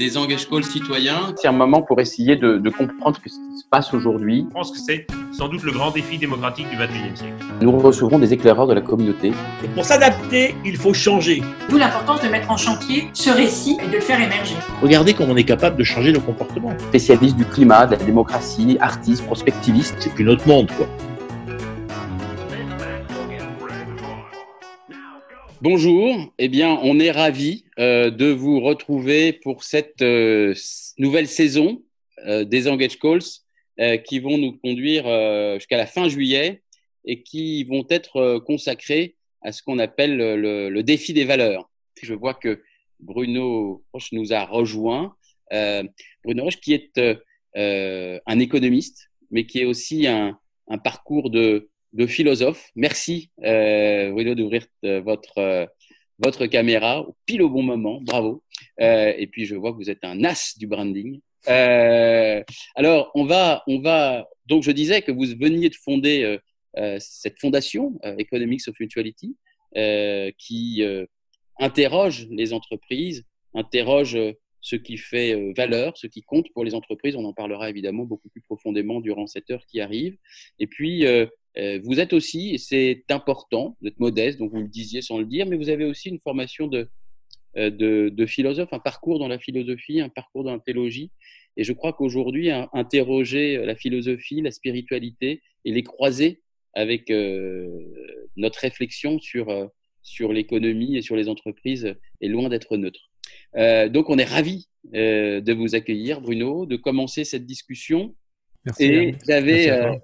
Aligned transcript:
des 0.00 0.16
engage 0.16 0.48
calls 0.48 0.64
citoyens. 0.64 1.34
C'est 1.36 1.48
un 1.48 1.52
moment 1.52 1.82
pour 1.82 2.00
essayer 2.00 2.34
de, 2.34 2.58
comprendre 2.70 3.18
ce 3.18 3.22
qui 3.22 3.30
se 3.30 3.64
passe 3.70 3.92
aujourd'hui. 3.92 4.46
Je 4.48 4.54
pense 4.54 4.70
que 4.70 4.78
c'est 4.78 5.06
sans 5.30 5.48
doute 5.48 5.62
le 5.62 5.72
grand 5.72 5.90
défi 5.90 6.16
démocratique 6.16 6.68
du 6.70 6.76
XXIe 6.76 7.14
siècle. 7.14 7.34
Nous 7.60 7.70
recevrons 7.78 8.18
des 8.18 8.32
éclaireurs 8.32 8.66
de 8.66 8.72
la 8.72 8.80
communauté. 8.80 9.32
Et 9.62 9.68
pour 9.68 9.84
s'adapter, 9.84 10.54
il 10.64 10.78
faut 10.78 10.94
changer. 10.94 11.42
D'où 11.68 11.76
l'importance 11.76 12.22
de 12.22 12.28
mettre 12.28 12.50
en 12.50 12.56
chantier 12.56 13.10
ce 13.12 13.28
récit 13.28 13.76
et 13.84 13.88
de 13.88 13.92
le 13.92 14.00
faire 14.00 14.20
émerger. 14.20 14.54
Regardez 14.80 15.12
comment 15.12 15.34
on 15.34 15.36
est 15.36 15.44
capable 15.44 15.76
de 15.76 15.84
changer 15.84 16.12
nos 16.12 16.20
comportements. 16.20 16.72
Spécialistes 16.78 17.36
du 17.36 17.44
climat, 17.44 17.84
de 17.84 17.92
la 17.92 17.98
démocratie, 17.98 18.78
artistes, 18.80 19.26
prospectivistes. 19.26 19.96
C'est 19.98 20.14
plus 20.14 20.24
notre 20.24 20.48
monde, 20.48 20.70
quoi. 20.78 20.86
Bonjour, 25.62 26.32
eh 26.38 26.48
bien, 26.48 26.80
on 26.84 26.98
est 26.98 27.10
ravi 27.10 27.66
euh, 27.78 28.10
de 28.10 28.30
vous 28.30 28.60
retrouver 28.60 29.34
pour 29.34 29.62
cette 29.62 30.00
euh, 30.00 30.54
nouvelle 30.96 31.28
saison 31.28 31.82
euh, 32.26 32.44
des 32.44 32.66
Engage 32.66 32.98
Calls 32.98 33.20
qui 34.06 34.20
vont 34.20 34.38
nous 34.38 34.58
conduire 34.58 35.04
jusqu'à 35.54 35.78
la 35.78 35.86
fin 35.86 36.06
juillet 36.08 36.62
et 37.06 37.22
qui 37.22 37.64
vont 37.64 37.86
être 37.88 38.38
consacrés 38.40 39.16
à 39.40 39.52
ce 39.52 39.62
qu'on 39.62 39.78
appelle 39.78 40.18
le, 40.18 40.82
défi 40.82 41.14
des 41.14 41.24
valeurs. 41.24 41.70
Je 42.02 42.12
vois 42.12 42.34
que 42.34 42.62
Bruno 42.98 43.82
Roche 43.94 44.12
nous 44.12 44.34
a 44.34 44.44
rejoint. 44.44 45.16
Bruno 45.50 46.44
Roche 46.44 46.60
qui 46.60 46.74
est 46.74 47.00
un 47.54 48.38
économiste, 48.38 49.10
mais 49.30 49.46
qui 49.46 49.60
est 49.60 49.64
aussi 49.64 50.06
un 50.06 50.36
parcours 50.84 51.30
de, 51.30 51.69
de 51.92 52.06
philosophe. 52.06 52.70
Merci, 52.76 53.30
euh, 53.44 54.10
Bruno, 54.12 54.34
d'ouvrir 54.34 54.66
euh, 54.84 55.00
votre, 55.00 55.38
euh, 55.38 55.66
votre 56.18 56.46
caméra 56.46 57.06
pile 57.26 57.42
au 57.42 57.50
bon 57.50 57.62
moment. 57.62 58.00
Bravo. 58.00 58.42
Euh, 58.80 59.12
et 59.16 59.26
puis, 59.26 59.46
je 59.46 59.54
vois 59.54 59.72
que 59.72 59.76
vous 59.76 59.90
êtes 59.90 60.04
un 60.04 60.24
as 60.24 60.56
du 60.58 60.66
branding. 60.66 61.20
Euh, 61.48 62.42
alors, 62.74 63.10
on 63.14 63.24
va, 63.24 63.62
on 63.66 63.80
va. 63.80 64.28
Donc, 64.46 64.62
je 64.62 64.70
disais 64.70 65.02
que 65.02 65.12
vous 65.12 65.26
veniez 65.38 65.68
de 65.68 65.76
fonder 65.76 66.38
cette 66.98 67.40
fondation, 67.40 67.98
Economics 68.18 68.68
of 68.68 68.78
Mutuality, 68.78 69.36
qui 70.38 70.84
interroge 71.58 72.28
les 72.30 72.52
entreprises, 72.52 73.24
interroge 73.54 74.18
ce 74.60 74.76
qui 74.76 74.96
fait 74.98 75.52
valeur, 75.56 75.96
ce 75.96 76.06
qui 76.06 76.22
compte 76.22 76.50
pour 76.52 76.64
les 76.64 76.74
entreprises. 76.74 77.16
On 77.16 77.24
en 77.24 77.32
parlera 77.32 77.70
évidemment 77.70 78.04
beaucoup 78.04 78.28
plus 78.28 78.42
profondément 78.42 79.00
durant 79.00 79.26
cette 79.26 79.50
heure 79.50 79.64
qui 79.66 79.80
arrive. 79.80 80.16
Et 80.58 80.66
puis, 80.66 81.06
euh, 81.06 81.26
vous 81.56 82.00
êtes 82.00 82.12
aussi, 82.12 82.54
et 82.54 82.58
c'est 82.58 83.04
important 83.10 83.76
d'être 83.82 83.98
modeste, 83.98 84.38
donc 84.38 84.52
vous 84.52 84.60
le 84.60 84.68
disiez 84.68 85.02
sans 85.02 85.18
le 85.18 85.24
dire, 85.24 85.46
mais 85.46 85.56
vous 85.56 85.68
avez 85.68 85.84
aussi 85.84 86.08
une 86.08 86.20
formation 86.20 86.66
de, 86.66 86.88
euh, 87.56 88.10
de, 88.10 88.26
philosophe, 88.26 88.72
un 88.72 88.78
parcours 88.78 89.18
dans 89.18 89.26
la 89.26 89.38
philosophie, 89.38 90.00
un 90.00 90.08
parcours 90.08 90.44
dans 90.44 90.52
la 90.52 90.60
théologie. 90.60 91.10
Et 91.56 91.64
je 91.64 91.72
crois 91.72 91.92
qu'aujourd'hui, 91.92 92.50
interroger 92.72 93.56
la 93.64 93.74
philosophie, 93.74 94.40
la 94.40 94.52
spiritualité 94.52 95.42
et 95.64 95.72
les 95.72 95.82
croiser 95.82 96.42
avec 96.74 97.10
euh, 97.10 97.68
notre 98.36 98.60
réflexion 98.60 99.18
sur, 99.18 99.68
sur 100.02 100.32
l'économie 100.32 100.96
et 100.96 101.02
sur 101.02 101.16
les 101.16 101.28
entreprises 101.28 101.96
est 102.20 102.28
loin 102.28 102.48
d'être 102.48 102.76
neutre. 102.76 103.10
donc, 103.92 104.10
on 104.10 104.18
est 104.18 104.24
ravis 104.24 104.68
de 104.92 105.52
vous 105.52 105.74
accueillir, 105.74 106.20
Bruno, 106.20 106.66
de 106.66 106.76
commencer 106.76 107.24
cette 107.24 107.46
discussion. 107.46 108.14
Merci. 108.64 108.84
Et 108.84 109.14
j'avais 109.26 110.00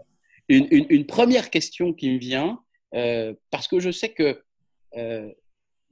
une, 0.48 0.66
une, 0.70 0.86
une, 0.90 1.06
première 1.06 1.50
question 1.50 1.92
qui 1.92 2.10
me 2.10 2.18
vient, 2.18 2.60
euh, 2.94 3.34
parce 3.50 3.68
que 3.68 3.80
je 3.80 3.90
sais 3.90 4.10
que 4.10 4.40
euh, 4.96 5.30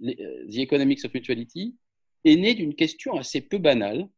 euh, 0.02 0.46
The 0.50 0.58
Economics 0.58 1.04
of 1.04 1.14
Mutuality 1.14 1.76
est 2.24 2.36
né 2.36 2.54
d'une 2.54 2.74
question 2.74 3.14
assez 3.16 3.40
peu 3.40 3.58
banale. 3.58 4.08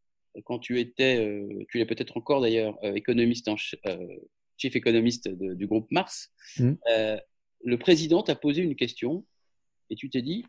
Quand 0.44 0.58
tu 0.58 0.78
étais, 0.78 1.26
euh, 1.26 1.64
tu 1.70 1.78
l'es 1.78 1.86
peut-être 1.86 2.16
encore 2.16 2.40
d'ailleurs, 2.40 2.78
économiste 2.82 3.48
en, 3.48 3.56
chief 3.56 4.74
économiste 4.74 5.28
du 5.28 5.66
groupe 5.66 5.90
Mars, 5.90 6.32
mmh. 6.58 6.72
le 7.64 7.76
président 7.76 8.22
t'a 8.22 8.34
posé 8.34 8.62
une 8.62 8.74
question 8.74 9.26
et 9.90 9.96
tu 9.96 10.08
t'es 10.08 10.22
dit 10.22 10.44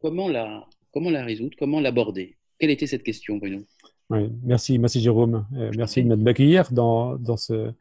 comment 0.00 0.28
la, 0.28 0.68
comment 0.92 1.10
la 1.10 1.24
résoudre, 1.24 1.56
comment 1.58 1.80
l'aborder? 1.80 2.36
Quelle 2.58 2.70
était 2.70 2.86
cette 2.86 3.02
question, 3.02 3.38
Bruno? 3.38 3.64
Oui, 4.10 4.30
merci, 4.44 4.78
merci 4.78 5.00
Jérôme. 5.00 5.46
merci 5.76 6.04
de 6.04 6.14
m'accueillir 6.14 6.70
dans, 6.72 7.16
dans 7.16 7.36
ce, 7.36 7.72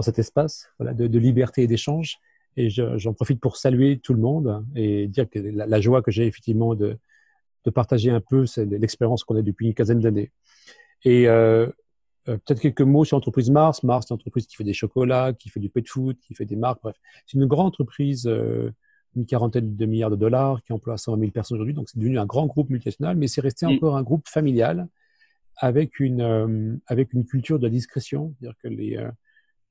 dans 0.00 0.04
cet 0.04 0.18
espace 0.18 0.70
voilà, 0.78 0.94
de, 0.94 1.18
liberté 1.18 1.62
et 1.62 1.66
d'échange. 1.66 2.18
Et 2.56 2.68
j'en 2.70 3.12
profite 3.12 3.38
pour 3.38 3.56
saluer 3.56 3.98
tout 3.98 4.14
le 4.14 4.20
monde 4.20 4.64
et 4.74 5.06
dire 5.06 5.28
que 5.28 5.38
la, 5.38 5.80
joie 5.80 6.02
que 6.02 6.10
j'ai 6.10 6.26
effectivement 6.26 6.74
de, 6.74 6.96
de, 7.64 7.70
partager 7.70 8.10
un 8.10 8.20
peu 8.20 8.44
l'expérience 8.56 9.24
qu'on 9.24 9.36
a 9.36 9.42
depuis 9.42 9.66
une 9.66 9.74
quinzaine 9.74 10.00
d'années. 10.00 10.32
Et 11.04 11.28
euh, 11.28 11.66
euh, 12.28 12.36
peut-être 12.38 12.60
quelques 12.60 12.80
mots 12.80 13.04
sur 13.04 13.16
l'entreprise 13.16 13.50
Mars. 13.50 13.82
Mars, 13.82 14.06
c'est 14.06 14.14
une 14.14 14.16
entreprise 14.16 14.46
qui 14.46 14.56
fait 14.56 14.64
des 14.64 14.72
chocolats, 14.72 15.32
qui 15.32 15.48
fait 15.48 15.60
du 15.60 15.68
pet 15.68 15.86
food, 15.86 16.16
qui 16.18 16.34
fait 16.34 16.44
des 16.46 16.56
marques. 16.56 16.80
Bref, 16.82 16.96
c'est 17.26 17.38
une 17.38 17.46
grande 17.46 17.66
entreprise, 17.66 18.26
euh, 18.26 18.70
une 19.16 19.26
quarantaine 19.26 19.76
de 19.76 19.86
milliards 19.86 20.10
de 20.10 20.16
dollars, 20.16 20.62
qui 20.64 20.72
emploie 20.72 20.96
120 20.96 21.20
000 21.20 21.30
personnes 21.30 21.56
aujourd'hui. 21.56 21.74
Donc, 21.74 21.88
c'est 21.88 21.98
devenu 21.98 22.18
un 22.18 22.26
grand 22.26 22.46
groupe 22.46 22.70
multinational, 22.70 23.16
mais 23.16 23.28
c'est 23.28 23.40
resté 23.42 23.66
mm. 23.66 23.70
encore 23.70 23.96
un 23.96 24.02
groupe 24.02 24.28
familial 24.28 24.88
avec 25.60 26.00
une, 26.00 26.22
euh, 26.22 26.76
avec 26.86 27.12
une 27.12 27.24
culture 27.24 27.58
de 27.58 27.68
discrétion. 27.68 28.34
C'est-à-dire 28.38 28.56
que 28.62 28.68
les, 28.68 28.96
euh, 28.96 29.10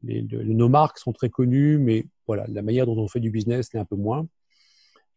nos 0.03 0.69
marques 0.69 0.99
sont 0.99 1.13
très 1.13 1.29
connues, 1.29 1.77
mais 1.77 2.05
voilà, 2.27 2.45
la 2.47 2.61
manière 2.61 2.85
dont 2.85 2.97
on 2.97 3.07
fait 3.07 3.19
du 3.19 3.31
business 3.31 3.73
l'est 3.73 3.79
un 3.79 3.85
peu 3.85 3.95
moins. 3.95 4.27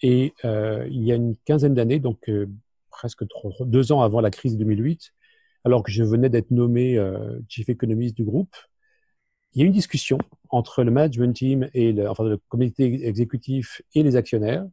Et 0.03 0.35
euh, 0.45 0.87
il 0.91 1.05
y 1.05 1.13
a 1.13 1.15
une 1.15 1.37
quinzaine 1.45 1.75
d'années, 1.75 2.01
donc 2.01 2.29
euh, 2.29 2.47
presque 2.91 3.25
deux 3.61 3.93
ans 3.93 4.03
avant 4.03 4.21
la 4.21 4.31
crise 4.31 4.55
de 4.55 4.59
2008, 4.59 5.13
alors 5.65 5.83
que 5.83 5.93
je 5.93 6.03
venais 6.03 6.29
d'être 6.29 6.51
nommé 6.51 6.99
euh, 6.99 7.39
chief 7.49 7.69
économiste 7.69 8.17
du 8.17 8.25
groupe, 8.25 8.55
il 9.55 9.61
y 9.61 9.63
a 9.63 9.65
eu 9.65 9.69
une 9.69 9.75
discussion 9.75 10.19
entre 10.49 10.83
le 10.83 10.91
management 10.91 11.35
team 11.35 11.69
et 11.75 11.93
le, 11.93 12.09
enfin, 12.09 12.25
le 12.25 12.39
comité 12.49 13.07
exécutif 13.07 13.83
et 13.95 14.03
les 14.03 14.17
actionnaires 14.17 14.67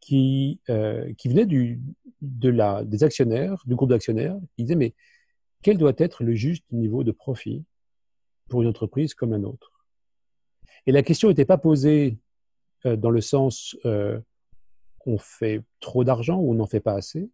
qui, 0.00 0.60
euh, 0.68 1.12
qui 1.14 1.28
venait 1.28 1.46
du, 1.46 1.80
de 2.20 2.48
la, 2.48 2.84
des 2.84 3.04
actionnaires, 3.04 3.62
du 3.66 3.76
groupe 3.76 3.90
d'actionnaires, 3.90 4.36
qui 4.56 4.64
disaient 4.64 4.76
mais 4.76 4.94
quel 5.62 5.78
doit 5.78 5.92
être 5.96 6.24
le 6.24 6.34
juste 6.34 6.64
niveau 6.72 7.04
de 7.04 7.12
profit 7.12 7.64
pour 8.52 8.60
une 8.60 8.68
entreprise 8.68 9.14
comme 9.14 9.32
un 9.32 9.44
autre. 9.44 9.72
Et 10.86 10.92
la 10.92 11.02
question 11.02 11.28
n'était 11.28 11.46
pas 11.46 11.56
posée 11.56 12.18
euh, 12.84 12.96
dans 12.96 13.08
le 13.08 13.22
sens 13.22 13.74
euh, 13.86 14.20
on 15.06 15.16
fait 15.16 15.62
trop 15.80 16.04
d'argent 16.04 16.36
ou 16.36 16.50
on 16.50 16.54
n'en 16.54 16.66
fait 16.66 16.80
pas 16.80 16.92
assez, 16.92 17.30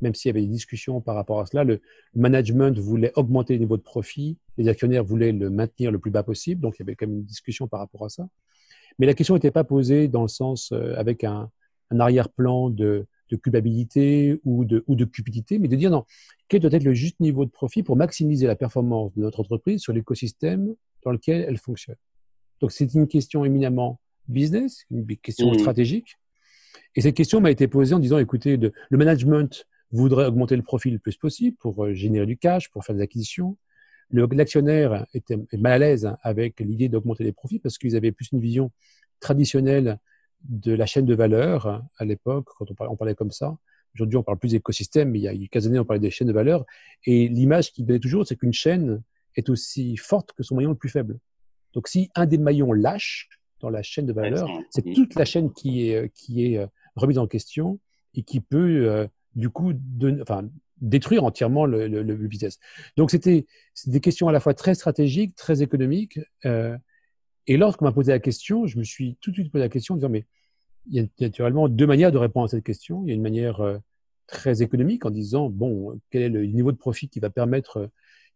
même 0.00 0.16
s'il 0.16 0.30
y 0.30 0.32
avait 0.32 0.40
des 0.40 0.52
discussions 0.52 1.00
par 1.00 1.14
rapport 1.14 1.38
à 1.38 1.46
cela. 1.46 1.62
Le 1.62 1.80
management 2.16 2.76
voulait 2.76 3.12
augmenter 3.14 3.52
le 3.52 3.60
niveau 3.60 3.76
de 3.76 3.82
profit, 3.82 4.36
les 4.56 4.66
actionnaires 4.66 5.04
voulaient 5.04 5.30
le 5.30 5.48
maintenir 5.48 5.92
le 5.92 6.00
plus 6.00 6.10
bas 6.10 6.24
possible, 6.24 6.60
donc 6.60 6.74
il 6.76 6.80
y 6.80 6.82
avait 6.82 6.96
quand 6.96 7.06
même 7.06 7.18
une 7.18 7.24
discussion 7.24 7.68
par 7.68 7.78
rapport 7.78 8.04
à 8.04 8.08
ça. 8.08 8.28
Mais 8.98 9.06
la 9.06 9.14
question 9.14 9.34
n'était 9.34 9.52
pas 9.52 9.62
posée 9.62 10.08
dans 10.08 10.22
le 10.22 10.28
sens 10.28 10.72
euh, 10.72 10.92
avec 10.96 11.22
un, 11.22 11.52
un 11.92 12.00
arrière-plan 12.00 12.68
de 12.68 13.06
de 13.30 13.36
culpabilité 13.36 14.40
ou 14.44 14.64
de, 14.64 14.84
ou 14.86 14.96
de 14.96 15.04
cupidité, 15.04 15.58
mais 15.58 15.68
de 15.68 15.76
dire 15.76 15.90
non, 15.90 16.04
quel 16.48 16.60
doit 16.60 16.72
être 16.72 16.84
le 16.84 16.94
juste 16.94 17.20
niveau 17.20 17.44
de 17.44 17.50
profit 17.50 17.82
pour 17.82 17.96
maximiser 17.96 18.46
la 18.46 18.56
performance 18.56 19.12
de 19.14 19.22
notre 19.22 19.40
entreprise 19.40 19.80
sur 19.80 19.92
l'écosystème 19.92 20.74
dans 21.04 21.12
lequel 21.12 21.44
elle 21.48 21.58
fonctionne? 21.58 21.96
Donc 22.60 22.72
c'est 22.72 22.92
une 22.94 23.06
question 23.06 23.44
éminemment 23.44 24.00
business, 24.28 24.84
une 24.90 25.06
question 25.06 25.52
mmh. 25.52 25.58
stratégique. 25.58 26.16
Et 26.94 27.00
cette 27.00 27.14
question 27.14 27.40
m'a 27.40 27.50
été 27.50 27.68
posée 27.68 27.94
en 27.94 27.98
disant, 27.98 28.18
écoutez, 28.18 28.56
le 28.56 28.98
management 28.98 29.66
voudrait 29.90 30.26
augmenter 30.26 30.56
le 30.56 30.62
profit 30.62 30.90
le 30.90 30.98
plus 30.98 31.16
possible 31.16 31.56
pour 31.58 31.84
euh, 31.84 31.94
générer 31.94 32.26
du 32.26 32.36
cash, 32.36 32.70
pour 32.70 32.84
faire 32.84 32.94
des 32.94 33.02
acquisitions. 33.02 33.56
L'actionnaire 34.10 35.06
était 35.12 35.36
mal 35.52 35.72
à 35.72 35.78
l'aise 35.78 36.10
avec 36.22 36.60
l'idée 36.60 36.88
d'augmenter 36.88 37.24
les 37.24 37.32
profits 37.32 37.58
parce 37.58 37.76
qu'ils 37.76 37.94
avaient 37.94 38.12
plus 38.12 38.30
une 38.32 38.40
vision 38.40 38.70
traditionnelle 39.20 39.98
de 40.44 40.72
la 40.72 40.86
chaîne 40.86 41.06
de 41.06 41.14
valeur 41.14 41.82
à 41.96 42.04
l'époque, 42.04 42.46
quand 42.56 42.66
on 42.70 42.96
parlait, 42.96 43.14
comme 43.14 43.30
ça. 43.30 43.56
Aujourd'hui, 43.94 44.16
on 44.16 44.22
parle 44.22 44.38
plus 44.38 44.52
d'écosystème, 44.52 45.10
mais 45.10 45.18
il 45.18 45.22
y 45.22 45.28
a 45.28 45.48
quelques 45.48 45.66
années, 45.66 45.78
on 45.78 45.84
parlait 45.84 46.00
des 46.00 46.10
chaînes 46.10 46.28
de 46.28 46.32
valeur. 46.32 46.64
Et 47.04 47.28
l'image 47.28 47.72
qui 47.72 47.82
donnait 47.82 47.98
toujours, 47.98 48.26
c'est 48.26 48.36
qu'une 48.36 48.52
chaîne 48.52 49.02
est 49.34 49.48
aussi 49.48 49.96
forte 49.96 50.32
que 50.32 50.42
son 50.42 50.54
maillon 50.54 50.70
le 50.70 50.76
plus 50.76 50.88
faible. 50.88 51.18
Donc, 51.72 51.88
si 51.88 52.10
un 52.14 52.26
des 52.26 52.38
maillons 52.38 52.72
lâche 52.72 53.28
dans 53.60 53.70
la 53.70 53.82
chaîne 53.82 54.06
de 54.06 54.12
valeur, 54.12 54.48
c'est 54.70 54.82
toute 54.94 55.14
la 55.14 55.24
chaîne 55.24 55.52
qui 55.52 55.90
est, 55.90 56.12
qui 56.14 56.46
est 56.46 56.58
euh, 56.58 56.66
remise 56.96 57.18
en 57.18 57.26
question 57.26 57.80
et 58.14 58.22
qui 58.22 58.40
peut, 58.40 58.88
euh, 58.88 59.06
du 59.34 59.50
coup, 59.50 59.72
enfin, 60.22 60.48
détruire 60.80 61.24
entièrement 61.24 61.66
le, 61.66 61.88
le, 61.88 62.14
business. 62.28 62.58
Donc, 62.96 63.10
c'était 63.10 63.46
des 63.86 64.00
questions 64.00 64.28
à 64.28 64.32
la 64.32 64.40
fois 64.40 64.54
très 64.54 64.74
stratégiques, 64.74 65.34
très 65.34 65.62
économiques. 65.62 66.20
Euh, 66.44 66.76
et 67.48 67.56
lorsqu'on 67.56 67.84
m'a 67.84 67.92
posé 67.92 68.12
la 68.12 68.20
question, 68.20 68.66
je 68.66 68.78
me 68.78 68.84
suis 68.84 69.16
tout 69.20 69.30
de 69.30 69.36
suite 69.36 69.50
posé 69.50 69.64
la 69.64 69.68
question 69.68 69.94
en 69.94 69.96
disant, 69.96 70.08
mais 70.08 70.26
il 70.86 70.94
y 70.94 71.00
a 71.00 71.06
naturellement 71.20 71.68
deux 71.68 71.86
manières 71.86 72.12
de 72.12 72.18
répondre 72.18 72.44
à 72.44 72.48
cette 72.48 72.64
question. 72.64 73.02
Il 73.04 73.08
y 73.08 73.12
a 73.12 73.14
une 73.14 73.22
manière 73.22 73.60
euh, 73.60 73.78
très 74.26 74.62
économique 74.62 75.04
en 75.04 75.10
disant, 75.10 75.50
bon, 75.50 76.00
quel 76.10 76.22
est 76.22 76.28
le 76.28 76.46
niveau 76.46 76.70
de 76.70 76.76
profit 76.76 77.08
qui 77.08 77.18
va 77.18 77.30
permettre 77.30 77.78
euh, 77.78 77.86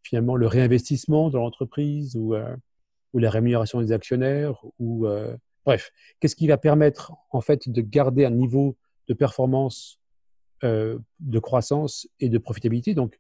finalement 0.03 0.35
le 0.35 0.49
réinvestissement 0.49 1.31
dans 1.31 1.38
l'entreprise 1.38 2.17
ou, 2.17 2.35
euh, 2.35 2.56
ou 3.12 3.20
la 3.20 3.31
rémunération 3.31 3.81
des 3.81 3.93
actionnaires 3.93 4.61
ou 4.81 5.06
bref, 5.65 5.93
qu'est-ce 6.20 6.37
qui 6.37 6.47
va 6.47 6.56
permettre 6.56 7.12
en 7.31 7.41
fait 7.41 7.69
de 7.69 7.81
garder 7.81 8.25
un 8.25 8.31
niveau 8.31 8.76
de 9.08 9.15
performance 9.15 10.00
euh, 10.65 10.99
de 11.20 11.38
croissance 11.38 12.08
et 12.20 12.29
de 12.29 12.38
profitabilité? 12.38 12.94
Donc, 12.94 13.19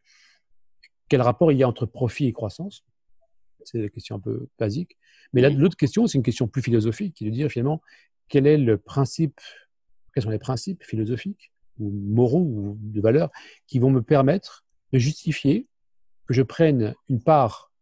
quel 1.08 1.20
rapport 1.20 1.52
il 1.52 1.58
y 1.58 1.62
a 1.62 1.68
entre 1.68 1.86
profit 1.86 2.26
et 2.26 2.32
croissance? 2.32 2.84
C'est 3.64 3.78
la 3.78 3.88
question 3.88 4.16
un 4.16 4.20
peu 4.20 4.48
basique. 4.58 4.96
Mais 5.32 5.40
là, 5.40 5.50
l'autre 5.50 5.76
question, 5.76 6.06
c'est 6.06 6.18
une 6.18 6.24
question 6.24 6.48
plus 6.48 6.62
philosophique, 6.62 7.14
qui 7.14 7.26
est 7.26 7.30
de 7.30 7.34
dire 7.34 7.50
finalement 7.50 7.80
quel 8.28 8.46
est 8.46 8.58
le 8.58 8.78
principe, 8.78 9.40
quels 10.14 10.24
sont 10.24 10.30
les 10.30 10.38
principes 10.38 10.84
philosophiques 10.84 11.52
ou 11.78 11.90
moraux 11.90 12.40
ou 12.40 12.78
de 12.80 13.00
valeurs 13.00 13.30
qui 13.66 13.78
vont 13.78 13.90
me 13.90 14.02
permettre 14.02 14.64
de 14.92 14.98
justifier 14.98 15.66
que 16.26 16.34
je 16.34 16.42
prenne 16.42 16.94
une 17.08 17.22
part 17.22 17.72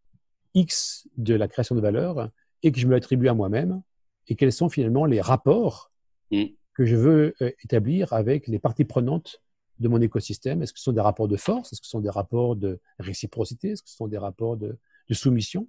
X 0.54 1.08
de 1.16 1.34
la 1.34 1.48
création 1.48 1.74
de 1.74 1.80
valeur 1.80 2.30
et 2.62 2.72
que 2.72 2.80
je 2.80 2.86
me 2.86 2.92
l'attribue 2.92 3.28
à 3.28 3.34
moi-même 3.34 3.82
et 4.28 4.36
quels 4.36 4.52
sont 4.52 4.68
finalement 4.68 5.06
les 5.06 5.20
rapports 5.20 5.90
Mm. 6.30 6.44
que 6.74 6.86
je 6.86 6.96
veux 6.96 7.34
euh, 7.42 7.50
établir 7.64 8.12
avec 8.12 8.46
les 8.46 8.58
parties 8.58 8.84
prenantes 8.84 9.42
de 9.78 9.88
mon 9.88 10.00
écosystème? 10.00 10.62
Est-ce 10.62 10.72
que 10.72 10.78
ce 10.78 10.84
sont 10.84 10.92
des 10.92 11.00
rapports 11.00 11.28
de 11.28 11.36
force? 11.36 11.72
Est-ce 11.72 11.80
que 11.80 11.86
ce 11.86 11.90
sont 11.90 12.00
des 12.00 12.10
rapports 12.10 12.56
de 12.56 12.80
réciprocité? 12.98 13.70
Est-ce 13.70 13.82
que 13.82 13.90
ce 13.90 13.96
sont 13.96 14.08
des 14.08 14.18
rapports 14.18 14.56
de, 14.56 14.78
de 15.10 15.14
soumission 15.14 15.68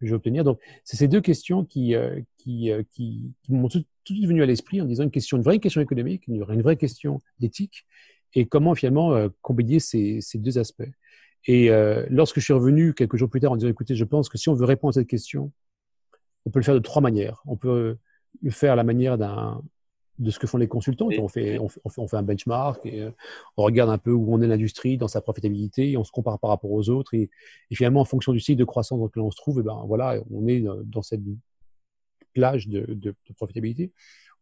que 0.00 0.06
je 0.06 0.10
veux 0.10 0.16
obtenir 0.16 0.44
Donc, 0.44 0.60
c'est 0.84 0.96
ces 0.96 1.08
deux 1.08 1.20
questions 1.20 1.64
qui, 1.64 1.94
euh, 1.94 2.20
euh, 2.46 2.82
qui, 2.90 3.34
qui 3.42 3.52
m'ont 3.52 3.68
tout, 3.68 3.80
de 3.80 3.86
suite 4.04 4.26
venu 4.26 4.42
à 4.42 4.46
l'esprit 4.46 4.80
en 4.80 4.84
disant 4.84 5.04
une 5.04 5.10
question, 5.10 5.36
une 5.36 5.42
vraie 5.42 5.58
question 5.58 5.80
économique, 5.80 6.26
une, 6.28 6.42
vraie 6.62 6.76
question 6.76 7.20
d'éthique, 7.40 7.84
et 8.34 8.46
comment 8.46 8.74
finalement 8.74 9.14
euh, 9.14 9.28
combiner 9.42 9.80
ces, 9.80 10.20
ces 10.20 10.38
deux 10.38 10.58
aspects. 10.58 10.88
Et 11.46 11.70
lorsque 12.10 12.40
je 12.40 12.44
suis 12.44 12.52
revenu 12.52 12.92
quelques 12.92 13.16
jours 13.16 13.30
plus 13.30 13.40
tard 13.40 13.52
en 13.52 13.56
disant, 13.56 13.70
écoutez, 13.70 13.94
je 13.94 14.04
pense 14.04 14.28
que 14.28 14.36
si 14.36 14.50
on 14.50 14.54
veut 14.54 14.66
répondre 14.66 14.90
à 14.90 15.00
cette 15.00 15.06
question, 15.06 15.50
on 16.44 16.50
peut 16.50 16.58
le 16.58 16.64
faire 16.64 16.74
de 16.74 16.80
trois 16.80 17.00
manières. 17.00 17.40
On 17.46 17.56
peut 17.56 17.96
le 18.42 18.50
faire 18.50 18.74
à 18.74 18.76
la 18.76 18.84
manière 18.84 19.16
d'un 19.16 19.62
de 20.18 20.30
ce 20.30 20.38
que 20.38 20.46
font 20.46 20.58
les 20.58 20.68
consultants. 20.68 21.08
On, 21.18 21.28
fait, 21.28 21.58
on, 21.58 21.68
fait, 21.68 21.80
on 21.96 22.08
fait- 22.08 22.16
un 22.16 22.22
benchmark, 22.22 22.84
et, 22.84 23.02
euh, 23.02 23.10
on 23.56 23.62
regarde 23.62 23.90
un 23.90 23.98
peu 23.98 24.12
où 24.12 24.32
on 24.34 24.40
est 24.42 24.46
l'industrie 24.46 24.96
dans 24.98 25.08
sa 25.08 25.20
profitabilité, 25.20 25.92
et 25.92 25.96
on 25.96 26.04
se 26.04 26.10
compare 26.12 26.38
par 26.38 26.50
rapport 26.50 26.72
aux 26.72 26.88
autres. 26.90 27.14
Et, 27.14 27.30
et 27.70 27.74
finalement, 27.74 28.00
en 28.00 28.04
fonction 28.04 28.32
du 28.32 28.40
cycle 28.40 28.58
de 28.58 28.64
croissance 28.64 28.98
dans 28.98 29.04
lequel 29.06 29.22
on 29.22 29.30
se 29.30 29.36
trouve, 29.36 29.60
eh 29.60 29.62
ben, 29.62 29.82
voilà, 29.86 30.20
on 30.30 30.46
est 30.48 30.66
euh, 30.66 30.82
dans 30.84 31.02
cette 31.02 31.22
plage 32.34 32.68
de, 32.68 32.80
de- 32.80 33.14
de 33.28 33.32
profitabilité. 33.36 33.92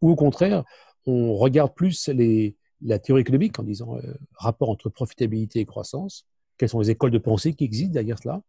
Ou 0.02 0.10
au 0.10 0.16
contraire, 0.16 0.64
on 1.06 1.34
regarde 1.34 1.74
plus 1.74 2.08
les, 2.08 2.56
la 2.82 2.98
théorie 2.98 3.22
économique 3.22 3.58
en 3.58 3.62
disant 3.62 3.96
euh, 3.96 4.14
rapport 4.34 4.70
entre 4.70 4.88
profitabilité 4.88 5.60
et 5.60 5.64
croissance, 5.66 6.26
quelles 6.58 6.68
sont 6.68 6.80
les 6.80 6.90
écoles 6.90 7.10
de 7.10 7.18
pensée 7.18 7.54
qui 7.54 7.64
existent 7.64 7.92
derrière 7.92 8.18
cela, 8.18 8.42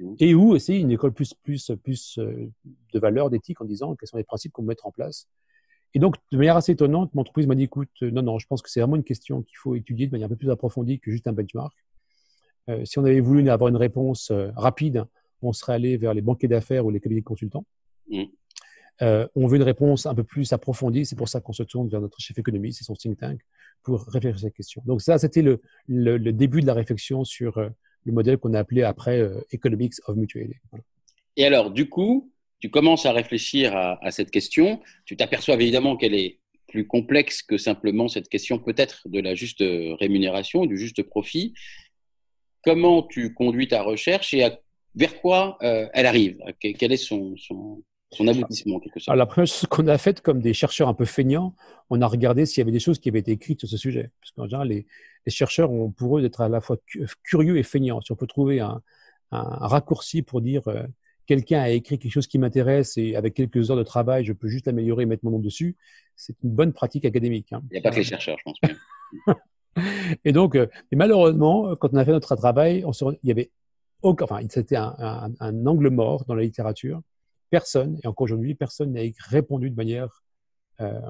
Mhm. 0.00 0.16
et 0.20 0.34
où 0.34 0.58
c'est 0.58 0.80
une 0.80 0.90
école 0.90 1.12
plus, 1.12 1.34
plus, 1.34 1.70
plus 1.84 2.18
de 2.18 2.98
valeur, 2.98 3.28
d'éthique, 3.28 3.60
en 3.60 3.66
disant 3.66 3.94
quels 3.94 4.08
sont 4.08 4.16
les 4.16 4.24
principes 4.24 4.50
qu'on 4.50 4.62
peut 4.62 4.68
mettre 4.68 4.86
en 4.86 4.90
place. 4.90 5.28
Et 5.94 5.98
donc, 5.98 6.16
de 6.30 6.38
manière 6.38 6.56
assez 6.56 6.72
étonnante, 6.72 7.14
mon 7.14 7.20
entreprise 7.20 7.46
m'a 7.46 7.54
dit, 7.54 7.64
écoute, 7.64 7.90
euh, 8.02 8.10
non, 8.10 8.22
non, 8.22 8.38
je 8.38 8.46
pense 8.46 8.62
que 8.62 8.70
c'est 8.70 8.80
vraiment 8.80 8.96
une 8.96 9.04
question 9.04 9.42
qu'il 9.42 9.58
faut 9.58 9.74
étudier 9.74 10.06
de 10.06 10.12
manière 10.12 10.26
un 10.26 10.30
peu 10.30 10.36
plus 10.36 10.50
approfondie 10.50 10.98
que 11.00 11.10
juste 11.10 11.26
un 11.26 11.32
benchmark. 11.32 11.74
Euh, 12.68 12.84
si 12.84 12.98
on 12.98 13.04
avait 13.04 13.20
voulu 13.20 13.48
avoir 13.50 13.68
une 13.68 13.76
réponse 13.76 14.30
euh, 14.30 14.50
rapide, 14.56 15.04
on 15.42 15.52
serait 15.52 15.74
allé 15.74 15.96
vers 15.96 16.14
les 16.14 16.22
banquiers 16.22 16.48
d'affaires 16.48 16.86
ou 16.86 16.90
les 16.90 17.00
cabinets 17.00 17.20
de 17.20 17.26
consultants. 17.26 17.66
Euh, 19.00 19.26
on 19.34 19.46
veut 19.46 19.56
une 19.56 19.62
réponse 19.64 20.06
un 20.06 20.14
peu 20.14 20.22
plus 20.22 20.52
approfondie, 20.52 21.04
c'est 21.04 21.16
pour 21.16 21.28
ça 21.28 21.40
qu'on 21.40 21.52
se 21.52 21.64
tourne 21.64 21.88
vers 21.88 22.00
notre 22.00 22.20
chef 22.20 22.38
économiste 22.38 22.80
et 22.80 22.84
son 22.84 22.94
think 22.94 23.18
tank 23.18 23.40
pour 23.82 24.04
réfléchir 24.04 24.36
à 24.36 24.38
cette 24.38 24.54
question. 24.54 24.82
Donc 24.86 25.02
ça, 25.02 25.18
c'était 25.18 25.42
le, 25.42 25.60
le, 25.88 26.18
le 26.18 26.32
début 26.32 26.60
de 26.60 26.66
la 26.66 26.74
réflexion 26.74 27.24
sur 27.24 27.58
le 27.58 28.12
modèle 28.12 28.38
qu'on 28.38 28.54
a 28.54 28.60
appelé 28.60 28.82
après 28.82 29.28
Economics 29.50 29.94
of 30.06 30.16
Mutuality. 30.16 30.60
Voilà. 30.70 30.84
Et 31.36 31.44
alors, 31.44 31.70
du 31.70 31.88
coup, 31.88 32.31
tu 32.62 32.70
commences 32.70 33.06
à 33.06 33.12
réfléchir 33.12 33.76
à, 33.76 34.10
cette 34.12 34.30
question. 34.30 34.80
Tu 35.04 35.16
t'aperçois 35.16 35.56
évidemment 35.56 35.96
qu'elle 35.96 36.14
est 36.14 36.38
plus 36.68 36.86
complexe 36.86 37.42
que 37.42 37.58
simplement 37.58 38.06
cette 38.06 38.28
question 38.28 38.60
peut-être 38.60 39.08
de 39.08 39.18
la 39.18 39.34
juste 39.34 39.64
rémunération, 39.98 40.64
du 40.64 40.78
juste 40.78 41.02
profit. 41.02 41.54
Comment 42.62 43.02
tu 43.02 43.34
conduis 43.34 43.66
ta 43.66 43.82
recherche 43.82 44.32
et 44.32 44.48
vers 44.94 45.20
quoi 45.20 45.58
euh, 45.64 45.88
elle 45.92 46.06
arrive? 46.06 46.38
Que- 46.62 46.72
Quel 46.72 46.92
est 46.92 46.96
son, 46.96 47.34
son, 47.36 47.82
aboutissement 48.28 48.76
en 48.76 48.78
quelque 48.78 49.00
sorte? 49.00 49.08
Alors, 49.08 49.18
la 49.18 49.26
première 49.26 49.48
chose 49.48 49.66
qu'on 49.68 49.88
a 49.88 49.98
faite, 49.98 50.20
comme 50.20 50.40
des 50.40 50.54
chercheurs 50.54 50.86
un 50.86 50.94
peu 50.94 51.04
feignants, 51.04 51.56
on 51.90 52.00
a 52.00 52.06
regardé 52.06 52.46
s'il 52.46 52.60
y 52.60 52.62
avait 52.62 52.70
des 52.70 52.78
choses 52.78 53.00
qui 53.00 53.08
avaient 53.08 53.18
été 53.18 53.32
écrites 53.32 53.58
sur 53.58 53.68
ce 53.68 53.76
sujet. 53.76 54.12
Parce 54.20 54.30
qu'en 54.30 54.44
général, 54.44 54.68
les, 54.68 54.86
chercheurs 55.26 55.72
ont 55.72 55.90
pour 55.90 56.16
eux 56.16 56.22
d'être 56.22 56.40
à 56.40 56.48
la 56.48 56.60
fois 56.60 56.76
cu- 56.86 57.08
curieux 57.24 57.58
et 57.58 57.64
feignants. 57.64 58.00
Si 58.02 58.12
on 58.12 58.16
peut 58.16 58.28
trouver 58.28 58.60
un 58.60 58.80
raccourci 59.32 60.22
pour 60.22 60.42
dire 60.42 60.68
euh, 60.68 60.84
quelqu'un 61.26 61.60
a 61.60 61.70
écrit 61.70 61.98
quelque 61.98 62.12
chose 62.12 62.26
qui 62.26 62.38
m'intéresse 62.38 62.96
et 62.96 63.14
avec 63.16 63.34
quelques 63.34 63.70
heures 63.70 63.76
de 63.76 63.82
travail, 63.82 64.24
je 64.24 64.32
peux 64.32 64.48
juste 64.48 64.66
l'améliorer 64.66 65.04
et 65.04 65.06
mettre 65.06 65.24
mon 65.24 65.30
nom 65.32 65.38
dessus, 65.38 65.76
c'est 66.16 66.34
une 66.42 66.50
bonne 66.50 66.72
pratique 66.72 67.04
académique. 67.04 67.52
hein. 67.52 67.62
Il 67.70 67.74
n'y 67.74 67.78
a 67.78 67.82
pas 67.82 67.90
que 67.90 67.96
les 67.96 68.04
chercheurs, 68.04 68.36
je 68.38 68.44
pense. 68.44 68.58
Et 70.24 70.32
donc, 70.32 70.54
euh, 70.54 70.66
et 70.90 70.96
malheureusement, 70.96 71.74
quand 71.76 71.88
on 71.94 71.96
a 71.96 72.04
fait 72.04 72.10
notre 72.12 72.36
travail, 72.36 72.84
on 72.84 72.92
se, 72.92 73.04
il 73.22 73.28
y 73.28 73.30
avait 73.30 73.50
aucun, 74.02 74.24
enfin, 74.24 74.40
c'était 74.50 74.76
un, 74.76 74.94
un- 74.98 75.32
un 75.40 75.66
angle 75.66 75.88
mort 75.88 76.24
dans 76.26 76.34
la 76.34 76.42
littérature. 76.42 77.00
Personne, 77.48 77.98
et 78.02 78.06
encore 78.06 78.24
aujourd'hui, 78.24 78.54
personne 78.54 78.92
n'a 78.92 79.00
répondu 79.30 79.70
de 79.70 79.74
manière 79.76 80.22
euh, 80.80 81.00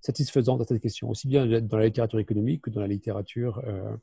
satisfaisante 0.00 0.60
à 0.60 0.64
cette 0.64 0.80
question, 0.80 1.10
aussi 1.10 1.26
bien 1.26 1.46
dans 1.62 1.78
la 1.78 1.86
littérature 1.86 2.18
économique 2.20 2.62
que 2.62 2.70
dans 2.70 2.80
la 2.80 2.86
littérature 2.86 3.60
euh, 3.66 3.96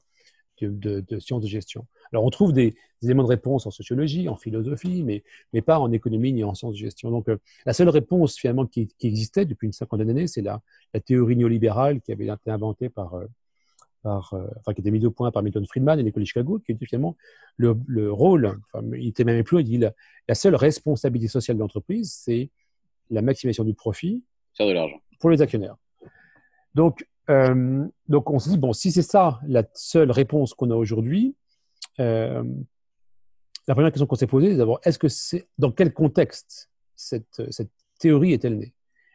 de, 0.62 0.70
de- 0.70 1.00
de 1.02 1.20
sciences 1.20 1.42
de 1.42 1.48
gestion. 1.48 1.86
Alors, 2.12 2.24
on 2.26 2.30
trouve 2.30 2.54
des, 2.54 2.72
des 3.02 3.08
éléments 3.08 3.24
de 3.24 3.30
réponse 3.30 3.66
en 3.66 3.72
sociologie, 3.72 4.30
en 4.30 4.36
philosophie, 4.36 5.04
mais, 5.04 5.24
mais 5.52 5.62
pas 5.62 5.80
en 5.80 5.92
économie 5.92 6.32
ni 6.34 6.44
en 6.44 6.54
sciences 6.54 6.74
de 6.74 6.78
gestion. 6.80 7.10
Donc, 7.12 7.28
euh, 7.30 7.38
la 7.66 7.74
seule 7.74 7.90
réponse 7.90 8.38
finalement 8.38 8.66
qui, 8.66 8.88
qui 9.00 9.08
existait 9.08 9.46
depuis 9.46 9.66
une 9.68 9.74
cinquantaine 9.74 10.08
d'années, 10.08 10.28
c'est 10.28 10.42
la, 10.42 10.62
la 10.94 11.00
théorie 11.00 11.36
néolibérale 11.36 12.02
qui 12.02 12.12
avait 12.12 12.28
été 12.28 12.52
inventée 12.52 12.90
par, 12.90 13.16
euh, 13.16 13.26
par 14.04 14.34
euh, 14.34 14.46
enfin, 14.60 14.74
qui 14.74 14.82
était 14.82 14.92
mise 14.92 15.06
au 15.06 15.12
point 15.12 15.32
par 15.32 15.42
Milton 15.44 15.66
Friedman 15.66 16.00
et 16.00 16.04
l'école 16.04 16.24
de 16.24 16.28
Chicago, 16.28 16.60
qui 16.66 16.72
était 16.74 16.86
finalement 16.86 17.16
le, 17.58 17.76
le 17.88 18.12
rôle, 18.12 18.60
enfin, 18.72 18.86
il 18.96 19.08
était 19.08 19.24
même 19.24 19.44
plus, 19.44 19.62
il 19.62 19.64
dit 19.66 19.78
la, 19.80 19.92
la 20.28 20.36
seule 20.36 20.56
responsabilité 20.56 21.28
sociale 21.30 21.58
de 21.58 21.62
l'entreprise, 21.62 22.14
c'est 22.14 22.50
la 23.10 23.22
maximisation 23.22 23.64
du 23.64 23.74
profit 23.74 24.24
Faire 24.56 24.68
de 24.68 24.74
l'argent. 24.74 25.00
pour 25.20 25.30
les 25.30 25.42
actionnaires. 25.42 25.76
Donc, 26.76 27.08
euh, 27.30 27.88
donc 28.10 28.30
on 28.30 28.40
se 28.40 28.50
dit, 28.50 28.58
bon, 28.58 28.74
si 28.74 28.92
c'est 28.92 29.02
ça 29.02 29.40
la 29.48 29.64
seule 29.74 30.12
réponse 30.12 30.54
qu'on 30.54 30.72
a 30.72 30.75
aujourd'hui, 30.75 31.36
euh, 32.00 32.44
la 33.68 33.75
première 33.75 33.92
question 33.92 34.08
qu'on 34.08 34.16
s'est 34.16 34.28
posée, 34.28 34.52
c'est 34.52 34.58
d'abord, 34.58 34.80
est-ce 34.84 35.00
que 35.00 35.08
c'est 35.08 35.48
dans 35.58 35.72
quel 35.72 35.94
contexte 35.94 36.70
cette, 36.96 37.42
théorie 38.00 38.34
est-elle 38.34 38.58
née? 38.58 38.74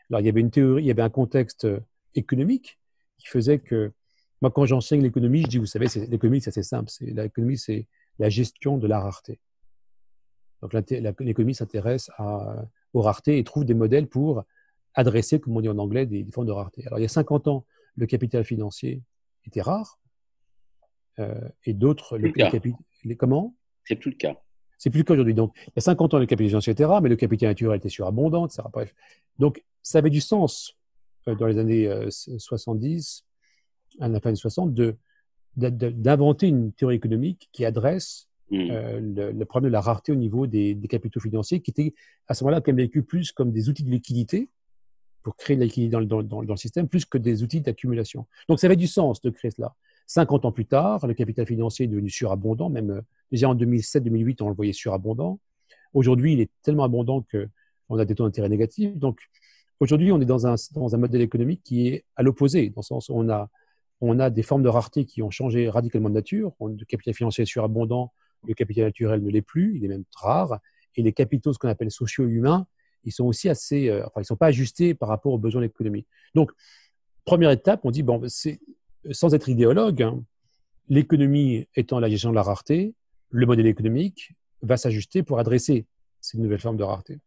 Alors, 0.09 0.21
il 0.21 0.27
y 0.27 0.29
avait 0.31 0.41
une 0.41 0.51
théorie, 0.51 0.83
il 0.85 0.87
y 0.87 0.91
avait 0.91 1.03
un 1.03 1.11
contexte 1.11 1.67
euh, 1.67 1.81
économique 2.15 2.79
qui 3.19 3.27
faisait 3.27 3.59
que, 3.59 3.93
moi, 4.41 4.51
quand 4.51 4.65
j'enseigne 4.65 5.03
l'économie, 5.03 5.43
je 5.43 5.49
dis, 5.49 5.59
vous 5.59 5.67
savez, 5.67 5.87
l'économie, 6.07 6.41
c'est 6.41 6.51
assez 6.51 6.63
simple. 6.63 6.89
C'est, 6.89 7.07
l'économie, 7.07 7.59
c'est 7.59 7.87
la 8.19 8.31
gestion 8.31 8.79
de 8.79 8.87
la 8.87 9.01
rareté. 9.01 9.41
Donc, 10.63 10.73
l'économie 10.73 11.55
s'intéresse 11.55 12.09
aux 12.93 13.03
raretés 13.03 13.39
et 13.39 13.45
trouve 13.45 13.65
des 13.65 13.75
modèles 13.75 14.07
pour 14.07 14.45
adresser, 14.95 15.41
comme 15.41 15.57
on 15.57 15.61
dit 15.61 15.69
en 15.69 15.79
anglais, 15.79 16.07
des, 16.07 16.23
des 16.23 16.33
formes 16.33 16.47
de 16.47 16.53
rareté. 16.53 16.87
Alors, 16.87 17.01
il 17.01 17.03
y 17.03 17.05
a 17.05 17.09
50 17.09 17.49
ans, 17.49 17.65
le 17.99 18.07
capital 18.07 18.45
financier 18.45 19.03
était 19.47 19.61
rare, 19.63 19.99
euh, 21.19 21.49
et 21.65 21.75
d'autres, 21.75 22.17
le, 22.19 22.29
le 22.29 22.33
capi- 22.51 22.75
les- 23.05 23.17
comment? 23.17 23.55
C'est 23.85 23.97
plus 23.97 24.11
le 24.11 24.17
cas. 24.17 24.37
c'est 24.77 24.91
plus 24.91 24.99
le 25.01 25.05
cas 25.05 25.15
aujourd'hui. 25.15 25.35
Donc, 25.35 25.53
il 25.67 25.73
y 25.77 25.79
a 25.79 25.81
50 25.81 26.15
ans, 26.15 26.19
le 26.19 26.27
capital 26.27 26.49
financier 26.51 26.73
était 26.73 26.85
rare, 26.85 27.03
mais 27.03 27.09
le 27.09 27.17
capital 27.17 27.49
naturel 27.49 27.79
était 27.79 27.89
surabondant, 27.89 28.47
etc. 28.47 28.63
Bref. 28.73 28.95
Donc, 29.39 29.65
ça 29.83 29.99
avait 29.99 30.11
du 30.11 30.21
sens 30.21 30.77
euh, 31.27 31.35
dans 31.35 31.47
les 31.47 31.59
années 31.59 31.89
euh, 31.89 32.09
70, 32.11 33.25
à 34.01 34.09
la 34.09 34.21
fin 34.21 34.31
des 34.31 34.37
60, 34.37 34.73
de, 34.75 34.97
de- 35.57 35.71
de- 35.71 35.91
d'inventer 35.91 36.47
une 36.49 36.73
théorie 36.73 36.97
économique 36.97 37.49
qui 37.53 37.65
adresse 37.65 38.27
Hmm. 38.51 38.71
euh, 38.71 38.99
le, 38.99 39.33
le 39.33 39.45
problème 39.45 39.69
de 39.69 39.73
la 39.75 39.83
rareté 39.83 40.11
au 40.11 40.15
niveau 40.15 40.47
des, 40.47 40.75
des 40.75 40.89
capitaux 40.89 41.21
financiers, 41.21 41.61
qui 41.61 41.71
étaient 41.71 41.93
à 42.29 42.33
ce 42.33 42.43
moment-là 42.45 42.63
quand 42.63 42.73
même 42.73 42.79
vécu 42.79 43.03
plus 43.03 43.31
comme 43.31 43.53
des 43.53 43.69
outils 43.69 43.85
de 43.85 43.91
liquidité 43.91 44.49
pour 45.23 45.37
créer 45.37 45.57
de 45.57 45.63
liquidité 45.63 45.91
dans 46.07 46.23
dans, 46.23 46.41
le 46.41 46.57
système, 46.57 46.89
plus 46.89 47.05
que 47.05 47.19
des 47.19 47.43
outils 47.43 47.61
d'accumulation. 47.61 48.27
Donc, 48.49 48.61
ça 48.61 48.67
avait 48.67 48.77
du 48.77 48.87
sens 48.87 49.21
de 49.21 49.31
créer 49.31 49.51
cela. 49.51 49.75
50 50.07 50.47
ans 50.47 50.53
plus 50.53 50.65
tard, 50.65 51.07
le 51.07 51.15
capital 51.15 51.47
financier 51.47 51.85
est 51.85 51.89
devenu 51.89 52.09
surabondant, 52.09 52.71
même 52.71 52.91
euh, 52.91 53.01
déjà 53.31 53.49
en 53.49 53.55
2007-2008, 53.55 54.43
on 54.43 54.49
le 54.49 54.55
voyait 54.55 54.73
surabondant. 54.73 55.39
Aujourd'hui, 55.93 56.33
il 56.33 56.41
est 56.41 56.51
tellement 56.63 56.85
abondant 56.85 57.23
qu'on 57.31 57.99
a 57.99 58.05
des 58.05 58.15
taux 58.15 58.25
d'intérêt 58.25 58.49
négatifs. 58.49 58.97
Donc, 58.97 59.21
aujourd'hui, 59.81 60.11
on 60.11 60.21
est 60.21 60.27
dans 60.27 60.47
un, 60.47 60.55
dans 60.75 60.95
un 60.95 60.99
modèle 60.99 61.21
économique 61.21 61.63
qui 61.63 61.89
est 61.89 62.05
à 62.17 62.23
l'opposé, 62.23 62.71
dans 62.71 62.81
le 62.81 62.85
sens 62.85 63.11
où 63.11 63.15
on 63.15 63.29
a, 63.29 63.51
on 64.01 64.19
a 64.19 64.31
des 64.31 64.43
formes 64.43 64.63
de 64.63 64.69
rareté 64.69 65.05
qui 65.05 65.23
ont 65.23 65.31
changé 65.31 65.69
radicalement 65.69 66.09
de 66.09 66.15
nature. 66.15 66.53
Le 66.61 66.85
capital 66.85 67.15
financier 67.15 67.43
est 67.43 67.47
surabondant, 67.47 68.13
le 68.47 68.55
capital 68.55 68.85
naturel 68.85 69.23
ne 69.23 69.31
l'est 69.31 69.43
plus, 69.43 69.77
il 69.77 69.85
est 69.85 69.89
même 69.89 70.05
rare. 70.17 70.59
Et 70.97 71.03
les 71.03 71.13
capitaux, 71.13 71.53
ce 71.53 71.59
qu'on 71.59 71.69
appelle 71.69 71.91
sociaux 71.91 72.27
humains, 72.27 72.67
ils 73.09 73.13
sont 73.13 73.25
aussi 73.25 73.49
assez, 73.49 73.89
euh, 73.89 74.07
enfin, 74.07 74.21
ils 74.21 74.25
sont 74.27 74.37
pas 74.37 74.49
ajustés 74.49 74.95
par 74.95 75.09
rapport 75.09 75.33
aux 75.33 75.39
besoins 75.39 75.63
de 75.63 75.67
l'économie. 75.67 76.05
Donc, 76.35 76.53
première 77.25 77.51
étape, 77.51 77.81
on 77.85 77.91
dit, 77.91 78.03
bon, 78.03 78.23
c'est, 78.29 78.61
sans 79.11 79.35
être 79.35 79.49
idéologue, 79.49 80.03
hein, 80.03 80.23
l'économie 80.89 81.67
étant 81.75 82.01
la 82.01 82.11
gestion 82.11 82.31
de 82.31 82.35
la 82.35 82.43
rareté, 82.43 82.95
le 83.31 83.47
modèle 83.47 83.67
économique 83.67 84.33
va 84.61 84.77
s'ajuster 84.77 85.23
pour 85.23 85.39
adresser 85.39 85.87
ces 86.21 86.39
nouvelles 86.39 86.61
formes 86.61 86.77
de 86.77 86.83
rareté. 86.83 87.19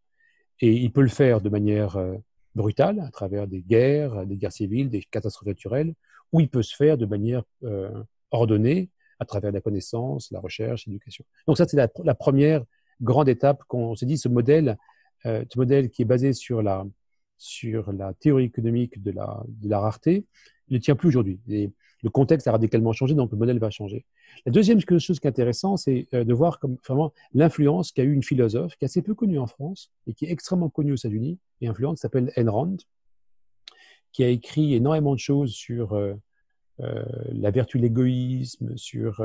Et 0.60 0.72
il 0.72 0.92
peut 0.92 1.02
le 1.02 1.08
faire 1.08 1.42
de 1.42 1.50
manière 1.50 1.98
euh, 1.98 2.16
brutale, 2.54 3.00
à 3.00 3.10
travers 3.10 3.48
des 3.48 3.62
guerres, 3.62 4.26
des 4.28 4.38
guerres 4.38 4.52
civiles, 4.52 4.90
des 4.90 5.02
catastrophes 5.02 5.48
naturelles, 5.48 5.96
ou 6.32 6.42
il 6.42 6.50
peut 6.50 6.62
se 6.62 6.76
faire 6.76 6.98
de 6.98 7.08
manière 7.08 7.44
euh, 7.64 8.04
ordonnée, 8.30 8.90
à 9.20 9.26
travers 9.26 9.52
la 9.52 9.62
connaissance, 9.62 10.30
la 10.30 10.40
recherche, 10.40 10.86
l'éducation. 10.86 11.26
Donc 11.48 11.58
ça, 11.58 11.66
c'est 11.68 11.78
la, 11.78 11.88
la, 12.04 12.16
première 12.16 12.64
grande 13.02 13.30
étape 13.30 13.64
qu'on 13.68 13.96
s'est 13.96 14.06
dit, 14.06 14.18
ce 14.18 14.30
modèle, 14.30 14.78
euh, 15.26 15.44
ce 15.52 15.60
modèle 15.60 15.90
qui 15.90 16.02
est 16.02 16.06
basé 16.06 16.34
sur 16.34 16.62
la, 16.62 16.86
sur 17.38 17.92
la 17.92 18.14
théorie 18.14 18.46
économique 18.46 19.02
de 19.02 19.12
la, 19.12 19.44
de 19.48 19.70
la 19.70 19.80
rareté, 19.80 20.26
ne 20.70 20.78
tient 20.78 20.96
plus 20.96 21.10
aujourd'hui. 21.10 21.40
Le 21.48 22.10
contexte 22.10 22.48
a 22.48 22.52
radicalement 22.52 22.94
changé, 22.94 23.14
donc 23.14 23.32
le 23.32 23.38
modèle 23.38 23.60
va 23.60 23.70
changer. 23.70 24.06
La 24.46 24.52
deuxième 24.52 24.80
chose 24.80 25.20
qui 25.20 25.28
est 25.28 25.30
intéressante, 25.30 25.80
c'est 25.80 26.08
euh, 26.14 26.24
de 26.24 26.34
voir 26.34 26.60
vraiment 26.88 27.14
l'influence 27.34 27.92
qu'a 27.92 28.04
eu 28.04 28.14
une 28.14 28.24
philosophe 28.24 28.76
qui 28.76 28.86
est 28.86 28.88
assez 28.88 29.02
peu 29.02 29.14
connue 29.14 29.38
en 29.38 29.48
France 29.48 29.92
et 30.08 30.14
qui 30.14 30.26
est 30.26 30.32
extrêmement 30.32 30.70
connue 30.70 30.94
aux 30.94 30.96
États-Unis 30.96 31.38
et 31.62 31.68
influente, 31.68 31.98
qui 31.98 32.02
s'appelle 32.02 32.32
Ayn 32.36 32.50
Rand, 32.50 32.78
qui 34.12 34.24
a 34.24 34.30
écrit 34.30 34.74
énormément 34.74 35.14
de 35.14 35.20
choses 35.20 35.52
sur 35.52 35.94
euh, 35.94 36.16
la 36.80 37.52
vertu 37.52 37.78
de 37.78 37.84
l'égoïsme, 37.84 38.76
sur 38.78 39.24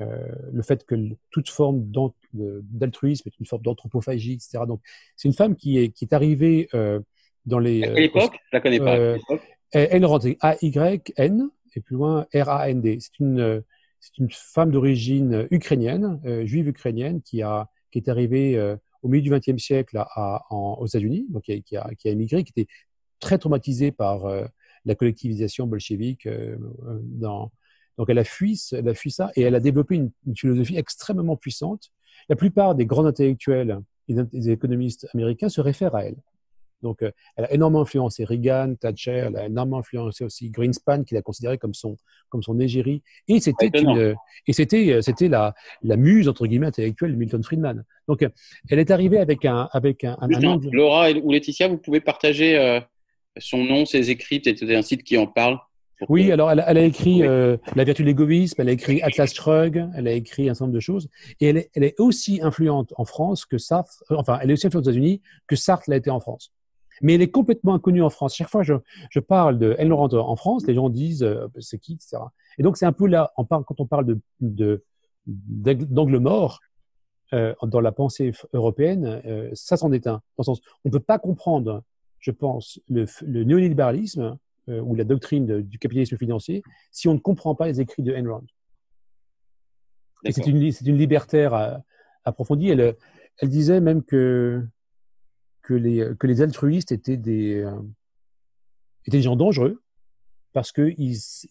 le 0.00 0.62
fait 0.62 0.84
que 0.84 0.94
toute 1.30 1.48
forme 1.48 1.90
d'altruisme 2.32 3.28
est 3.28 3.38
une 3.38 3.46
forme 3.46 3.62
d'anthropophagie, 3.62 4.34
etc. 4.34 4.60
Donc, 4.66 4.80
c'est 5.16 5.28
une 5.28 5.34
femme 5.34 5.56
qui 5.56 5.78
est, 5.78 5.90
qui 5.90 6.04
est 6.04 6.14
arrivée 6.14 6.68
dans 7.46 7.58
les. 7.58 7.84
À 7.84 7.88
quelle 7.88 8.04
époque 8.04 8.34
Je 8.50 8.56
la 8.56 8.60
connais 8.60 8.78
pas. 8.78 9.16
Ayn 9.72 10.04
Rand, 10.04 10.20
A-Y-N, 10.40 11.50
et 11.76 11.80
plus 11.80 11.94
loin 11.94 12.26
R-A-N-D. 12.34 12.98
C'est 13.00 13.18
une, 13.20 13.62
c'est 14.00 14.18
une 14.18 14.30
femme 14.30 14.70
d'origine 14.70 15.46
ukrainienne, 15.50 16.20
euh, 16.24 16.46
juive 16.46 16.68
ukrainienne, 16.68 17.22
qui, 17.22 17.42
a, 17.42 17.68
qui 17.90 17.98
est 17.98 18.08
arrivée 18.08 18.56
euh, 18.56 18.76
au 19.02 19.08
milieu 19.08 19.22
du 19.22 19.30
XXe 19.30 19.62
siècle 19.62 19.98
à, 19.98 20.44
en, 20.50 20.78
aux 20.80 20.86
États-Unis, 20.86 21.26
donc 21.30 21.44
qui 21.44 21.52
a, 21.52 21.60
qui, 21.60 21.76
a, 21.76 21.90
qui 21.96 22.08
a, 22.08 22.10
émigré, 22.10 22.42
qui 22.44 22.52
était 22.56 22.70
très 23.20 23.38
traumatisée 23.38 23.92
par 23.92 24.26
euh, 24.26 24.44
la 24.84 24.94
collectivisation 24.94 25.66
bolchevique. 25.66 26.26
Dans... 27.02 27.52
Donc 28.00 28.08
elle 28.08 28.18
a, 28.18 28.24
fui, 28.24 28.58
elle 28.72 28.88
a 28.88 28.94
fui 28.94 29.10
ça 29.10 29.30
et 29.36 29.42
elle 29.42 29.54
a 29.54 29.60
développé 29.60 29.94
une, 29.94 30.10
une 30.26 30.34
philosophie 30.34 30.78
extrêmement 30.78 31.36
puissante. 31.36 31.90
La 32.30 32.34
plupart 32.34 32.74
des 32.74 32.86
grands 32.86 33.04
intellectuels 33.04 33.78
et 34.08 34.14
des 34.14 34.48
économistes 34.48 35.06
américains 35.12 35.50
se 35.50 35.60
réfèrent 35.60 35.94
à 35.94 36.06
elle. 36.06 36.16
Donc, 36.80 37.02
euh, 37.02 37.10
elle 37.36 37.44
a 37.44 37.52
énormément 37.52 37.82
influencé 37.82 38.24
Reagan, 38.24 38.74
Thatcher, 38.80 39.26
elle 39.26 39.36
a 39.36 39.44
énormément 39.44 39.80
influencé 39.80 40.24
aussi 40.24 40.48
Greenspan, 40.48 41.04
qu'il 41.04 41.18
a 41.18 41.20
considéré 41.20 41.58
comme 41.58 41.74
son, 41.74 41.98
comme 42.30 42.42
son 42.42 42.58
égérie. 42.58 43.02
Et 43.28 43.38
c'était 43.38 43.68
une, 43.78 44.14
et 44.46 44.52
c'était, 44.54 44.94
euh, 44.94 45.02
c'était 45.02 45.28
la, 45.28 45.54
la 45.82 45.98
muse, 45.98 46.26
entre 46.26 46.46
guillemets, 46.46 46.68
intellectuelle 46.68 47.12
de 47.12 47.18
Milton 47.18 47.42
Friedman. 47.42 47.84
Donc, 48.08 48.22
euh, 48.22 48.30
elle 48.70 48.78
est 48.78 48.90
arrivée 48.90 49.18
avec 49.18 49.44
un, 49.44 49.68
avec 49.72 50.04
un, 50.04 50.16
un, 50.22 50.42
angle... 50.42 50.70
Laura 50.72 51.10
ou 51.10 51.32
Laetitia, 51.32 51.68
vous 51.68 51.76
pouvez 51.76 52.00
partager 52.00 52.80
son 53.36 53.62
nom, 53.62 53.84
ses 53.84 54.08
écrits, 54.08 54.40
peut-être 54.40 54.62
un 54.62 54.80
site 54.80 55.02
qui 55.02 55.18
en 55.18 55.26
parle? 55.26 55.58
Oui, 56.08 56.32
alors 56.32 56.50
elle, 56.50 56.64
elle, 56.66 56.78
a 56.78 56.84
écrit 56.84 57.22
euh, 57.22 57.56
La 57.76 57.84
vertu 57.84 58.02
de 58.02 58.06
l'égoïsme, 58.06 58.60
elle 58.60 58.68
a 58.68 58.72
écrit 58.72 59.02
Atlas 59.02 59.32
Shrugged, 59.32 59.90
elle 59.94 60.08
a 60.08 60.12
écrit 60.12 60.48
un 60.48 60.54
certain 60.54 60.66
nombre 60.66 60.74
de 60.74 60.80
choses. 60.80 61.08
Et 61.40 61.48
elle 61.48 61.58
est, 61.58 61.70
elle 61.74 61.84
est 61.84 61.98
aussi 62.00 62.40
influente 62.42 62.94
en 62.96 63.04
France 63.04 63.44
que 63.44 63.58
Sartre, 63.58 64.02
enfin, 64.10 64.38
elle 64.42 64.50
est 64.50 64.54
aussi 64.54 64.66
influente 64.66 64.86
aux 64.86 64.90
États-Unis 64.90 65.20
que 65.46 65.56
Sartre 65.56 65.84
l'a 65.88 65.96
été 65.96 66.10
en 66.10 66.20
France 66.20 66.52
mais 67.00 67.14
elle 67.14 67.22
est 67.22 67.30
complètement 67.30 67.74
inconnue 67.74 68.02
en 68.02 68.10
France. 68.10 68.36
Chaque 68.36 68.48
fois 68.48 68.60
que 68.60 68.66
je, 68.66 68.74
je 69.10 69.20
parle 69.20 69.58
de 69.58 69.74
Ellen 69.78 69.88
Laurent 69.88 70.12
en 70.12 70.36
France, 70.36 70.66
les 70.66 70.74
gens 70.74 70.90
disent 70.90 71.22
euh, 71.22 71.46
c'est 71.58 71.78
qui, 71.78 71.94
etc. 71.94 72.18
Et 72.58 72.62
donc 72.62 72.76
c'est 72.76 72.86
un 72.86 72.92
peu 72.92 73.06
là, 73.06 73.32
on 73.36 73.44
parle, 73.44 73.64
quand 73.64 73.80
on 73.80 73.86
parle 73.86 74.06
de, 74.06 74.20
de 74.40 74.84
d'angle 75.26 76.18
mort 76.18 76.60
euh, 77.32 77.54
dans 77.62 77.80
la 77.80 77.92
pensée 77.92 78.32
européenne, 78.52 79.22
euh, 79.24 79.50
ça 79.54 79.76
s'en 79.76 79.92
est 79.92 80.06
un. 80.06 80.14
Dans 80.14 80.22
le 80.38 80.44
sens, 80.44 80.60
on 80.84 80.88
ne 80.88 80.92
peut 80.92 81.00
pas 81.00 81.18
comprendre, 81.18 81.82
je 82.18 82.30
pense, 82.30 82.80
le, 82.88 83.06
le 83.22 83.44
néolibéralisme 83.44 84.36
euh, 84.70 84.80
ou 84.80 84.94
la 84.94 85.04
doctrine 85.04 85.62
du 85.62 85.78
capitalisme 85.78 86.16
financier 86.16 86.62
si 86.90 87.08
on 87.08 87.14
ne 87.14 87.18
comprend 87.18 87.54
pas 87.54 87.66
les 87.66 87.80
écrits 87.80 88.02
de 88.02 88.14
Enron. 88.14 88.44
Et 90.24 90.32
c'est 90.32 90.46
une, 90.46 90.70
c'est 90.70 90.86
une 90.86 90.98
libertaire 90.98 91.54
euh, 91.54 91.76
approfondie. 92.24 92.68
Elle, 92.68 92.96
elle 93.38 93.48
disait 93.48 93.80
même 93.80 94.02
que 94.02 94.66
que 95.62 95.74
les, 95.74 96.14
que 96.18 96.26
les 96.26 96.42
altruistes 96.42 96.92
étaient 96.92 97.16
des, 97.16 97.62
euh, 97.62 97.80
étaient 99.06 99.18
des 99.18 99.22
gens 99.22 99.36
dangereux 99.36 99.82
parce 100.52 100.72
qu'ils 100.72 100.94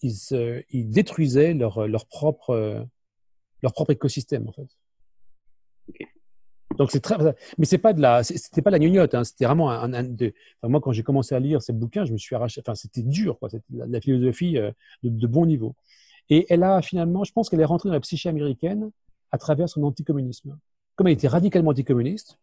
ils, 0.02 0.66
ils 0.70 0.90
détruisaient 0.90 1.54
leur, 1.54 1.88
leur, 1.88 2.06
propre, 2.06 2.86
leur 3.64 3.72
propre 3.72 3.92
écosystème, 3.92 4.48
en 4.48 4.52
fait. 4.52 4.68
Donc 6.78 6.92
c'est 6.92 7.00
très, 7.00 7.18
mais 7.58 7.66
c'est 7.66 7.78
pas 7.78 7.94
de 7.94 8.02
la, 8.02 8.24
c'était 8.24 8.62
pas 8.62 8.70
la 8.70 8.80
gnognotte, 8.80 9.16
hein, 9.16 9.24
c'était 9.24 9.46
vraiment 9.46 9.72
un, 9.72 10.04
de, 10.04 10.34
moi 10.64 10.80
quand 10.80 10.92
j'ai 10.92 11.04
commencé 11.04 11.36
à 11.36 11.40
lire 11.40 11.62
ces 11.62 11.74
bouquins, 11.74 12.06
je 12.06 12.14
me 12.14 12.18
suis 12.18 12.36
arraché, 12.36 12.62
enfin 12.62 12.76
c'était 12.76 13.02
dur, 13.02 13.38
quoi, 13.40 13.50
c'était 13.50 13.66
la, 13.72 13.88
la, 13.88 14.00
philosophie 14.00 14.58
euh, 14.58 14.72
de, 15.04 15.10
de, 15.10 15.28
bon 15.28 15.46
niveau. 15.46 15.76
Et 16.30 16.46
elle 16.50 16.64
a 16.64 16.82
finalement, 16.82 17.24
je 17.24 17.34
pense 17.34 17.50
qu'elle 17.50 17.60
est 17.60 17.66
rentrée 17.66 17.90
dans 17.90 17.94
la 17.94 18.00
psyché 18.00 18.30
américaine 18.30 18.92
à 19.32 19.38
travers 19.38 19.68
son 19.68 19.84
anticommunisme. 19.84 20.58
Comme 20.96 21.08
elle 21.08 21.14
était 21.14 21.28
radicalement 21.28 21.72
anticommuniste, 21.72 22.38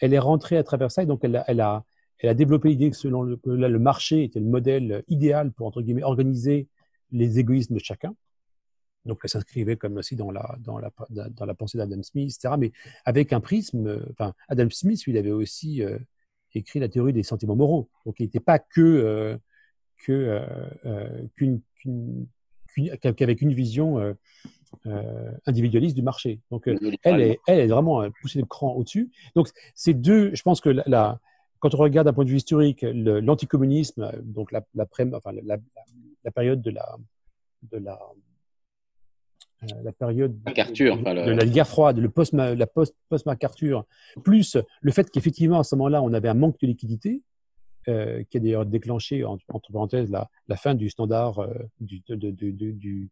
elle 0.00 0.12
est 0.12 0.18
rentrée 0.18 0.56
à 0.56 0.62
travers 0.62 0.90
ça 0.90 1.02
et 1.02 1.06
donc 1.06 1.20
elle 1.22 1.36
a, 1.36 1.44
elle 1.48 1.60
a, 1.60 1.84
elle 2.18 2.28
a 2.28 2.34
développé 2.34 2.68
l'idée 2.68 2.90
que 2.90 2.96
selon 2.96 3.22
le, 3.22 3.38
là, 3.46 3.68
le 3.68 3.78
marché 3.78 4.24
était 4.24 4.40
le 4.40 4.46
modèle 4.46 5.02
idéal 5.08 5.52
pour 5.52 5.66
entre 5.66 5.82
guillemets 5.82 6.02
organiser 6.02 6.68
les 7.12 7.38
égoïsmes 7.38 7.74
de 7.74 7.80
chacun. 7.80 8.14
Donc 9.04 9.20
elle 9.22 9.30
s'inscrivait 9.30 9.76
comme 9.76 9.96
aussi 9.96 10.16
dans 10.16 10.30
la, 10.30 10.56
dans 10.60 10.78
la, 10.78 10.90
dans 11.10 11.44
la 11.44 11.54
pensée 11.54 11.78
d'Adam 11.78 12.02
Smith, 12.02 12.34
etc. 12.34 12.54
Mais 12.58 12.72
avec 13.04 13.32
un 13.32 13.40
prisme, 13.40 14.02
enfin 14.10 14.34
Adam 14.48 14.68
Smith, 14.70 15.04
lui, 15.04 15.12
il 15.12 15.18
avait 15.18 15.30
aussi 15.30 15.82
euh, 15.82 15.98
écrit 16.54 16.80
la 16.80 16.88
théorie 16.88 17.12
des 17.12 17.22
sentiments 17.22 17.56
moraux. 17.56 17.90
Donc 18.06 18.16
il 18.18 18.24
n'était 18.24 18.40
pas 18.40 18.58
que, 18.58 18.80
euh, 18.80 19.36
que 19.98 20.12
euh, 20.12 20.40
euh 20.86 21.26
qu'une, 21.36 21.60
qu'avec 23.16 23.42
une 23.42 23.52
vision 23.52 23.98
euh, 23.98 24.14
euh, 24.86 25.30
individualiste 25.46 25.94
du 25.94 26.02
marché. 26.02 26.40
Donc, 26.50 26.66
euh, 26.68 26.76
elle, 27.02 27.20
est, 27.20 27.40
elle 27.46 27.60
est 27.60 27.66
vraiment 27.66 28.08
poussée 28.20 28.40
le 28.40 28.46
cran 28.46 28.72
au-dessus. 28.72 29.10
Donc, 29.34 29.48
ces 29.74 29.94
deux, 29.94 30.34
je 30.34 30.42
pense 30.42 30.60
que 30.60 30.68
la, 30.68 31.20
quand 31.60 31.74
on 31.74 31.78
regarde 31.78 32.06
d'un 32.06 32.12
point 32.12 32.24
de 32.24 32.30
vue 32.30 32.36
historique 32.36 32.82
l'anticommunisme, 32.82 34.10
donc 34.22 34.52
la, 34.52 34.64
la, 34.74 34.86
enfin, 35.14 35.32
la, 35.32 35.56
la, 36.24 36.30
période 36.30 36.60
de 36.60 36.70
la, 36.70 36.96
de 37.70 37.78
la, 37.78 37.98
la 39.82 39.92
période 39.92 40.38
MacArthur, 40.44 40.96
de, 40.98 41.02
de, 41.02 41.30
la 41.32 41.46
guerre 41.46 41.68
froide, 41.68 41.98
le 41.98 42.08
post, 42.08 42.32
la 42.32 42.66
post, 42.66 42.94
post 43.08 43.26
MacArthur, 43.26 43.84
plus 44.22 44.56
le 44.80 44.92
fait 44.92 45.10
qu'effectivement 45.10 45.60
à 45.60 45.64
ce 45.64 45.74
moment-là 45.76 46.02
on 46.02 46.12
avait 46.12 46.28
un 46.28 46.34
manque 46.34 46.58
de 46.60 46.66
liquidité, 46.66 47.22
euh, 47.88 48.22
qui 48.30 48.38
a 48.38 48.40
d'ailleurs 48.40 48.64
déclenché 48.64 49.24
entre, 49.24 49.44
parenthèses 49.70 50.10
la, 50.10 50.30
la, 50.48 50.56
fin 50.56 50.74
du 50.74 50.88
standard 50.88 51.38
euh, 51.40 51.52
du, 51.80 52.02
de, 52.08 52.30
du, 52.30 53.10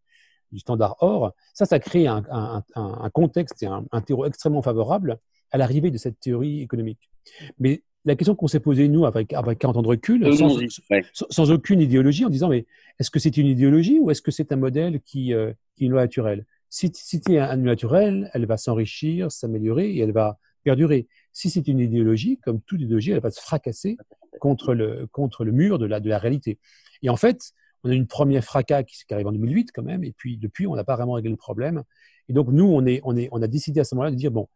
du 0.51 0.59
standard 0.59 0.97
or, 1.01 1.35
ça, 1.53 1.67
ça 1.67 1.79
crée 1.79 2.07
un, 2.07 2.23
un, 2.31 2.63
un 2.75 3.11
contexte 3.11 3.63
et 3.63 3.67
un, 3.67 3.85
un, 3.93 4.01
terreau 4.01 4.25
extrêmement 4.25 4.63
favorable 4.63 5.19
à 5.51 5.59
l'arrivée 5.59 5.91
de 5.91 5.99
cette 5.99 6.19
théorie 6.21 6.63
économique. 6.63 7.11
Mais 7.59 7.83
la 8.05 8.17
question 8.17 8.35
qu'on 8.35 8.49
s'est 8.49 8.61
posée, 8.61 8.89
nous, 8.89 9.07
avec, 9.07 9.33
avec 9.33 9.59
40 9.59 9.77
ans 9.77 9.83
de 9.83 9.89
recul, 9.89 10.37
sans, 10.37 10.59
ouais. 10.59 11.05
sans, 11.13 11.51
aucune 11.51 11.81
idéologie, 11.81 12.25
en 12.25 12.31
disant, 12.31 12.49
mais 12.49 12.67
est-ce 12.99 13.11
que 13.11 13.19
c'est 13.19 13.37
une 13.37 13.47
idéologie 13.47 13.99
ou 14.01 14.11
est-ce 14.11 14.23
que 14.23 14.31
c'est 14.31 14.53
un 14.53 14.57
modèle 14.57 15.01
qui, 15.03 15.33
euh, 15.33 15.53
qui 15.77 15.85
est 15.85 15.87
une 15.87 15.93
loi 15.93 16.03
naturelle? 16.03 16.45
Si, 16.69 16.91
si 16.95 17.21
c'est 17.25 17.39
un, 17.39 17.55
une 17.55 17.65
loi 17.65 17.73
naturelle, 17.73 18.31
elle 18.35 18.47
va 18.47 18.57
s'enrichir, 18.57 19.31
s'améliorer 19.31 19.91
et 19.91 20.01
elle 20.01 20.13
va 20.13 20.39
perdurer. 20.65 21.07
Si 21.33 21.51
c'est 21.51 21.69
une 21.69 21.79
idéologie, 21.79 22.39
comme 22.39 22.61
toute 22.63 22.81
idéologie, 22.81 23.13
elle 23.13 23.21
va 23.21 23.31
se 23.31 23.41
fracasser 23.41 23.97
contre 24.41 24.75
le, 24.75 25.07
contre 25.13 25.45
le 25.45 25.53
mur 25.53 25.79
de 25.79 25.87
la, 25.87 26.01
de 26.01 26.09
la 26.09 26.19
réalité. 26.19 26.59
Et 27.03 27.11
en 27.11 27.17
fait, 27.17 27.53
on 27.85 27.91
a 27.91 27.93
eu 27.93 27.97
une 27.97 28.07
première 28.07 28.45
fracas 28.45 28.83
qui, 28.83 28.97
qui, 29.07 29.15
arrive 29.15 29.27
en 29.27 29.33
2008 29.33 29.71
quand 29.73 29.83
même, 29.83 30.05
et 30.05 30.13
puis 30.13 30.39
depuis, 30.39 30.67
on 30.67 30.75
n'a 30.75 30.85
pas 30.85 30.97
vraiment 30.97 31.13
réglé 31.13 31.31
le 31.31 31.37
problème. 31.37 31.83
Et 32.29 32.33
donc, 32.33 32.49
nous, 32.49 32.65
on, 32.65 32.85
est, 32.87 33.01
on, 33.05 33.17
est, 33.17 33.29
on 33.33 33.43
a 33.43 33.49
décidé 33.49 33.81
à 33.81 33.85
ce 33.85 33.95
moment-là 33.95 34.11
de 34.11 34.17
dire, 34.17 34.31
bon, 34.31 34.49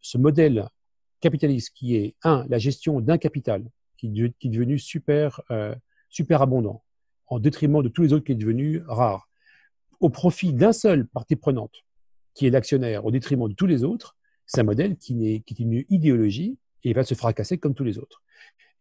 ce 0.00 0.18
modèle 0.18 0.66
capitaliste 1.20 1.72
qui 1.74 1.96
est, 1.96 2.14
un, 2.22 2.46
la 2.48 2.58
gestion 2.58 3.00
d'un 3.00 3.18
capital 3.18 3.64
qui, 3.96 4.06
est 4.06 4.48
devenu 4.48 4.78
super, 4.78 5.40
euh, 5.50 5.74
super 6.08 6.42
abondant, 6.42 6.82
en 7.26 7.38
détriment 7.38 7.82
de 7.82 7.88
tous 7.88 8.02
les 8.02 8.12
autres 8.12 8.24
qui 8.24 8.32
est 8.32 8.36
devenu 8.36 8.82
rare, 8.86 9.28
au 10.00 10.08
profit 10.08 10.52
d'un 10.52 10.72
seul 10.72 11.06
partie 11.06 11.36
prenante, 11.36 11.84
qui 12.34 12.46
est 12.46 12.50
l'actionnaire, 12.50 13.04
au 13.04 13.10
détriment 13.10 13.48
de 13.48 13.54
tous 13.54 13.66
les 13.66 13.84
autres, 13.84 14.16
c'est 14.46 14.60
un 14.60 14.64
modèle 14.64 14.96
qui, 14.96 15.28
est, 15.28 15.40
qui 15.40 15.54
est 15.54 15.58
une 15.64 15.84
idéologie 15.90 16.58
et 16.82 16.92
va 16.92 17.04
se 17.04 17.14
fracasser 17.14 17.58
comme 17.58 17.74
tous 17.74 17.84
les 17.84 17.98
autres. 17.98 18.22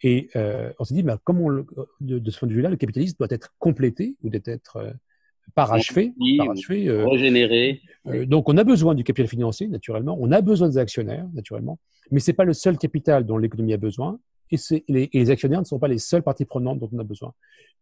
Et 0.01 0.29
euh, 0.35 0.71
on 0.79 0.85
s'est 0.85 0.93
dit, 0.93 1.03
bah, 1.03 1.19
comment 1.23 1.51
de, 1.51 2.19
de, 2.19 2.31
ce 2.31 2.39
point 2.39 2.47
de 2.47 2.53
vue-là, 2.53 2.69
le 2.69 2.77
capitalisme 2.77 3.17
doit 3.19 3.27
être 3.29 3.53
complété 3.59 4.15
ou 4.23 4.29
doit 4.29 4.39
être 4.45 4.77
euh, 4.77 4.93
parachevé, 5.55 6.13
parachevé 6.37 6.87
euh, 6.87 7.07
régénéré. 7.07 7.81
Euh, 8.07 8.25
donc, 8.25 8.49
on 8.49 8.57
a 8.57 8.63
besoin 8.63 8.95
du 8.95 9.03
capital 9.03 9.27
financier, 9.27 9.67
naturellement. 9.67 10.17
On 10.19 10.31
a 10.31 10.41
besoin 10.41 10.69
des 10.69 10.77
actionnaires, 10.77 11.27
naturellement. 11.33 11.79
Mais 12.11 12.19
c'est 12.19 12.33
pas 12.33 12.45
le 12.45 12.53
seul 12.53 12.77
capital 12.77 13.25
dont 13.25 13.37
l'économie 13.37 13.73
a 13.73 13.77
besoin. 13.77 14.19
Et, 14.51 14.57
les, 14.87 15.03
et, 15.13 15.19
les, 15.19 15.29
actionnaires 15.29 15.59
ne 15.59 15.65
sont 15.65 15.79
pas 15.79 15.87
les 15.87 15.99
seules 15.99 16.23
parties 16.23 16.45
prenantes 16.45 16.79
dont 16.79 16.89
on 16.91 16.99
a 16.99 17.03
besoin. 17.03 17.33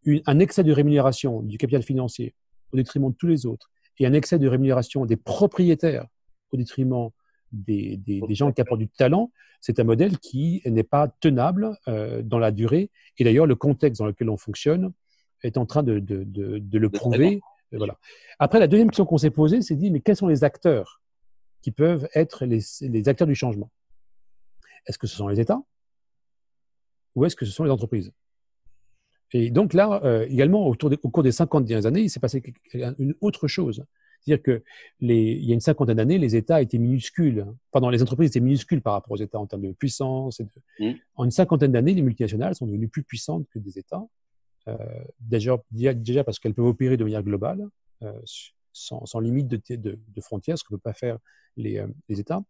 Une, 0.04 0.20
un 0.26 0.38
excès 0.38 0.64
de 0.64 0.72
rémunération 0.72 1.42
du 1.42 1.56
capital 1.56 1.82
financier 1.82 2.34
au 2.72 2.76
détriment 2.76 3.10
de 3.10 3.16
tous 3.16 3.26
les 3.26 3.46
autres 3.46 3.70
et 3.98 4.06
un 4.06 4.12
excès 4.12 4.38
de 4.38 4.46
rémunération 4.46 5.06
des 5.06 5.16
propriétaires 5.16 6.06
au 6.52 6.56
détriment 6.56 7.08
des, 7.52 7.96
des, 7.96 8.20
des 8.20 8.34
gens 8.34 8.52
qui 8.52 8.60
apportent 8.60 8.80
du 8.80 8.88
talent, 8.88 9.30
c'est 9.60 9.80
un 9.80 9.84
modèle 9.84 10.18
qui 10.18 10.62
n'est 10.66 10.82
pas 10.82 11.08
tenable 11.20 11.76
euh, 11.88 12.22
dans 12.22 12.38
la 12.38 12.50
durée. 12.50 12.90
Et 13.18 13.24
d'ailleurs, 13.24 13.46
le 13.46 13.56
contexte 13.56 14.00
dans 14.00 14.06
lequel 14.06 14.30
on 14.30 14.36
fonctionne 14.36 14.92
est 15.42 15.56
en 15.56 15.66
train 15.66 15.82
de, 15.82 15.98
de, 15.98 16.24
de, 16.24 16.58
de 16.58 16.78
le 16.78 16.90
prouver. 16.90 17.40
Voilà. 17.72 17.98
Après, 18.38 18.58
la 18.58 18.66
deuxième 18.66 18.88
question 18.88 19.04
qu'on 19.04 19.18
s'est 19.18 19.30
posée, 19.30 19.62
c'est 19.62 19.76
dit, 19.76 19.90
mais 19.90 20.00
quels 20.00 20.16
sont 20.16 20.26
les 20.26 20.44
acteurs 20.44 21.02
qui 21.60 21.70
peuvent 21.70 22.08
être 22.14 22.46
les, 22.46 22.60
les 22.82 23.08
acteurs 23.08 23.26
du 23.26 23.34
changement? 23.34 23.70
Est-ce 24.86 24.98
que 24.98 25.06
ce 25.06 25.16
sont 25.16 25.28
les 25.28 25.40
États? 25.40 25.60
Ou 27.14 27.24
est-ce 27.24 27.36
que 27.36 27.44
ce 27.44 27.52
sont 27.52 27.64
les 27.64 27.70
entreprises? 27.70 28.12
Et 29.32 29.50
donc 29.50 29.74
là, 29.74 30.00
euh, 30.04 30.26
également, 30.28 30.66
autour 30.66 30.88
des, 30.88 30.98
au 31.02 31.10
cours 31.10 31.22
des 31.22 31.32
50 31.32 31.64
dernières 31.64 31.86
années, 31.86 32.00
il 32.00 32.10
s'est 32.10 32.20
passé 32.20 32.42
une 32.72 33.14
autre 33.20 33.46
chose. 33.48 33.84
C'est-à-dire 34.20 34.42
que 34.42 34.64
les, 35.00 35.32
il 35.32 35.44
y 35.44 35.50
a 35.52 35.54
une 35.54 35.60
cinquantaine 35.60 35.96
d'années, 35.96 36.18
les 36.18 36.34
États 36.34 36.60
étaient 36.62 36.78
minuscules. 36.78 37.46
Pardon, 37.70 37.90
les 37.90 38.02
entreprises 38.02 38.30
étaient 38.30 38.40
minuscules 38.40 38.80
par 38.80 38.94
rapport 38.94 39.12
aux 39.12 39.22
États 39.22 39.38
en 39.38 39.46
termes 39.46 39.62
de 39.62 39.72
puissance. 39.72 40.40
Et 40.40 40.44
de... 40.44 40.50
Mm. 40.80 40.94
En 41.16 41.24
une 41.24 41.30
cinquantaine 41.30 41.72
d'années, 41.72 41.94
les 41.94 42.02
multinationales 42.02 42.54
sont 42.54 42.66
devenues 42.66 42.88
plus 42.88 43.02
puissantes 43.02 43.46
que 43.50 43.58
des 43.58 43.78
États. 43.78 44.04
Euh, 44.68 45.04
déjà, 45.20 45.56
déjà 45.70 46.24
parce 46.24 46.38
qu'elles 46.38 46.54
peuvent 46.54 46.66
opérer 46.66 46.96
de 46.96 47.04
manière 47.04 47.22
globale, 47.22 47.66
euh, 48.02 48.12
sans, 48.72 49.04
sans, 49.06 49.20
limite 49.20 49.48
de, 49.48 49.60
de, 49.76 50.20
frontières, 50.20 50.58
ce 50.58 50.64
que 50.64 50.72
ne 50.72 50.76
peuvent 50.76 50.92
pas 50.92 50.98
faire 50.98 51.18
les, 51.56 51.78
euh, 51.78 51.86
les, 52.08 52.20
États. 52.20 52.42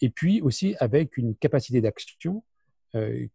Et 0.00 0.10
puis 0.10 0.40
aussi 0.40 0.74
avec 0.80 1.16
une 1.16 1.34
capacité 1.34 1.80
d'action 1.80 2.42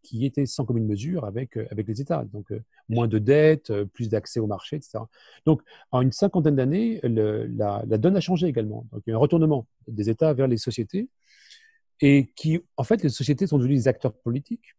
qui 0.02 0.26
était 0.26 0.48
sans 0.48 0.66
commune 0.66 0.88
mesure 0.88 1.24
avec, 1.24 1.56
avec 1.56 1.88
les 1.88 2.02
États. 2.02 2.26
Donc, 2.34 2.52
moins 2.90 3.08
de 3.08 3.20
dettes, 3.20 3.72
plus 3.94 4.10
d'accès 4.10 4.40
au 4.40 4.48
marché, 4.48 4.78
etc. 4.78 4.98
Donc, 5.46 5.62
en 5.92 6.02
une 6.02 6.12
cinquantaine 6.12 6.56
d'années, 6.56 7.00
la, 7.04 7.84
la, 7.86 7.98
donne 8.00 8.18
a 8.18 8.22
changé 8.22 8.48
également. 8.48 8.88
Donc, 8.92 9.04
il 9.06 9.12
y 9.12 9.14
a 9.14 9.18
un 9.18 9.20
retournement 9.20 9.68
des 9.88 10.10
États 10.10 10.34
vers 10.34 10.48
les 10.48 10.58
sociétés 10.58 11.10
et 12.00 12.32
qui, 12.36 12.60
en 12.76 12.84
fait, 12.84 13.04
les 13.04 13.10
sociétés 13.10 13.46
sont 13.46 13.60
devenues 13.60 13.76
des 13.76 13.88
acteurs 13.88 14.14
politiques, 14.14 14.76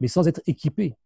mais 0.00 0.08
sans 0.08 0.26
être 0.26 0.40
équipés 0.46 0.96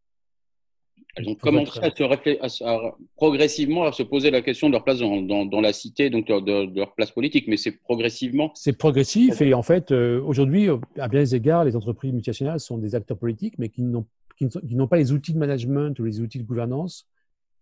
elles 1.15 1.29
ont 1.29 1.35
commencé 1.35 1.79
à, 1.81 1.91
se 1.91 2.65
à, 2.65 2.71
à, 2.71 2.97
progressivement 3.17 3.85
à 3.85 3.93
se 3.93 4.03
poser 4.03 4.31
la 4.31 4.41
question 4.41 4.69
de 4.69 4.73
leur 4.73 4.85
place 4.85 4.99
dans, 4.99 5.21
dans, 5.21 5.45
dans 5.45 5.61
la 5.61 5.73
cité, 5.73 6.09
donc 6.09 6.27
de, 6.27 6.41
de, 6.41 6.67
de, 6.67 6.79
leur 6.79 6.95
place 6.95 7.11
politique, 7.11 7.49
mais 7.49 7.59
c'est 7.59 7.73
progressivement. 7.73 8.51
C'est 8.55 8.77
progressif 8.77 9.43
et 9.43 9.53
en 9.53 9.63
fait, 9.63 9.93
euh, 9.93 10.23
aujourd'hui, 10.23 10.69
à 10.99 11.09
bien 11.09 11.21
des 11.21 11.35
égards, 11.35 11.65
les 11.65 11.77
entreprises 11.77 12.13
multinationales 12.13 12.61
sont 12.61 12.79
des 12.79 12.95
acteurs 12.95 13.19
politiques, 13.19 13.55
mais 13.59 13.69
qui 13.69 13.83
n'ont 13.83 14.07
qui 14.37 14.75
n'ont 14.75 14.89
pas 14.89 14.97
les 14.97 15.13
outils 15.13 15.33
de 15.35 15.39
management 15.39 15.99
ou 16.01 16.05
les 16.05 16.21
outils 16.21 16.39
de 16.39 16.45
gouvernance 16.45 17.07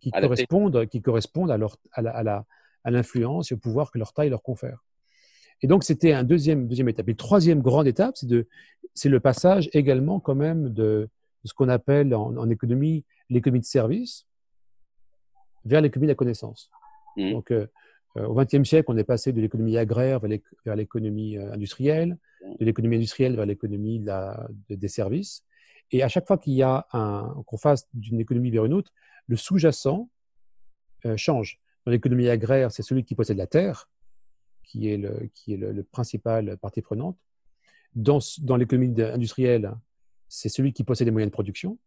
qui 0.01 0.11
correspondent, 0.11 0.87
qui 0.87 1.03
correspondent 1.03 1.51
à, 1.51 1.59
leur, 1.59 1.77
à, 1.93 2.01
la, 2.01 2.11
à, 2.11 2.23
la, 2.23 2.47
à 2.85 2.91
l'influence 2.91 3.51
et 3.51 3.55
au 3.55 3.59
pouvoir 3.59 3.91
que 3.91 3.99
leur 3.99 4.13
taille 4.13 4.31
leur 4.31 4.43
confère. 4.43 4.85
Et 5.63 5.67
donc, 5.67 5.85
c'était 5.85 6.13
un 6.13 6.25
deuxième, 6.25 6.69
deuxième 6.69 6.89
étape. 6.89 7.09
Et 7.09 7.15
troisième 7.15 7.61
grande 7.61 7.87
étape, 7.87 8.17
c'est, 8.17 8.27
de, 8.27 8.47
c'est 8.95 9.11
le 9.11 9.21
passage 9.21 9.69
également 9.75 10.21
quand 10.21 10.35
même 10.35 10.71
de, 10.71 11.11
de 11.45 11.49
ce 11.49 11.53
qu'on 11.53 11.69
appelle 11.69 12.15
en, 12.15 12.35
en 12.37 12.49
économie 12.49 13.05
l'économie 13.31 13.61
de 13.61 13.65
service 13.65 14.27
vers 15.65 15.81
l'économie 15.81 16.07
de 16.07 16.13
la 16.13 16.17
connaissance. 16.17 16.71
Mmh. 17.17 17.33
Donc, 17.33 17.51
euh, 17.51 17.67
au 18.17 18.35
XXe 18.35 18.69
siècle, 18.69 18.87
on 18.89 18.97
est 18.97 19.05
passé 19.05 19.33
de 19.33 19.41
l'économie 19.41 19.77
agraire 19.77 20.21
vers 20.21 20.77
l'économie 20.77 21.37
euh, 21.37 21.53
industrielle, 21.53 22.19
de 22.59 22.65
l'économie 22.65 22.97
industrielle 22.97 23.37
vers 23.37 23.47
l'économie 23.47 24.01
de 24.01 24.13
de, 24.69 24.75
des 24.75 24.89
services. 24.89 25.45
Et 25.93 26.03
à 26.03 26.09
chaque 26.09 26.27
fois 26.27 26.39
qu'il 26.39 26.55
y 26.55 26.63
a 26.63 26.87
un, 26.93 27.35
qu'on 27.47 27.57
fasse 27.57 27.89
d'une 27.95 28.21
économie 28.21 28.51
vers 28.51 28.65
une 28.65 28.75
autre, 28.75 28.93
le 29.27 29.37
sous-jacent 29.37 30.09
euh, 31.05 31.17
change. 31.17 31.61
Dans 31.85 31.93
l'économie 31.93 32.29
agraire, 32.29 32.73
c'est 32.73 32.83
celui 32.83 33.05
qui 33.05 33.15
possède 33.15 33.37
la 33.37 33.47
terre, 33.47 33.89
qui 34.65 34.91
est 34.91 34.97
le, 34.97 35.31
qui 35.35 35.55
est 35.55 35.57
le, 35.57 35.73
le 35.73 35.83
principal 35.83 36.57
partie 36.59 36.83
prenante. 36.83 37.19
Dans, 37.95 38.21
dans 38.43 38.57
l'économie 38.57 39.01
industrielle, 39.03 39.73
c'est 40.29 40.49
celui 40.49 40.73
qui 40.73 40.85
possède 40.85 41.07
les 41.07 41.13
moyens 41.13 41.31
de 41.31 41.35
production 41.35 41.79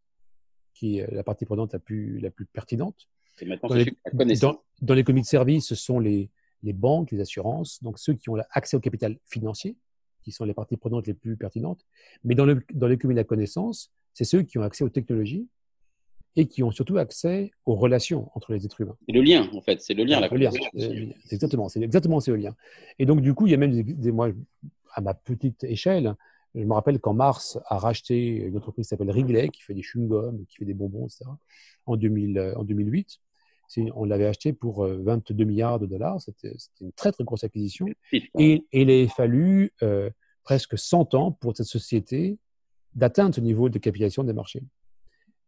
qui 0.73 0.97
est 0.97 1.11
la 1.11 1.23
partie 1.23 1.45
prenante 1.45 1.73
la 1.73 1.79
plus, 1.79 2.19
la 2.19 2.31
plus 2.31 2.45
pertinente. 2.45 3.07
Dans 3.41 3.73
les, 3.73 4.35
dans, 4.35 4.61
dans 4.81 4.93
l'économie 4.93 5.21
de 5.21 5.27
service, 5.27 5.65
ce 5.67 5.75
sont 5.75 5.99
les, 5.99 6.29
les 6.61 6.73
banques, 6.73 7.11
les 7.11 7.19
assurances, 7.19 7.81
donc 7.81 7.99
ceux 7.99 8.13
qui 8.13 8.29
ont 8.29 8.37
accès 8.51 8.77
au 8.77 8.79
capital 8.79 9.17
financier, 9.25 9.75
qui 10.23 10.31
sont 10.31 10.45
les 10.45 10.53
parties 10.53 10.77
prenantes 10.77 11.07
les 11.07 11.13
plus 11.13 11.35
pertinentes. 11.35 11.85
Mais 12.23 12.35
dans, 12.35 12.45
le, 12.45 12.63
dans 12.73 12.87
l'économie 12.87 13.15
de 13.15 13.19
la 13.19 13.25
connaissance, 13.25 13.91
c'est 14.13 14.23
ceux 14.23 14.43
qui 14.43 14.57
ont 14.57 14.61
accès 14.61 14.83
aux 14.83 14.89
technologies 14.89 15.47
et 16.35 16.47
qui 16.47 16.63
ont 16.63 16.71
surtout 16.71 16.97
accès 16.97 17.51
aux 17.65 17.75
relations 17.75 18.29
entre 18.35 18.53
les 18.53 18.65
êtres 18.65 18.81
humains. 18.81 18.97
C'est 19.05 19.13
le 19.13 19.21
lien, 19.21 19.49
en 19.53 19.61
fait. 19.61 19.81
C'est 19.81 19.93
le 19.93 20.03
lien, 20.03 20.19
la 20.19 20.29
le 20.29 20.37
lien. 20.37 20.51
C'est 20.75 21.33
exactement, 21.33 21.69
c'est 21.69 21.81
exactement 21.81 22.19
c'est 22.19 22.31
le 22.31 22.37
lien. 22.37 22.55
Et 22.99 23.05
donc, 23.05 23.21
du 23.21 23.33
coup, 23.33 23.47
il 23.47 23.51
y 23.51 23.53
a 23.53 23.57
même 23.57 23.71
des, 23.71 23.83
des, 23.83 24.11
moi, 24.11 24.29
à 24.93 25.01
ma 25.01 25.13
petite 25.13 25.63
échelle, 25.63 26.15
je 26.55 26.65
me 26.65 26.73
rappelle 26.73 26.99
quand 26.99 27.13
Mars 27.13 27.57
a 27.65 27.77
racheté 27.77 28.17
une 28.17 28.57
entreprise 28.57 28.85
qui 28.85 28.89
s'appelle 28.89 29.09
Wrigley, 29.09 29.49
qui 29.49 29.61
fait 29.61 29.73
des 29.73 29.81
chewing-gums, 29.81 30.45
qui 30.45 30.57
fait 30.57 30.65
des 30.65 30.73
bonbons, 30.73 31.07
etc., 31.07 31.25
en, 31.85 31.97
2000, 31.97 32.37
euh, 32.37 32.53
en 32.55 32.63
2008. 32.63 33.19
On 33.95 34.05
l'avait 34.05 34.27
acheté 34.27 34.53
pour 34.53 34.85
22 34.85 35.33
euh, 35.33 35.47
milliards 35.47 35.79
de 35.79 35.87
dollars. 35.87 36.21
C'était 36.21 36.55
une 36.79 36.91
très, 36.91 37.11
très 37.11 37.23
grosse 37.23 37.43
acquisition. 37.43 37.87
Et, 38.11 38.63
et 38.71 38.81
il 38.81 38.91
a 38.91 39.07
fallu 39.07 39.71
euh, 39.81 40.11
presque 40.43 40.77
100 40.77 41.15
ans 41.15 41.31
pour 41.31 41.57
cette 41.57 41.65
société 41.65 42.37
d'atteindre 42.93 43.33
ce 43.33 43.41
niveau 43.41 43.69
de 43.69 43.79
capitalisation 43.79 44.23
des 44.23 44.33
marchés. 44.33 44.61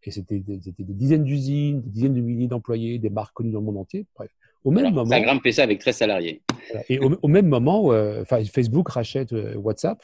Et 0.01 0.11
c'était 0.11 0.39
des, 0.39 0.57
des, 0.57 0.73
dizaines 0.79 1.23
d'usines, 1.23 1.81
des 1.81 1.89
dizaines 1.89 2.13
de 2.15 2.21
milliers 2.21 2.47
d'employés, 2.47 2.97
des 2.97 3.09
marques 3.09 3.33
connues 3.33 3.51
dans 3.51 3.59
le 3.59 3.65
monde 3.65 3.77
entier. 3.77 4.07
Bref. 4.15 4.31
Au 4.63 4.71
même 4.71 4.93
moment, 4.93 5.09
ça 5.09 5.15
a 5.17 5.21
grimpé 5.21 5.51
ça 5.51 5.61
avec 5.61 5.79
13 5.79 5.95
salariés. 5.95 6.41
Et 6.89 6.97
au, 6.99 7.15
au 7.21 7.27
même 7.27 7.47
moment, 7.47 7.91
euh, 7.91 8.23
Facebook 8.25 8.89
rachète 8.89 9.35
WhatsApp 9.55 10.01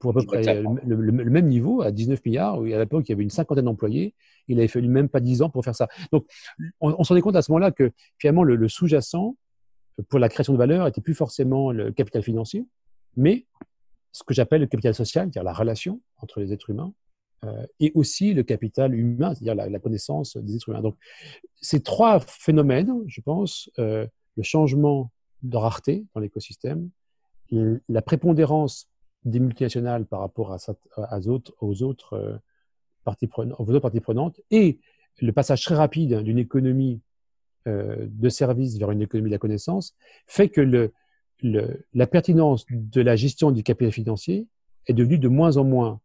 pour 0.00 0.10
à 0.10 0.14
peu 0.14 0.26
près 0.26 0.42
le, 0.42 0.64
le, 0.86 0.96
le, 0.96 1.30
même 1.30 1.46
niveau, 1.46 1.82
à 1.82 1.92
19 1.92 2.24
milliards, 2.24 2.58
où 2.58 2.64
à 2.64 2.78
l'époque, 2.78 3.04
il 3.06 3.10
y 3.10 3.12
avait 3.12 3.22
une 3.22 3.30
cinquantaine 3.30 3.66
d'employés. 3.66 4.14
Il 4.48 4.58
avait 4.58 4.66
fallu 4.66 4.88
même 4.88 5.10
pas 5.10 5.20
10 5.20 5.42
ans 5.42 5.50
pour 5.50 5.62
faire 5.62 5.76
ça. 5.76 5.88
Donc, 6.10 6.26
on, 6.80 6.96
on 6.98 7.04
s'en 7.04 7.14
est 7.16 7.20
compte 7.20 7.36
à 7.36 7.42
ce 7.42 7.52
moment-là 7.52 7.70
que 7.70 7.92
finalement, 8.18 8.42
le, 8.42 8.66
sous-jacent 8.66 9.36
pour 10.08 10.18
la 10.18 10.30
création 10.30 10.54
de 10.54 10.58
valeur 10.58 10.86
était 10.86 11.02
plus 11.02 11.14
forcément 11.14 11.70
le 11.70 11.92
capital 11.92 12.22
financier, 12.22 12.66
mais 13.16 13.46
ce 14.12 14.24
que 14.24 14.32
j'appelle 14.32 14.62
le 14.62 14.66
capital 14.66 14.94
social, 14.94 15.26
c'est-à-dire 15.26 15.44
la 15.44 15.52
relation 15.52 16.00
entre 16.16 16.40
les 16.40 16.54
êtres 16.54 16.70
humains, 16.70 16.94
euh, 17.44 17.66
et 17.78 17.92
aussi 17.94 18.32
le 18.32 18.42
capital 18.42 18.94
humain, 18.94 19.34
c'est-à-dire 19.34 19.54
la, 19.54 19.68
la, 19.68 19.78
connaissance 19.78 20.38
des 20.38 20.56
êtres 20.56 20.70
humains. 20.70 20.80
Donc, 20.80 20.96
ces 21.60 21.82
trois 21.82 22.20
phénomènes, 22.20 22.90
je 23.06 23.20
pense, 23.20 23.70
euh, 23.78 24.06
le 24.36 24.42
changement 24.42 25.12
de 25.42 25.58
rareté 25.58 26.06
dans 26.14 26.20
l'écosystème, 26.20 26.88
la 27.50 28.02
prépondérance 28.02 28.88
des 29.24 29.40
multinationales 29.40 30.06
par 30.06 30.20
rapport 30.20 30.52
à, 30.52 30.58
à, 30.96 31.18
autres, 31.26 31.54
aux 31.60 31.82
autres, 31.82 32.14
euh, 32.14 32.36
parties 33.04 33.26
prenantes, 33.26 33.58
aux 33.58 33.68
autres 33.68 33.80
parties 33.80 34.00
prenantes 34.00 34.40
et 34.50 34.78
le 35.20 35.32
passage 35.32 35.62
très 35.62 35.74
rapide 35.74 36.20
d'une 36.22 36.38
économie 36.38 37.00
euh, 37.66 38.06
de 38.08 38.28
services 38.28 38.78
vers 38.78 38.90
une 38.90 39.02
économie 39.02 39.28
de 39.28 39.34
la 39.34 39.38
connaissance 39.38 39.94
fait 40.26 40.48
que 40.48 40.60
le, 40.60 40.92
la 41.42 42.06
pertinence 42.06 42.64
de 42.70 43.00
la 43.00 43.16
gestion 43.16 43.50
du 43.50 43.62
capital 43.62 43.92
financier 43.92 44.46
est 44.86 44.92
devenue 44.92 45.18
de 45.18 45.28
moins 45.28 45.56
en 45.56 45.64
moins 45.64 46.00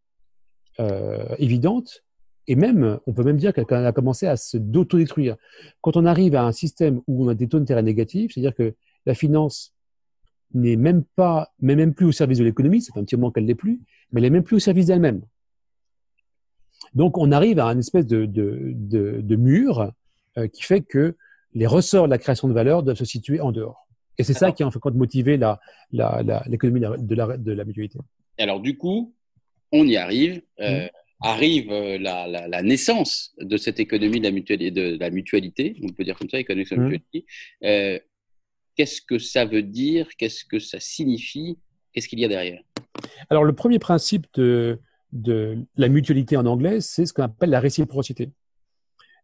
euh, 0.79 1.35
évidente 1.37 2.03
et 2.47 2.55
même, 2.55 2.99
on 3.07 3.13
peut 3.13 3.23
même 3.23 3.37
dire 3.37 3.53
qu'elle 3.53 3.85
a 3.85 3.91
commencé 3.91 4.27
à 4.27 4.37
se 4.37 4.57
d'autodétruire. 4.57 5.35
Quand 5.81 5.97
on 5.97 6.05
arrive 6.05 6.35
à 6.35 6.43
un 6.43 6.51
système 6.51 7.01
où 7.07 7.25
on 7.25 7.29
a 7.29 7.33
des 7.33 7.47
taux 7.47 7.59
d'intérêt 7.59 7.81
négatifs, 7.81 8.33
c'est-à-dire 8.33 8.53
que 8.53 8.75
la 9.05 9.15
finance 9.15 9.74
n'est 10.53 10.75
même 10.75 11.03
pas, 11.15 11.51
mais 11.59 11.75
même 11.75 11.93
plus 11.93 12.05
au 12.05 12.11
service 12.11 12.37
de 12.37 12.43
l'économie, 12.43 12.81
c'est 12.81 12.97
un 12.97 13.03
petit 13.03 13.15
moment 13.15 13.31
qu'elle 13.31 13.45
n'est 13.45 13.55
plus, 13.55 13.81
mais 14.11 14.19
elle 14.19 14.23
n'est 14.23 14.29
même 14.29 14.43
plus 14.43 14.57
au 14.57 14.59
service 14.59 14.87
d'elle-même. 14.87 15.21
Donc 16.93 17.17
on 17.17 17.31
arrive 17.31 17.59
à 17.59 17.65
un 17.65 17.77
espèce 17.77 18.05
de, 18.05 18.25
de, 18.25 18.71
de, 18.73 19.21
de 19.21 19.35
mur 19.35 19.91
euh, 20.37 20.47
qui 20.47 20.63
fait 20.63 20.81
que 20.81 21.15
les 21.53 21.67
ressorts 21.67 22.05
de 22.05 22.11
la 22.11 22.17
création 22.17 22.47
de 22.47 22.53
valeur 22.53 22.83
doivent 22.83 22.97
se 22.97 23.05
situer 23.05 23.39
en 23.39 23.51
dehors. 23.51 23.87
Et 24.17 24.23
c'est 24.23 24.33
ça 24.33 24.51
qui 24.51 24.63
a 24.63 24.67
en 24.67 24.71
fait 24.71 24.79
motivé 24.93 25.37
la, 25.37 25.59
la, 25.91 26.21
la, 26.23 26.43
l'économie 26.47 26.79
de 26.79 27.15
la, 27.15 27.37
de 27.37 27.51
la 27.51 27.65
mutualité. 27.65 27.99
Alors 28.37 28.61
du 28.61 28.77
coup, 28.77 29.13
on 29.71 29.85
y 29.85 29.97
arrive. 29.97 30.41
Euh, 30.61 30.85
mmh. 30.85 30.89
Arrive 31.21 31.71
euh, 31.71 31.97
la, 31.97 32.27
la, 32.27 32.47
la, 32.49 32.61
naissance 32.61 33.33
de 33.39 33.55
cette 33.55 33.79
économie 33.79 34.19
de 34.19 34.25
la 34.25 34.31
mutualité, 34.31 34.69
de 34.69 34.97
la 34.99 35.09
mutualité 35.09 35.77
on 35.81 35.87
peut 35.87 36.03
dire 36.03 36.17
comme 36.17 36.29
ça, 36.29 36.37
économie 36.37 36.65
de 36.65 36.75
la 36.75 36.81
mutualité. 36.81 37.25
Mmh. 37.61 37.65
Euh, 37.65 37.99
Qu'est-ce 38.75 39.01
que 39.01 39.19
ça 39.19 39.45
veut 39.45 39.63
dire? 39.63 40.07
Qu'est-ce 40.17 40.45
que 40.45 40.59
ça 40.59 40.79
signifie? 40.79 41.57
Qu'est-ce 41.93 42.07
qu'il 42.07 42.19
y 42.19 42.25
a 42.25 42.27
derrière? 42.27 42.61
Alors, 43.29 43.43
le 43.43 43.53
premier 43.53 43.79
principe 43.79 44.27
de, 44.35 44.79
la 45.77 45.87
mutualité 45.87 46.37
en 46.37 46.45
anglais, 46.45 46.81
c'est 46.81 47.05
ce 47.05 47.13
qu'on 47.13 47.23
appelle 47.23 47.49
la 47.49 47.59
réciprocité. 47.59 48.31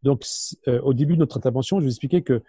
Donc, 0.04 0.26
euh, 0.68 0.80
au 0.82 0.94
début 0.94 1.14
de 1.14 1.20
notre 1.20 1.38
intervention, 1.38 1.80
je 1.80 1.86
vous 1.86 1.92
expliquais 1.92 2.22
que 2.22 2.42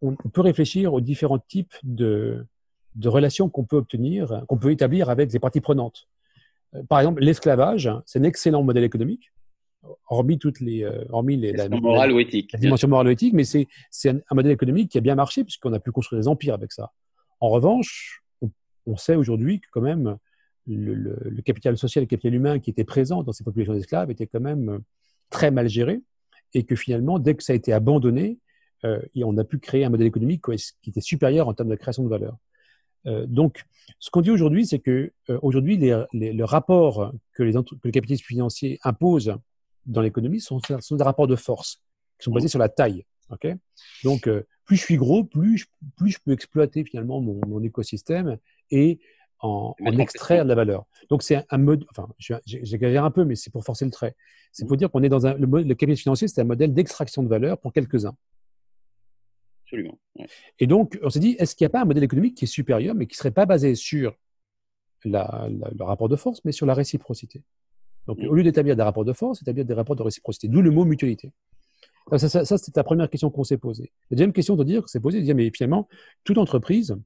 on 0.00 0.14
peut 0.14 0.42
réfléchir 0.42 0.94
aux 0.94 1.00
différents 1.00 1.40
types 1.40 1.74
de, 1.82 2.46
de 2.94 3.08
relations 3.08 3.48
qu'on 3.48 3.64
peut 3.64 3.76
obtenir, 3.76 4.44
qu'on 4.48 4.58
peut 4.58 4.70
établir 4.70 5.10
avec 5.10 5.32
les 5.32 5.38
parties 5.38 5.60
prenantes. 5.60 6.08
Euh, 6.74 6.82
par 6.84 7.00
exemple, 7.00 7.22
l'esclavage, 7.22 7.90
c'est 8.06 8.18
un 8.18 8.24
excellent 8.24 8.62
modèle 8.62 8.84
économique 8.84 9.32
hormis 10.08 10.38
toutes 10.38 10.60
les, 10.60 10.84
euh, 10.84 11.04
hormis 11.10 11.36
les, 11.36 11.52
la, 11.52 11.68
morale 11.68 12.10
la, 12.10 12.16
ou 12.16 12.20
éthique. 12.20 12.52
La 12.52 12.58
dimension 12.58 12.88
morale 12.88 13.08
ou 13.08 13.10
éthique, 13.10 13.32
mais 13.32 13.44
c'est, 13.44 13.66
c'est 13.90 14.10
un, 14.10 14.20
un, 14.30 14.34
modèle 14.34 14.52
économique 14.52 14.90
qui 14.90 14.98
a 14.98 15.00
bien 15.00 15.14
marché 15.14 15.44
puisqu'on 15.44 15.72
a 15.72 15.80
pu 15.80 15.90
construire 15.92 16.20
des 16.20 16.28
empires 16.28 16.54
avec 16.54 16.72
ça. 16.72 16.92
En 17.40 17.48
revanche, 17.48 18.22
on, 18.42 18.50
on 18.86 18.96
sait 18.96 19.16
aujourd'hui 19.16 19.60
que 19.60 19.66
quand 19.72 19.80
même 19.80 20.16
le, 20.66 20.94
le, 20.94 21.18
le, 21.22 21.42
capital 21.42 21.76
social 21.78 22.02
et 22.02 22.06
le 22.06 22.08
capital 22.08 22.34
humain 22.34 22.58
qui 22.58 22.70
était 22.70 22.84
présent 22.84 23.22
dans 23.22 23.32
ces 23.32 23.44
populations 23.44 23.72
d'esclaves 23.72 24.10
était 24.10 24.26
quand 24.26 24.40
même 24.40 24.68
euh, 24.68 24.78
très 25.30 25.50
mal 25.50 25.68
géré 25.68 26.00
et 26.54 26.64
que 26.64 26.76
finalement, 26.76 27.18
dès 27.18 27.34
que 27.34 27.42
ça 27.42 27.52
a 27.52 27.56
été 27.56 27.72
abandonné, 27.72 28.38
euh, 28.84 29.00
on 29.22 29.36
a 29.38 29.44
pu 29.44 29.58
créer 29.58 29.84
un 29.84 29.90
modèle 29.90 30.06
économique 30.06 30.42
qui 30.82 30.90
était 30.90 31.00
supérieur 31.00 31.48
en 31.48 31.54
termes 31.54 31.68
de 31.68 31.76
création 31.76 32.02
de 32.02 32.08
valeur. 32.08 32.36
Euh, 33.06 33.26
donc, 33.26 33.64
ce 33.98 34.10
qu'on 34.10 34.20
dit 34.20 34.30
aujourd'hui, 34.30 34.66
c'est 34.66 34.78
que 34.78 35.12
euh, 35.30 35.38
aujourd'hui, 35.42 35.76
les, 35.76 36.04
les, 36.12 36.32
le 36.32 36.44
rapport 36.44 37.12
que, 37.32 37.42
les 37.42 37.52
que 37.52 37.74
le 37.84 37.90
capitalisme 37.90 38.24
financier 38.24 38.78
impose 38.84 39.36
dans 39.90 40.00
l'économie 40.00 40.40
sont, 40.40 40.60
sont, 40.80 40.96
des 40.96 41.04
rapports 41.04 41.26
de 41.26 41.36
force 41.36 41.82
qui 42.18 42.24
sont 42.24 42.32
basés 42.32 42.48
sur 42.48 42.58
la 42.58 42.68
taille. 42.68 43.04
Donc, 44.02 44.26
euh, 44.26 44.42
plus 44.64 44.76
je 44.76 44.82
suis 44.82 44.96
gros, 44.96 45.24
plus 45.24 45.58
je, 45.58 45.66
plus 45.96 46.10
je 46.10 46.18
peux 46.24 46.32
exploiter 46.32 46.84
finalement 46.84 47.20
mon, 47.20 47.40
mon 47.46 47.62
écosystème 47.62 48.38
et 48.70 49.00
en, 49.40 49.74
en 49.80 49.98
extraire 49.98 50.44
de 50.44 50.48
la 50.48 50.54
valeur. 50.54 50.84
Donc, 51.08 51.22
c'est 51.22 51.36
un, 51.36 51.44
un 51.50 51.58
mode, 51.58 51.86
enfin, 51.90 52.08
j'exagère 52.46 53.04
un 53.04 53.10
peu, 53.10 53.24
mais 53.24 53.36
c'est 53.36 53.50
pour 53.50 53.64
forcer 53.64 53.84
le 53.84 53.90
trait. 53.90 54.16
C'est 54.52 54.66
pour 54.66 54.76
dire 54.76 54.90
qu'on 54.90 55.02
est 55.02 55.08
dans 55.08 55.26
un, 55.26 55.34
le, 55.34 55.46
le 55.46 55.74
capitalisme 55.74 56.02
financier, 56.02 56.28
c'est 56.28 56.40
un 56.40 56.44
modèle 56.44 56.74
d'extraction 56.74 57.22
de 57.22 57.28
valeur 57.28 57.58
pour 57.58 57.72
quelques-uns. 57.72 58.16
Absolument. 59.64 59.98
Ouais. 60.16 60.26
Et 60.58 60.66
donc, 60.66 60.98
on 61.02 61.10
s'est 61.10 61.20
dit, 61.20 61.36
est-ce 61.38 61.54
qu'il 61.54 61.64
n'y 61.64 61.70
a 61.70 61.70
pas 61.70 61.82
un 61.82 61.84
modèle 61.84 62.02
économique 62.02 62.36
qui 62.36 62.44
est 62.44 62.48
supérieur, 62.48 62.94
mais 62.94 63.06
qui 63.06 63.14
ne 63.14 63.18
serait 63.18 63.30
pas 63.30 63.46
basé 63.46 63.76
sur 63.76 64.16
la, 65.04 65.48
la, 65.48 65.70
le 65.70 65.84
rapport 65.84 66.08
de 66.08 66.16
force, 66.16 66.44
mais 66.44 66.52
sur 66.52 66.66
la 66.66 66.74
réciprocité? 66.74 67.42
Donc, 68.06 68.18
mmh. 68.18 68.26
au 68.26 68.34
lieu 68.34 68.42
d'établir 68.42 68.76
des 68.76 68.82
rapports 68.82 69.04
de 69.04 69.12
force, 69.12 69.42
établir 69.42 69.64
des 69.64 69.74
rapports 69.74 69.96
de 69.96 70.02
réciprocité, 70.02 70.48
d'où 70.48 70.62
le 70.62 70.70
mot 70.70 70.84
mutualité. 70.84 71.32
Ça, 72.10 72.28
ça, 72.28 72.44
ça 72.44 72.58
c'est 72.58 72.74
la 72.76 72.82
première 72.82 73.08
question 73.08 73.30
qu'on 73.30 73.44
s'est 73.44 73.58
posée. 73.58 73.92
La 74.10 74.16
deuxième 74.16 74.32
question 74.32 74.56
de 74.56 74.64
dire, 74.64 74.88
c'est 74.88 75.00
posée, 75.00 75.20
de 75.20 75.24
dire, 75.24 75.34
mais 75.34 75.50
finalement, 75.54 75.88
toute 76.24 76.38
entreprise, 76.38 76.96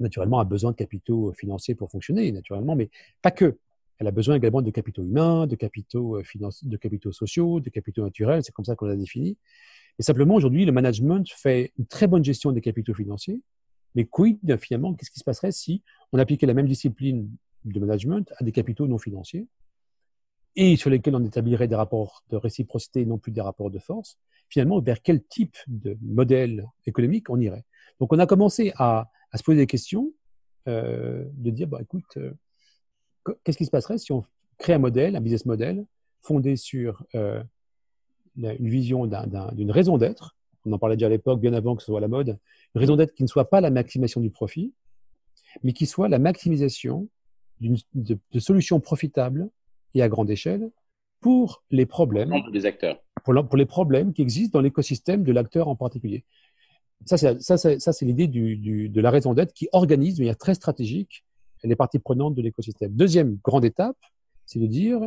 naturellement, 0.00 0.40
a 0.40 0.44
besoin 0.44 0.72
de 0.72 0.76
capitaux 0.76 1.32
financiers 1.32 1.74
pour 1.74 1.90
fonctionner, 1.90 2.32
naturellement, 2.32 2.74
mais 2.74 2.90
pas 3.22 3.30
que. 3.30 3.58
Elle 3.98 4.08
a 4.08 4.10
besoin 4.10 4.34
également 4.34 4.60
de 4.60 4.70
capitaux 4.72 5.04
humains, 5.04 5.46
de 5.46 5.54
capitaux, 5.54 6.20
financiers, 6.24 6.68
de 6.68 6.76
capitaux 6.76 7.12
sociaux, 7.12 7.60
de 7.60 7.70
capitaux 7.70 8.02
naturels, 8.02 8.42
c'est 8.42 8.50
comme 8.50 8.64
ça 8.64 8.74
qu'on 8.74 8.86
l'a 8.86 8.96
défini. 8.96 9.36
Et 10.00 10.02
simplement, 10.02 10.34
aujourd'hui, 10.34 10.64
le 10.64 10.72
management 10.72 11.24
fait 11.30 11.72
une 11.78 11.86
très 11.86 12.08
bonne 12.08 12.24
gestion 12.24 12.50
des 12.50 12.60
capitaux 12.60 12.94
financiers, 12.94 13.40
mais 13.94 14.04
quid, 14.04 14.38
finalement, 14.58 14.94
qu'est-ce 14.94 15.12
qui 15.12 15.20
se 15.20 15.24
passerait 15.24 15.52
si 15.52 15.82
on 16.12 16.18
appliquait 16.18 16.46
la 16.46 16.54
même 16.54 16.66
discipline 16.66 17.30
de 17.64 17.78
management 17.78 18.32
à 18.38 18.42
des 18.42 18.50
capitaux 18.50 18.88
non 18.88 18.98
financiers? 18.98 19.46
Et 20.56 20.76
sur 20.76 20.90
lesquels 20.90 21.16
on 21.16 21.24
établirait 21.24 21.68
des 21.68 21.74
rapports 21.74 22.22
de 22.30 22.36
réciprocité 22.36 23.00
et 23.00 23.06
non 23.06 23.18
plus 23.18 23.32
des 23.32 23.40
rapports 23.40 23.70
de 23.70 23.78
force, 23.78 24.18
finalement, 24.48 24.80
vers 24.80 25.02
quel 25.02 25.22
type 25.24 25.56
de 25.66 25.96
modèle 26.00 26.66
économique 26.86 27.28
on 27.30 27.40
irait. 27.40 27.64
Donc, 28.00 28.12
on 28.12 28.18
a 28.18 28.26
commencé 28.26 28.72
à, 28.76 29.10
à 29.32 29.38
se 29.38 29.42
poser 29.42 29.58
des 29.58 29.66
questions, 29.66 30.12
euh, 30.68 31.24
de 31.34 31.50
dire, 31.50 31.68
bah, 31.68 31.78
écoute, 31.82 32.16
euh, 32.16 32.32
qu'est-ce 33.42 33.58
qui 33.58 33.66
se 33.66 33.70
passerait 33.70 33.98
si 33.98 34.12
on 34.12 34.24
crée 34.58 34.74
un 34.74 34.78
modèle, 34.78 35.16
un 35.16 35.20
business 35.20 35.44
model, 35.44 35.84
fondé 36.22 36.56
sur 36.56 37.04
euh, 37.14 37.42
une 38.36 38.68
vision 38.68 39.06
d'une 39.06 39.70
un, 39.70 39.72
raison 39.72 39.98
d'être, 39.98 40.36
on 40.64 40.72
en 40.72 40.78
parlait 40.78 40.96
déjà 40.96 41.06
à 41.06 41.10
l'époque, 41.10 41.40
bien 41.40 41.52
avant 41.52 41.76
que 41.76 41.82
ce 41.82 41.86
soit 41.86 42.00
la 42.00 42.08
mode, 42.08 42.38
une 42.74 42.80
raison 42.80 42.96
d'être 42.96 43.12
qui 43.12 43.22
ne 43.22 43.28
soit 43.28 43.50
pas 43.50 43.60
la 43.60 43.70
maximisation 43.70 44.20
du 44.20 44.30
profit, 44.30 44.72
mais 45.62 45.72
qui 45.72 45.84
soit 45.84 46.08
la 46.08 46.18
maximisation 46.18 47.08
de, 47.60 47.76
de 47.94 48.38
solutions 48.40 48.80
profitables 48.80 49.50
et 49.94 50.02
à 50.02 50.08
grande 50.08 50.30
échelle 50.30 50.70
pour 51.20 51.62
les 51.70 51.86
problèmes 51.86 52.34
des 52.52 52.66
acteurs. 52.66 53.00
Pour, 53.24 53.34
pour 53.46 53.56
les 53.56 53.66
problèmes 53.66 54.12
qui 54.12 54.22
existent 54.22 54.58
dans 54.58 54.62
l'écosystème 54.62 55.22
de 55.22 55.32
l'acteur 55.32 55.68
en 55.68 55.76
particulier. 55.76 56.24
Ça, 57.06 57.16
c'est 57.16 57.40
ça, 57.40 57.56
ça, 57.56 57.92
l'idée 58.02 58.28
du, 58.28 58.56
du, 58.56 58.88
de 58.88 59.00
la 59.00 59.10
raison 59.10 59.34
d'être 59.34 59.52
qui 59.52 59.68
organise 59.72 60.16
de 60.16 60.22
manière 60.22 60.36
très 60.36 60.54
stratégique 60.54 61.24
les 61.64 61.76
parties 61.76 61.98
prenantes 61.98 62.34
de 62.34 62.42
l'écosystème. 62.42 62.92
Deuxième 62.92 63.38
grande 63.42 63.64
étape, 63.64 63.96
c'est 64.46 64.58
de 64.58 64.66
dire, 64.66 65.00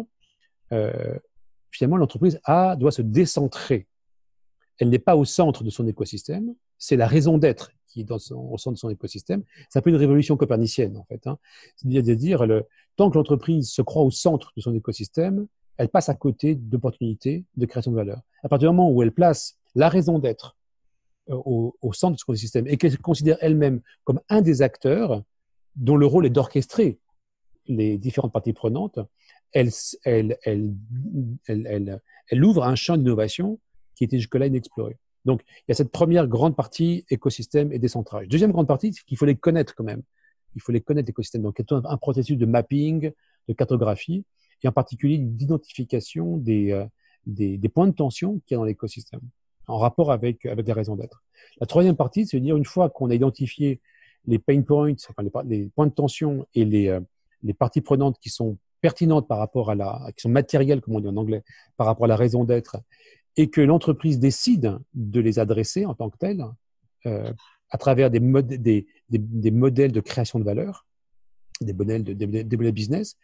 euh, 0.71 1.17
finalement, 1.71 1.97
l'entreprise 1.97 2.39
A 2.43 2.75
doit 2.75 2.91
se 2.91 3.01
décentrer. 3.01 3.87
Elle 4.79 4.89
n'est 4.89 4.99
pas 4.99 5.15
au 5.15 5.25
centre 5.25 5.63
de 5.63 5.69
son 5.69 5.87
écosystème, 5.87 6.53
c'est 6.77 6.95
la 6.95 7.07
raison 7.07 7.37
d'être 7.37 7.71
qui 7.97 8.03
dans 8.03 8.19
son, 8.19 8.35
au 8.35 8.57
centre 8.57 8.75
de 8.75 8.79
son 8.79 8.89
écosystème. 8.89 9.43
C'est 9.69 9.79
un 9.79 9.81
peu 9.81 9.89
une 9.89 9.95
révolution 9.95 10.37
copernicienne, 10.37 10.97
en 10.97 11.05
fait. 11.05 11.25
Hein. 11.27 11.37
C'est-à-dire 11.75 12.45
le, 12.45 12.65
tant 12.95 13.09
que 13.09 13.17
l'entreprise 13.17 13.69
se 13.69 13.81
croit 13.81 14.03
au 14.03 14.11
centre 14.11 14.53
de 14.55 14.61
son 14.61 14.75
écosystème, 14.75 15.47
elle 15.77 15.89
passe 15.89 16.09
à 16.09 16.15
côté 16.15 16.55
d'opportunités 16.55 17.45
de 17.55 17.65
création 17.65 17.91
de 17.91 17.95
valeur. 17.95 18.21
À 18.43 18.49
partir 18.49 18.69
du 18.69 18.75
moment 18.75 18.91
où 18.91 19.01
elle 19.03 19.11
place 19.11 19.57
la 19.75 19.89
raison 19.89 20.19
d'être 20.19 20.57
euh, 21.29 21.35
au, 21.45 21.93
centre 21.93 22.15
de 22.15 22.19
son 22.19 22.33
écosystème 22.33 22.67
et 22.67 22.77
qu'elle 22.77 22.97
considère 22.99 23.37
elle-même 23.41 23.81
comme 24.03 24.19
un 24.29 24.41
des 24.41 24.61
acteurs 24.61 25.23
dont 25.75 25.95
le 25.95 26.05
rôle 26.05 26.25
est 26.25 26.31
d'orchestrer 26.31 26.99
les 27.67 27.97
différentes 27.97 28.33
parties 28.33 28.53
prenantes, 28.53 28.99
elle, 29.51 29.69
elle 30.03 30.75
ouvre 32.43 32.63
un 32.63 32.75
champ 32.75 32.97
d'innovation 32.97 33.59
qui 33.95 34.03
était 34.03 34.17
jusque-là 34.17 34.47
inexploré. 34.47 34.97
Donc, 35.27 35.41
il 35.45 35.65
y 35.67 35.71
a 35.73 35.75
cette 35.75 35.91
première 35.91 36.25
grande 36.25 36.55
partie 36.55 37.05
écosystème 37.09 37.73
et 37.73 37.79
décentrage. 37.79 38.29
Deuxième 38.29 38.53
grande 38.53 38.67
partie, 38.67 38.93
c'est 38.93 39.03
qu'il 39.03 39.17
faut 39.17 39.25
les 39.25 39.35
connaître 39.35 39.75
quand 39.75 39.83
même. 39.83 40.01
Il 40.55 40.61
faut 40.61 40.71
les 40.71 40.79
connaître, 40.79 41.07
l'écosystème. 41.07 41.41
Donc, 41.41 41.59
il 41.59 41.65
y 41.69 41.73
a 41.73 41.81
un 41.83 41.97
processus 41.97 42.37
de 42.37 42.45
mapping, 42.45 43.11
de 43.49 43.53
cartographie, 43.53 44.23
et 44.63 44.67
en 44.69 44.71
particulier 44.71 45.17
d'identification 45.17 46.37
des, 46.37 46.71
euh, 46.71 46.85
des, 47.25 47.57
des, 47.57 47.69
points 47.69 47.87
de 47.87 47.91
tension 47.91 48.39
qu'il 48.45 48.51
y 48.51 48.53
a 48.55 48.57
dans 48.57 48.63
l'écosystème, 48.63 49.19
en 49.67 49.77
rapport 49.77 50.13
avec, 50.13 50.45
avec 50.45 50.65
les 50.65 50.73
raisons 50.73 50.95
d'être. 50.95 51.21
La 51.59 51.67
troisième 51.67 51.97
partie, 51.97 52.25
c'est 52.25 52.39
de 52.39 52.43
dire, 52.43 52.55
une 52.55 52.65
fois 52.65 52.89
qu'on 52.89 53.09
a 53.09 53.13
identifié 53.13 53.81
les 54.27 54.39
pain 54.39 54.61
points, 54.61 54.93
enfin 55.09 55.23
les, 55.45 55.57
les, 55.57 55.69
points 55.69 55.87
de 55.87 55.91
tension 55.93 56.47
et 56.55 56.63
les, 56.63 56.87
euh, 56.87 57.01
les 57.43 57.53
parties 57.53 57.81
prenantes 57.81 58.17
qui 58.19 58.29
sont 58.29 58.57
pertinentes 58.79 59.27
par 59.27 59.39
rapport 59.39 59.71
à 59.71 59.75
la, 59.75 60.09
qui 60.15 60.21
sont 60.21 60.29
matérielles, 60.29 60.79
comme 60.79 60.95
on 60.95 60.99
dit 61.01 61.07
en 61.09 61.17
anglais, 61.17 61.43
par 61.75 61.85
rapport 61.85 62.05
à 62.05 62.07
la 62.07 62.15
raison 62.15 62.45
d'être, 62.45 62.77
et 63.37 63.49
que 63.49 63.61
l'entreprise 63.61 64.19
décide 64.19 64.79
de 64.93 65.19
les 65.19 65.39
adresser 65.39 65.85
en 65.85 65.93
tant 65.93 66.09
que 66.09 66.17
telles, 66.17 66.43
euh, 67.05 67.31
à 67.69 67.77
travers 67.77 68.09
des, 68.09 68.19
des, 68.19 68.57
des, 68.57 68.87
des, 69.09 69.51
modèles 69.51 69.91
de 69.91 70.01
création 70.01 70.39
de 70.39 70.43
valeur, 70.43 70.85
des 71.61 71.73
modèles 71.73 72.03
de 72.03 72.13
des, 72.13 72.57
modèles 72.57 72.71
business, 72.71 73.15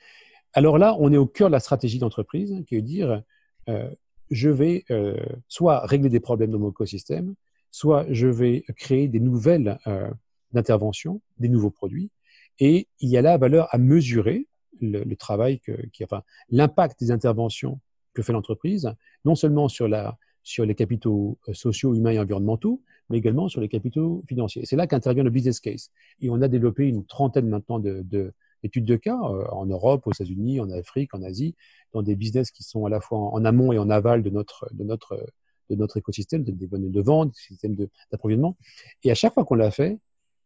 alors 0.53 0.77
là, 0.77 0.95
on 0.99 1.11
est 1.11 1.17
au 1.17 1.25
cœur 1.25 1.49
de 1.49 1.53
la 1.53 1.59
stratégie 1.59 1.97
d'entreprise, 1.97 2.53
qui 2.67 2.75
de 2.75 2.81
dire, 2.81 3.23
euh, 3.69 3.89
je 4.29 4.49
vais 4.49 4.85
euh, 4.91 5.17
soit 5.47 5.85
régler 5.85 6.09
des 6.09 6.19
problèmes 6.19 6.51
dans 6.51 6.59
mon 6.59 6.69
écosystème, 6.69 7.33
soit 7.71 8.05
je 8.11 8.27
vais 8.27 8.63
créer 8.77 9.07
des 9.07 9.19
nouvelles 9.19 9.79
euh, 9.87 10.11
d'intervention, 10.51 11.21
des 11.39 11.49
nouveaux 11.49 11.71
produits. 11.71 12.11
Et 12.59 12.87
il 12.99 13.09
y 13.09 13.17
a 13.17 13.23
là 13.23 13.31
la 13.31 13.37
valeur 13.39 13.67
à 13.71 13.79
mesurer 13.79 14.47
le, 14.79 15.03
le 15.03 15.15
travail, 15.15 15.59
que, 15.59 15.71
enfin, 16.03 16.21
l'impact 16.49 16.99
des 16.99 17.09
interventions 17.09 17.79
que 18.13 18.21
fait 18.21 18.33
l'entreprise, 18.33 18.91
non 19.25 19.35
seulement 19.35 19.67
sur, 19.67 19.87
la, 19.87 20.17
sur 20.43 20.65
les 20.65 20.75
capitaux 20.75 21.37
euh, 21.47 21.53
sociaux, 21.53 21.95
humains 21.95 22.11
et 22.11 22.19
environnementaux, 22.19 22.81
mais 23.09 23.17
également 23.17 23.49
sur 23.49 23.61
les 23.61 23.69
capitaux 23.69 24.23
financiers. 24.27 24.65
C'est 24.65 24.75
là 24.75 24.87
qu'intervient 24.87 25.23
le 25.23 25.29
business 25.29 25.59
case. 25.59 25.91
Et 26.21 26.29
on 26.29 26.41
a 26.41 26.47
développé 26.47 26.87
une 26.87 27.05
trentaine 27.05 27.47
maintenant 27.47 27.79
de, 27.79 28.01
de 28.03 28.33
d'études 28.63 28.85
de 28.85 28.95
cas 28.95 29.19
euh, 29.19 29.45
en 29.51 29.65
Europe, 29.65 30.07
aux 30.07 30.13
États-Unis, 30.13 30.61
en 30.61 30.69
Afrique, 30.71 31.13
en 31.13 31.21
Asie, 31.21 31.53
dans 31.91 32.01
des 32.01 32.15
business 32.15 32.49
qui 32.49 32.63
sont 32.63 32.85
à 32.85 32.89
la 32.89 33.01
fois 33.01 33.19
en, 33.19 33.33
en 33.33 33.43
amont 33.45 33.73
et 33.73 33.77
en 33.77 33.89
aval 33.89 34.23
de 34.23 34.29
notre, 34.29 34.69
de 34.73 34.85
notre, 34.85 35.21
de 35.69 35.75
notre 35.75 35.97
écosystème, 35.97 36.43
des 36.43 36.67
bonnes 36.67 36.89
de 36.89 37.01
vente, 37.01 37.29
des 37.31 37.39
systèmes 37.39 37.75
d'approvisionnement. 38.09 38.55
Et 39.03 39.11
à 39.11 39.15
chaque 39.15 39.33
fois 39.33 39.43
qu'on 39.43 39.55
l'a 39.55 39.69
fait, 39.69 39.99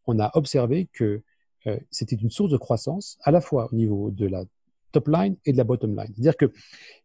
on 0.07 0.19
a 0.19 0.31
observé 0.33 0.89
que 0.93 1.21
euh, 1.67 1.77
c'était 1.91 2.15
une 2.15 2.31
source 2.31 2.51
de 2.51 2.57
croissance 2.57 3.17
à 3.21 3.31
la 3.31 3.41
fois 3.41 3.69
au 3.71 3.75
niveau 3.75 4.09
de 4.09 4.25
la 4.25 4.45
top 4.91 5.07
line 5.07 5.35
et 5.45 5.51
de 5.51 5.57
la 5.57 5.63
bottom 5.63 5.95
line. 5.95 6.11
C'est-à-dire 6.13 6.37
que 6.37 6.51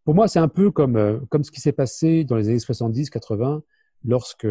pour 0.05 0.15
moi, 0.15 0.29
c'est 0.29 0.39
un 0.39 0.49
peu 0.49 0.71
comme, 0.71 0.97
euh, 0.97 1.19
comme 1.29 1.45
ce 1.45 1.51
qui 1.51 1.61
s'est 1.61 1.73
passé 1.73 2.25
dans 2.25 2.37
les 2.37 2.49
années 2.49 2.59
70-80 2.59 3.63
lorsque, 4.05 4.47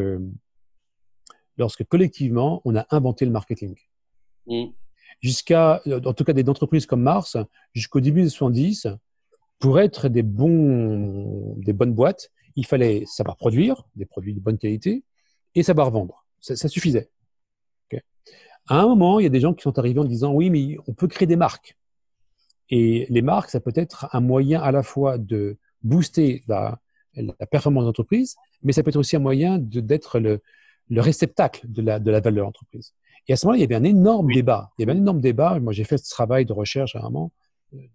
lorsque 1.57 1.83
collectivement, 1.85 2.61
on 2.65 2.75
a 2.75 2.85
inventé 2.89 3.25
le 3.25 3.31
marketing. 3.31 3.75
Mm. 4.47 4.65
Jusqu'à, 5.21 5.81
en 5.85 6.13
tout 6.13 6.23
cas, 6.23 6.33
des 6.33 6.47
entreprises 6.49 6.85
comme 6.85 7.01
Mars, 7.01 7.37
jusqu'au 7.73 7.99
début 7.99 8.23
des 8.23 8.29
70, 8.29 8.87
pour 9.59 9.79
être 9.79 10.09
des, 10.09 10.23
bons, 10.23 11.55
des 11.57 11.73
bonnes 11.73 11.93
boîtes, 11.93 12.31
il 12.55 12.65
fallait 12.65 13.03
savoir 13.05 13.37
produire 13.37 13.87
des 13.95 14.05
produits 14.05 14.33
de 14.33 14.39
bonne 14.39 14.57
qualité 14.57 15.03
et 15.53 15.63
savoir 15.63 15.91
vendre. 15.91 16.25
Ça, 16.39 16.55
ça 16.55 16.67
suffisait. 16.67 17.11
Okay. 17.85 18.01
À 18.67 18.81
un 18.81 18.87
moment, 18.87 19.19
il 19.19 19.23
y 19.23 19.27
a 19.27 19.29
des 19.29 19.39
gens 19.39 19.53
qui 19.53 19.61
sont 19.61 19.77
arrivés 19.77 19.99
en 19.99 20.05
disant 20.05 20.33
oui, 20.33 20.49
mais 20.49 20.77
on 20.87 20.93
peut 20.93 21.07
créer 21.07 21.27
des 21.27 21.35
marques. 21.35 21.77
Et 22.71 23.05
les 23.09 23.21
marques, 23.21 23.49
ça 23.49 23.59
peut 23.59 23.73
être 23.75 24.07
un 24.13 24.21
moyen 24.21 24.61
à 24.61 24.71
la 24.71 24.81
fois 24.81 25.17
de 25.17 25.57
booster 25.83 26.41
la, 26.47 26.79
la 27.15 27.45
performance 27.45 27.83
d'entreprise, 27.83 28.35
mais 28.63 28.71
ça 28.71 28.81
peut 28.81 28.89
être 28.89 28.95
aussi 28.95 29.15
un 29.17 29.19
moyen 29.19 29.59
d'être 29.59 30.19
le, 30.19 30.39
le, 30.89 31.01
réceptacle 31.01 31.69
de 31.69 31.81
la, 31.81 31.99
de 31.99 32.09
la 32.09 32.21
valeur 32.21 32.45
d'entreprise. 32.45 32.93
Et 33.27 33.33
à 33.33 33.35
ce 33.35 33.45
moment-là, 33.45 33.57
il 33.57 33.61
y 33.61 33.65
avait 33.65 33.75
un 33.75 33.83
énorme 33.83 34.27
oui. 34.27 34.35
débat. 34.35 34.71
Il 34.77 34.81
y 34.81 34.83
avait 34.89 34.97
un 34.97 35.01
énorme 35.01 35.21
débat. 35.21 35.59
Moi, 35.59 35.73
j'ai 35.73 35.83
fait 35.83 35.97
ce 35.97 36.09
travail 36.09 36.45
de 36.45 36.53
recherche 36.53 36.95
à 36.95 36.99
un 36.99 37.03
moment. 37.03 37.31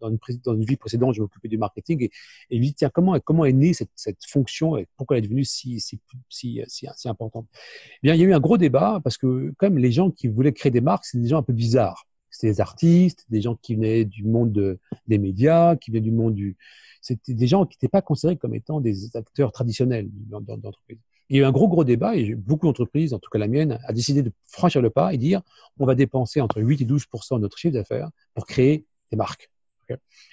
Dans 0.00 0.08
une, 0.08 0.18
dans 0.42 0.54
une 0.54 0.64
vie 0.64 0.76
précédente, 0.76 1.14
je 1.14 1.20
m'occupais 1.20 1.48
du 1.48 1.58
marketing 1.58 2.04
et, 2.04 2.10
et 2.48 2.56
je 2.56 2.60
me 2.60 2.64
dis, 2.64 2.72
tiens, 2.72 2.88
comment, 2.88 3.18
comment 3.20 3.44
est 3.44 3.52
née 3.52 3.74
cette, 3.74 3.90
cette 3.94 4.24
fonction 4.26 4.78
et 4.78 4.86
pourquoi 4.96 5.18
elle 5.18 5.24
est 5.24 5.26
devenue 5.26 5.44
si, 5.44 5.80
si, 5.80 6.00
si, 6.30 6.62
si, 6.66 6.86
si 6.96 7.08
importante? 7.08 7.46
Eh 7.52 7.98
bien, 8.02 8.14
Il 8.14 8.20
y 8.20 8.24
a 8.24 8.26
eu 8.26 8.32
un 8.32 8.40
gros 8.40 8.56
débat 8.56 9.00
parce 9.04 9.18
que, 9.18 9.52
comme 9.58 9.76
les 9.76 9.92
gens 9.92 10.10
qui 10.10 10.28
voulaient 10.28 10.54
créer 10.54 10.72
des 10.72 10.80
marques, 10.80 11.04
c'est 11.04 11.20
des 11.20 11.28
gens 11.28 11.38
un 11.38 11.42
peu 11.42 11.52
bizarres 11.52 12.06
C'était 12.36 12.52
des 12.52 12.60
artistes, 12.60 13.24
des 13.30 13.40
gens 13.40 13.54
qui 13.56 13.74
venaient 13.74 14.04
du 14.04 14.24
monde 14.24 14.52
de- 14.52 14.78
des 15.08 15.18
médias, 15.18 15.76
qui 15.76 15.90
venaient 15.90 16.00
du 16.02 16.12
monde 16.12 16.34
du. 16.34 16.56
C'était 17.00 17.34
des 17.34 17.46
gens 17.46 17.64
qui 17.66 17.76
n'étaient 17.76 17.88
pas 17.90 18.02
considérés 18.02 18.36
comme 18.36 18.54
étant 18.54 18.80
des 18.80 19.16
acteurs 19.16 19.52
traditionnels 19.52 20.08
d'entreprise. 20.30 20.98
Il 21.28 21.36
y 21.36 21.40
a 21.40 21.42
eu 21.42 21.44
un 21.46 21.52
gros, 21.52 21.66
gros 21.68 21.82
débat 21.84 22.14
et 22.16 22.34
beaucoup 22.34 22.66
d'entreprises, 22.66 23.12
en 23.12 23.18
tout 23.18 23.30
cas 23.30 23.38
la 23.38 23.48
mienne, 23.48 23.78
a 23.84 23.92
décidé 23.92 24.22
de 24.22 24.30
franchir 24.44 24.80
le 24.82 24.90
pas 24.90 25.12
et 25.14 25.18
dire 25.18 25.40
on 25.78 25.86
va 25.86 25.94
dépenser 25.94 26.40
entre 26.40 26.60
8 26.60 26.82
et 26.82 26.84
12 26.84 27.06
de 27.32 27.38
notre 27.38 27.58
chiffre 27.58 27.74
d'affaires 27.74 28.10
pour 28.34 28.46
créer 28.46 28.84
des 29.10 29.16
marques. 29.16 29.48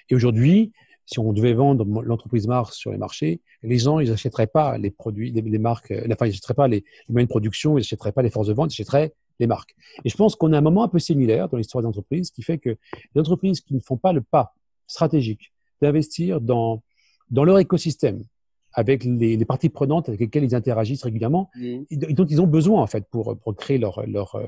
Et 0.10 0.16
aujourd'hui, 0.16 0.72
si 1.06 1.20
on 1.20 1.34
devait 1.34 1.54
vendre 1.54 1.86
l'entreprise 2.04 2.48
Mars 2.48 2.76
sur 2.76 2.92
les 2.92 2.98
marchés, 2.98 3.42
les 3.62 3.80
gens, 3.80 4.00
ils 4.00 4.10
n'achèteraient 4.10 4.48
pas 4.48 4.78
les 4.78 4.92
produits, 4.92 5.32
les, 5.32 5.42
les 5.42 5.58
marques, 5.60 5.92
euh, 5.92 6.06
enfin, 6.12 6.26
ils 6.26 6.30
n'achèteraient 6.30 6.54
pas 6.54 6.68
les, 6.68 6.78
les 7.08 7.12
moyens 7.14 7.28
de 7.28 7.32
production, 7.32 7.78
ils 7.78 7.82
n'achèteraient 7.82 8.12
pas 8.12 8.22
les 8.22 8.30
forces 8.30 8.48
de 8.48 8.54
vente, 8.54 8.72
ils 8.72 8.76
achèteraient 8.82 9.14
les 9.40 9.48
marques. 9.48 9.76
Et 10.06 10.10
je 10.10 10.16
pense 10.16 10.36
qu'on 10.36 10.54
a 10.54 10.58
un 10.58 10.62
moment 10.62 10.84
un 10.84 10.88
peu 10.88 11.00
similaire 11.00 11.50
dans 11.50 11.58
l'histoire 11.58 11.82
des 11.82 11.88
entreprises 11.88 12.32
qui 12.32 12.44
fait 12.44 12.58
que 12.58 12.78
les 13.16 13.22
entreprises 13.22 13.62
qui 13.62 13.74
ne 13.74 13.80
font 13.80 13.98
pas 13.98 14.14
le 14.14 14.22
pas 14.22 14.54
stratégique 14.88 15.54
d'investir 15.82 16.40
dans, 16.42 16.84
dans 17.30 17.44
leur 17.44 17.60
écosystème 17.60 18.24
avec 18.74 19.04
les, 19.04 19.38
les 19.38 19.46
parties 19.46 19.70
prenantes 19.70 20.10
avec 20.10 20.20
lesquelles 20.20 20.44
ils 20.44 20.56
interagissent 20.56 21.04
régulièrement 21.04 21.50
et 21.60 22.14
dont 22.14 22.26
ils 22.26 22.42
ont 22.42 22.48
besoin 22.48 22.82
en 22.82 22.88
fait 22.88 23.06
pour, 23.10 23.38
pour 23.38 23.56
créer 23.56 23.78
leur, 23.78 24.06
leur, 24.08 24.36
euh, 24.36 24.46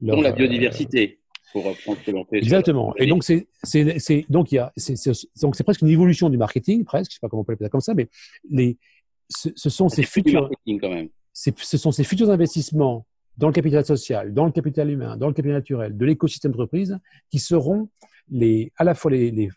leur 0.00 0.16
Dont 0.16 0.22
la 0.22 0.30
euh, 0.30 0.32
biodiversité, 0.32 1.18
pour 1.52 1.64
reprendre 1.64 1.98
ce 1.98 2.06
que 2.06 2.10
l'on 2.10 2.24
fait. 2.24 2.38
Exactement. 2.38 2.94
Et 2.96 3.06
donc 3.06 3.24
c'est 3.24 3.48
c'est 3.62 4.24
donc 4.28 4.52
il 4.52 4.56
y 4.56 4.58
a 4.58 4.72
c'est 4.76 4.94
donc 5.42 5.56
c'est 5.56 5.64
presque 5.64 5.82
une 5.82 5.88
évolution 5.88 6.28
du 6.30 6.38
marketing 6.38 6.84
presque, 6.84 7.10
je 7.10 7.16
sais 7.16 7.20
pas 7.20 7.28
comment 7.28 7.42
on 7.42 7.44
peut 7.44 7.52
l'appeler 7.52 7.66
ça 7.66 7.70
comme 7.70 7.80
ça, 7.80 7.94
mais 7.94 8.08
les 8.48 8.78
ce, 9.28 9.50
ce 9.54 9.68
sont 9.68 9.88
ces 9.88 9.96
c'est 9.96 10.22
du 10.22 10.30
futurs 10.30 10.50
quand 10.80 10.88
même. 10.88 11.08
ce 11.32 11.78
sont 11.78 11.92
ces 11.92 12.04
futurs 12.04 12.30
investissements 12.30 13.06
dans 13.38 13.46
le 13.46 13.52
capital 13.52 13.84
social, 13.84 14.34
dans 14.34 14.46
le 14.46 14.52
capital 14.52 14.90
humain, 14.90 15.16
dans 15.16 15.28
le 15.28 15.32
capital 15.32 15.56
naturel, 15.56 15.96
de 15.96 16.04
l'écosystème 16.04 16.52
d'entreprise, 16.52 16.98
qui 17.30 17.38
seront 17.38 17.88
les, 18.30 18.72
à 18.76 18.84
la 18.84 18.94
fois 18.94 19.12
les, 19.12 19.50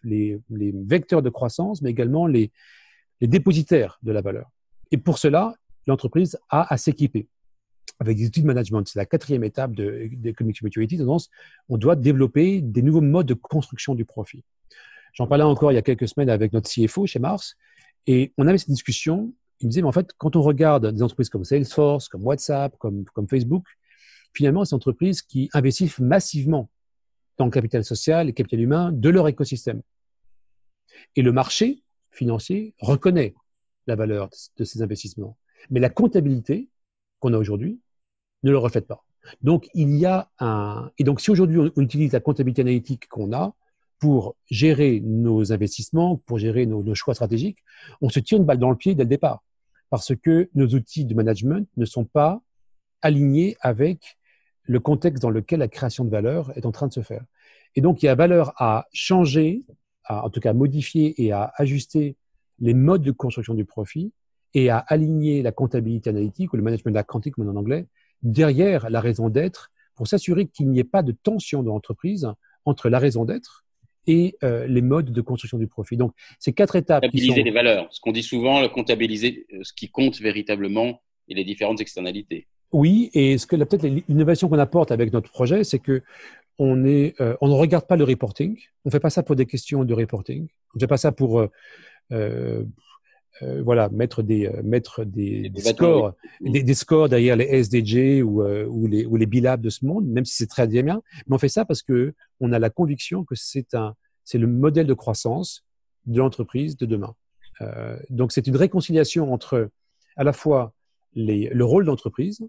vecteurs 0.86 1.24
de 1.24 1.30
croissance, 1.30 1.82
mais 1.82 1.90
également 1.90 2.28
les, 2.28 2.52
dépositaires 3.20 4.00
de 4.04 4.12
la 4.12 4.22
valeur. 4.22 4.50
Et 4.92 4.98
pour 4.98 5.18
cela, 5.18 5.56
l'entreprise 5.88 6.40
a 6.50 6.72
à 6.72 6.78
s'équiper 6.78 7.28
avec 8.00 8.18
des 8.18 8.28
outils 8.28 8.42
de 8.42 8.48
management. 8.48 8.88
C'est 8.88 8.98
la 8.98 9.06
quatrième 9.06 9.44
étape 9.44 9.74
de, 9.76 10.10
de 10.12 10.34
Maturity. 10.64 10.98
Tendance, 10.98 11.30
on 11.70 11.78
doit 11.78 11.96
développer 11.96 12.62
des 12.62 12.82
nouveaux 12.82 13.02
modes 13.02 13.28
de 13.28 13.36
construction 13.36 13.94
du 13.94 14.06
profit. 14.06 14.44
J'en 15.14 15.28
parlais 15.28 15.44
encore 15.44 15.72
il 15.72 15.76
y 15.76 15.78
a 15.78 15.84
quelques 15.84 16.08
semaines 16.08 16.30
avec 16.30 16.54
notre 16.54 16.70
CFO 16.70 17.06
chez 17.06 17.20
Mars, 17.20 17.58
et 18.08 18.34
on 18.38 18.48
avait 18.48 18.58
cette 18.58 18.70
discussion 18.70 19.34
il 19.62 19.68
me 19.68 19.70
disait, 19.70 19.82
mais 19.82 19.88
en 19.88 19.94
fait, 19.94 20.14
quand 20.18 20.36
on 20.36 20.42
regarde 20.42 20.92
des 20.92 21.04
entreprises 21.04 21.30
comme 21.30 21.44
Salesforce, 21.44 22.08
comme 22.08 22.26
WhatsApp, 22.26 22.76
comme, 22.78 23.06
comme 23.06 23.28
Facebook, 23.28 23.66
finalement, 24.34 24.66
c'est 24.66 24.72
des 24.72 24.76
entreprises 24.76 25.22
qui 25.22 25.50
investissent 25.54 26.00
massivement 26.00 26.70
dans 27.38 27.46
le 27.46 27.52
capital 27.52 27.84
social 27.84 28.28
et 28.28 28.32
le 28.32 28.34
capital 28.34 28.60
humain 28.60 28.92
de 28.92 29.10
leur 29.10 29.28
écosystème. 29.28 29.82
Et 31.16 31.22
le 31.22 31.32
marché 31.32 31.80
financier 32.12 32.74
reconnaît 32.80 33.34
la 33.88 33.96
valeur 33.96 34.30
de 34.58 34.64
ces 34.64 34.82
investissements. 34.82 35.38
Mais 35.70 35.80
la 35.80 35.90
comptabilité 35.90 36.70
qu'on 37.20 37.34
a 37.34 37.38
aujourd'hui 37.38 37.80
ne 38.44 38.52
le 38.52 38.58
reflète 38.58 38.88
pas. 38.88 39.04
Donc, 39.42 39.70
il 39.74 39.96
y 39.98 40.06
a 40.06 40.30
un. 40.40 40.92
Et 40.98 41.04
donc, 41.04 41.22
si 41.22 41.30
aujourd'hui 41.30 41.60
on 41.60 41.72
on 41.76 41.82
utilise 41.82 42.12
la 42.12 42.20
comptabilité 42.20 42.62
analytique 42.64 43.08
qu'on 43.08 43.34
a 43.34 43.54
pour 44.00 44.36
gérer 44.50 45.00
nos 45.00 45.54
investissements, 45.54 46.18
pour 46.18 46.40
gérer 46.40 46.66
nos, 46.66 46.82
nos 46.82 46.96
choix 46.96 47.14
stratégiques, 47.14 47.60
on 48.02 48.10
se 48.10 48.20
tire 48.20 48.40
une 48.40 48.46
balle 48.46 48.58
dans 48.58 48.72
le 48.72 48.76
pied 48.76 48.96
dès 48.96 49.04
le 49.04 49.10
départ 49.10 49.44
parce 49.92 50.16
que 50.16 50.50
nos 50.56 50.68
outils 50.70 51.06
de 51.06 51.14
management 51.14 51.68
ne 51.76 51.86
sont 51.86 52.06
pas 52.06 52.42
alignés 53.02 53.58
avec 53.60 54.18
le 54.64 54.80
contexte 54.80 55.22
dans 55.22 55.30
lequel 55.30 55.60
la 55.60 55.68
création 55.68 56.06
de 56.06 56.10
valeur 56.10 56.56
est 56.58 56.66
en 56.66 56.72
train 56.72 56.88
de 56.88 56.94
se 56.94 57.02
faire. 57.02 57.26
Et 57.76 57.82
donc, 57.82 58.02
il 58.02 58.06
y 58.06 58.10
a 58.10 58.16
valeur 58.16 58.54
à 58.56 58.88
changer, 58.94 59.66
à, 60.06 60.26
en 60.26 60.30
tout 60.30 60.40
cas 60.40 60.54
modifier 60.54 61.22
et 61.22 61.34
à 61.34 61.52
ajuster 61.58 62.16
les 62.60 62.74
modes 62.74 63.04
de 63.04 63.12
construction 63.12 63.54
du 63.54 63.66
profit 63.66 64.14
et 64.54 64.70
à 64.70 64.78
aligner 64.78 65.42
la 65.42 65.52
comptabilité 65.52 66.10
analytique 66.10 66.54
ou 66.54 66.58
le 66.58 66.64
management 66.64 66.96
accounting, 66.96 67.34
comme 67.34 67.48
on 67.50 67.52
en 67.52 67.58
anglais, 67.58 67.86
derrière 68.24 68.90
la 68.90 69.02
raison 69.02 69.30
d'être 69.30 69.72
pour 69.96 70.08
s'assurer 70.08 70.48
qu'il 70.48 70.70
n'y 70.70 70.80
ait 70.80 70.86
pas 70.86 71.04
de 71.04 71.12
tension 71.12 71.64
dans 71.64 71.74
l'entreprise 71.74 72.30
entre 72.64 72.88
la 72.88 73.00
raison 73.00 73.26
d'être 73.26 73.66
et 74.08 74.36
euh, 74.44 74.68
les 74.68 74.82
modes 74.82 75.12
de 75.12 75.22
construction 75.22 75.58
du 75.58 75.68
profit. 75.68 75.98
Donc, 75.98 76.14
ces 76.40 76.54
quatre 76.54 76.76
étapes 76.76 77.04
qui 77.04 77.10
Comptabiliser 77.10 77.40
sont... 77.40 77.46
les 77.46 77.52
valeurs. 77.52 77.88
Ce 77.92 78.00
qu'on 78.00 78.12
dit 78.12 78.24
souvent, 78.24 78.62
le 78.62 78.70
comptabiliser 78.70 79.46
euh, 79.54 79.60
ce 79.64 79.74
qui 79.74 79.90
compte 79.90 80.20
véritablement 80.20 81.02
et 81.28 81.34
les 81.34 81.44
différentes 81.44 81.82
externalités. 81.82 82.48
Oui, 82.72 83.10
et 83.14 83.38
ce 83.38 83.46
que 83.46 83.56
peut-être 83.56 83.86
l'innovation 84.08 84.48
qu'on 84.48 84.60
apporte 84.60 84.92
avec 84.92 85.12
notre 85.12 85.30
projet, 85.30 85.64
c'est 85.64 85.80
que 85.80 86.02
on 86.58 86.86
est, 86.86 87.20
euh, 87.22 87.36
on 87.42 87.48
ne 87.48 87.54
regarde 87.54 87.86
pas 87.86 87.96
le 87.96 88.04
reporting. 88.04 88.58
On 88.86 88.90
ne 88.90 88.92
fait 88.92 89.00
pas 89.00 89.10
ça 89.10 89.24
pour 89.24 89.36
des 89.36 89.46
questions 89.46 89.84
de 89.84 89.94
reporting. 89.94 90.48
On 90.74 90.78
ne 90.78 90.80
fait 90.80 90.88
pas 90.88 90.98
ça 90.98 91.12
pour, 91.12 91.48
euh, 92.12 92.64
euh, 93.42 93.62
voilà, 93.64 93.90
mettre 93.90 94.24
des, 94.24 94.48
euh, 94.48 94.62
mettre 94.64 95.04
des, 95.04 95.50
Des 95.50 95.62
scores, 95.62 96.14
oui. 96.42 96.52
des, 96.52 96.64
des 96.64 96.74
scores 96.74 97.10
derrière 97.10 97.36
les 97.36 97.46
SDG 97.46 98.22
ou, 98.22 98.44
euh, 98.44 98.66
ou 98.68 98.88
les, 98.88 99.06
ou 99.06 99.16
les 99.16 99.26
BILAB 99.26 99.62
de 99.62 99.70
ce 99.70 99.86
monde, 99.86 100.06
même 100.06 100.26
si 100.26 100.36
c'est 100.36 100.48
très 100.48 100.68
bien. 100.68 101.02
Mais 101.28 101.36
on 101.36 101.38
fait 101.40 101.50
ça 101.50 101.66
parce 101.66 101.82
que 101.82 102.14
on 102.40 102.52
a 102.52 102.60
la 102.60 102.70
conviction 102.70 103.24
que 103.24 103.36
c'est 103.36 103.74
un, 103.74 103.96
c'est 104.24 104.38
le 104.38 104.48
modèle 104.48 104.88
de 104.88 104.94
croissance 104.94 105.64
de 106.06 106.20
l'entreprise 106.20 106.78
de 106.78 106.86
demain. 106.86 107.16
Euh, 107.62 107.98
donc 108.10 108.32
c'est 108.32 108.48
une 108.48 108.56
réconciliation 108.58 109.34
entre 109.34 109.70
à 110.16 110.24
la 110.24 110.34
fois 110.34 110.74
les, 111.14 111.50
le 111.50 111.66
rôle 111.66 111.86
d'entreprise. 111.86 112.42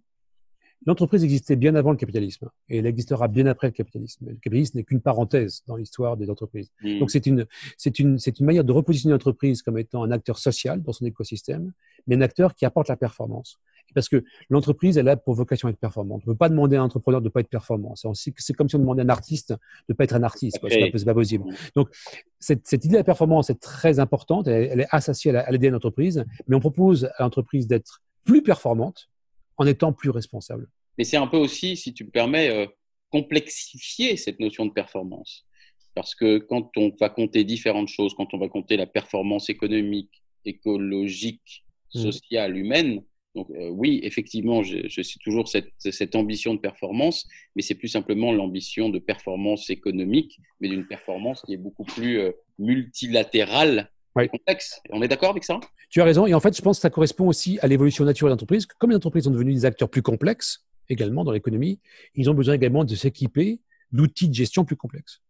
L'entreprise 0.86 1.22
existait 1.22 1.56
bien 1.56 1.74
avant 1.74 1.90
le 1.90 1.96
capitalisme 1.96 2.48
et 2.68 2.78
elle 2.78 2.86
existera 2.86 3.28
bien 3.28 3.46
après 3.46 3.68
le 3.68 3.72
capitalisme. 3.72 4.26
Le 4.26 4.34
capitalisme 4.34 4.78
n'est 4.78 4.84
qu'une 4.84 5.00
parenthèse 5.00 5.62
dans 5.66 5.76
l'histoire 5.76 6.16
des 6.16 6.28
entreprises. 6.28 6.70
Hmm. 6.82 6.98
Donc 6.98 7.10
c'est 7.10 7.26
une, 7.26 7.46
c'est 7.76 7.98
une, 7.98 8.18
c'est 8.18 8.40
une 8.40 8.46
manière 8.46 8.64
de 8.64 8.72
repositionner 8.72 9.12
l'entreprise 9.12 9.62
comme 9.62 9.78
étant 9.78 10.02
un 10.02 10.10
acteur 10.10 10.38
social 10.38 10.82
dans 10.82 10.92
son 10.92 11.04
écosystème, 11.06 11.72
mais 12.06 12.16
un 12.16 12.20
acteur 12.20 12.54
qui 12.54 12.64
apporte 12.64 12.88
la 12.88 12.96
performance. 12.96 13.58
Parce 13.94 14.08
que 14.08 14.24
l'entreprise, 14.48 14.96
elle 14.96 15.08
a 15.08 15.16
pour 15.16 15.34
vocation 15.34 15.68
à 15.68 15.70
être 15.70 15.78
performante. 15.78 16.22
On 16.26 16.30
ne 16.30 16.34
peut 16.34 16.38
pas 16.38 16.48
demander 16.48 16.76
à 16.76 16.80
un 16.80 16.84
entrepreneur 16.84 17.20
de 17.20 17.26
ne 17.26 17.30
pas 17.30 17.40
être 17.40 17.48
performant. 17.48 17.94
C'est 18.14 18.54
comme 18.54 18.68
si 18.68 18.76
on 18.76 18.78
demandait 18.78 19.02
à 19.02 19.04
un 19.04 19.08
artiste 19.10 19.50
de 19.50 19.56
ne 19.90 19.94
pas 19.94 20.04
être 20.04 20.14
un 20.14 20.22
artiste. 20.22 20.58
C'est 20.62 20.90
pas, 20.90 21.04
pas 21.04 21.14
possible. 21.14 21.44
Donc 21.76 21.90
cette, 22.38 22.66
cette 22.66 22.84
idée 22.84 22.94
de 22.94 22.98
la 22.98 23.04
performance 23.04 23.50
est 23.50 23.60
très 23.60 23.98
importante. 23.98 24.48
Elle, 24.48 24.70
elle 24.72 24.80
est 24.80 24.88
associée 24.90 25.36
à 25.36 25.50
l'ADN 25.50 25.70
de 25.70 25.74
l'entreprise, 25.74 26.24
mais 26.48 26.56
on 26.56 26.60
propose 26.60 27.04
à 27.16 27.22
l'entreprise 27.24 27.66
d'être 27.66 28.02
plus 28.24 28.42
performante 28.42 29.10
en 29.56 29.66
étant 29.66 29.92
plus 29.92 30.10
responsable. 30.10 30.68
Mais 30.98 31.04
c'est 31.04 31.16
un 31.16 31.26
peu 31.26 31.36
aussi, 31.36 31.76
si 31.76 31.94
tu 31.94 32.04
me 32.04 32.10
permets, 32.10 32.48
euh, 32.48 32.66
complexifier 33.10 34.16
cette 34.16 34.40
notion 34.40 34.66
de 34.66 34.72
performance. 34.72 35.46
Parce 35.94 36.14
que 36.14 36.38
quand 36.38 36.70
on 36.76 36.92
va 36.98 37.10
compter 37.10 37.44
différentes 37.44 37.88
choses, 37.88 38.14
quand 38.14 38.32
on 38.32 38.38
va 38.38 38.48
compter 38.48 38.76
la 38.76 38.86
performance 38.86 39.50
économique, 39.50 40.22
écologique, 40.44 41.64
Mm. 41.94 42.00
sociale, 42.00 42.56
humaine, 42.56 43.02
donc 43.34 43.50
euh, 43.50 43.68
oui, 43.68 44.00
effectivement, 44.02 44.62
je, 44.62 44.88
je 44.88 45.02
suis 45.02 45.18
toujours 45.20 45.48
cette, 45.48 45.72
cette 45.78 46.14
ambition 46.14 46.54
de 46.54 46.60
performance, 46.60 47.26
mais 47.56 47.62
c'est 47.62 47.74
plus 47.74 47.88
simplement 47.88 48.32
l'ambition 48.32 48.90
de 48.90 48.98
performance 48.98 49.70
économique, 49.70 50.38
mais 50.60 50.68
d'une 50.68 50.86
performance 50.86 51.42
qui 51.42 51.54
est 51.54 51.58
beaucoup 51.58 51.84
plus 51.84 52.18
euh, 52.18 52.32
multilatérale 52.58 53.90
et 54.20 54.28
complexe. 54.28 54.80
On 54.90 55.00
est 55.02 55.08
d'accord 55.08 55.30
avec 55.30 55.44
ça? 55.44 55.60
Tu 55.92 56.00
as 56.00 56.04
raison. 56.04 56.26
Et 56.26 56.32
en 56.32 56.40
fait, 56.40 56.56
je 56.56 56.62
pense 56.62 56.78
que 56.78 56.82
ça 56.82 56.90
correspond 56.90 57.28
aussi 57.28 57.58
à 57.60 57.66
l'évolution 57.66 58.04
naturelle 58.06 58.30
de 58.30 58.32
l'entreprise. 58.32 58.64
Comme 58.64 58.90
les 58.90 58.96
entreprises 58.96 59.24
sont 59.24 59.30
devenues 59.30 59.52
des 59.52 59.66
acteurs 59.66 59.90
plus 59.90 60.00
complexes 60.00 60.64
également 60.88 61.22
dans 61.22 61.32
l'économie, 61.32 61.80
ils 62.14 62.30
ont 62.30 62.34
besoin 62.34 62.54
également 62.54 62.84
de 62.84 62.94
s'équiper 62.94 63.60
d'outils 63.92 64.28
de 64.30 64.34
gestion 64.34 64.64
plus 64.64 64.74
complexes. 64.74 65.20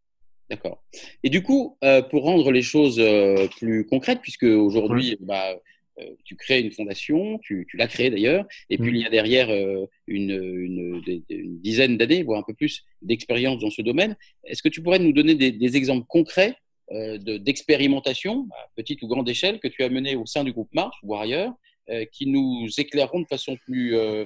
D'accord. 0.49 0.83
Et 1.25 1.31
du 1.31 1.43
coup, 1.43 1.77
euh, 1.83 2.01
pour 2.01 2.23
rendre 2.23 2.53
les 2.53 2.63
choses 2.63 3.01
euh, 3.01 3.49
plus 3.57 3.85
concrètes, 3.87 4.21
puisque 4.23 4.45
aujourd'hui, 4.45 5.17
bah, 5.21 5.57
euh, 5.99 6.05
tu 6.25 6.37
crées 6.37 6.61
une 6.61 6.71
fondation, 6.71 7.41
tu, 7.43 7.67
tu 7.69 7.77
l'as 7.77 7.89
créée 7.89 8.11
d'ailleurs, 8.11 8.47
et 8.71 8.79
puis 8.79 8.91
Mhm. 8.91 8.97
il 8.97 9.03
y 9.03 9.07
a 9.07 9.11
derrière 9.11 9.51
euh, 9.51 9.87
une, 10.07 10.31
une, 10.31 11.03
une 11.29 11.59
dizaine 11.61 11.97
d'années, 11.99 12.23
voire 12.23 12.39
un 12.39 12.45
peu 12.47 12.55
plus, 12.55 12.85
d'expérience 13.03 13.61
dans 13.61 13.71
ce 13.71 13.83
domaine. 13.83 14.17
Est-ce 14.45 14.63
que 14.63 14.69
tu 14.69 14.81
pourrais 14.81 15.01
nous 15.01 15.13
donner 15.13 15.35
des, 15.35 15.51
des 15.51 15.77
exemples 15.77 16.07
concrets 16.07 16.55
euh, 16.93 17.19
de- 17.19 17.39
d'expérimentation, 17.39 18.49
à 18.53 18.69
petite 18.77 19.03
ou 19.03 19.09
grande 19.09 19.29
échelle, 19.29 19.59
que 19.61 19.69
tu 19.69 19.83
as 19.83 19.89
mené 19.89 20.15
au 20.17 20.27
sein 20.27 20.45
du 20.45 20.53
groupe 20.53 20.69
Mars 20.75 20.97
ou 21.03 21.15
ailleurs, 21.17 21.53
euh, 21.91 22.05
qui 22.13 22.27
nous 22.27 22.67
éclaireront 22.79 23.21
de 23.21 23.27
façon 23.27 23.57
plus 23.65 23.97
euh, 23.97 24.25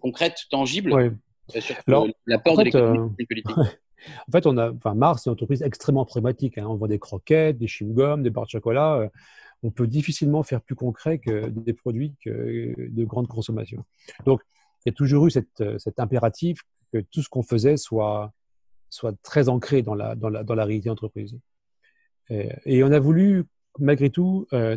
concrète, 0.00 0.36
tangible, 0.50 0.92
euh, 1.54 1.60
sur 1.60 1.76
l'apport 2.26 2.52
en 2.54 2.56
de 2.56 2.58
fait, 2.58 2.64
l'économie 2.64 2.98
euh, 3.20 3.24
politique 3.28 3.56
En 4.28 4.32
fait, 4.32 4.46
on 4.46 4.56
a, 4.58 4.70
enfin, 4.72 4.94
Mars, 4.94 5.22
c'est 5.22 5.30
une 5.30 5.32
entreprise 5.34 5.62
extrêmement 5.62 6.04
pragmatique. 6.04 6.58
hein. 6.58 6.66
On 6.68 6.74
vend 6.76 6.86
des 6.86 6.98
croquettes, 6.98 7.56
des 7.58 7.66
chewing-gums, 7.66 8.22
des 8.22 8.28
barres 8.30 8.44
de 8.44 8.50
chocolat. 8.50 8.96
Euh, 8.96 9.08
On 9.62 9.70
peut 9.70 9.86
difficilement 9.86 10.42
faire 10.42 10.60
plus 10.60 10.74
concret 10.74 11.18
que 11.18 11.48
des 11.48 11.72
produits 11.72 12.12
que 12.22 12.74
de 12.76 13.04
grande 13.06 13.28
consommation. 13.28 13.82
Donc, 14.26 14.42
il 14.84 14.90
y 14.90 14.92
a 14.92 14.92
toujours 14.92 15.26
eu 15.26 15.30
cette, 15.30 15.62
cet 15.78 15.98
impératif 15.98 16.60
que 16.92 16.98
tout 16.98 17.22
ce 17.22 17.30
qu'on 17.30 17.42
faisait 17.42 17.78
soit, 17.78 18.32
soit 18.90 19.14
très 19.22 19.48
ancré 19.48 19.80
dans 19.80 19.94
la, 19.94 20.14
dans 20.16 20.28
la, 20.28 20.44
dans 20.44 20.54
la 20.54 20.66
réalité 20.66 20.90
d'entreprise. 20.90 21.38
Et, 22.30 22.50
et 22.64 22.84
on 22.84 22.92
a 22.92 22.98
voulu, 22.98 23.44
malgré 23.78 24.10
tout, 24.10 24.46
euh, 24.52 24.76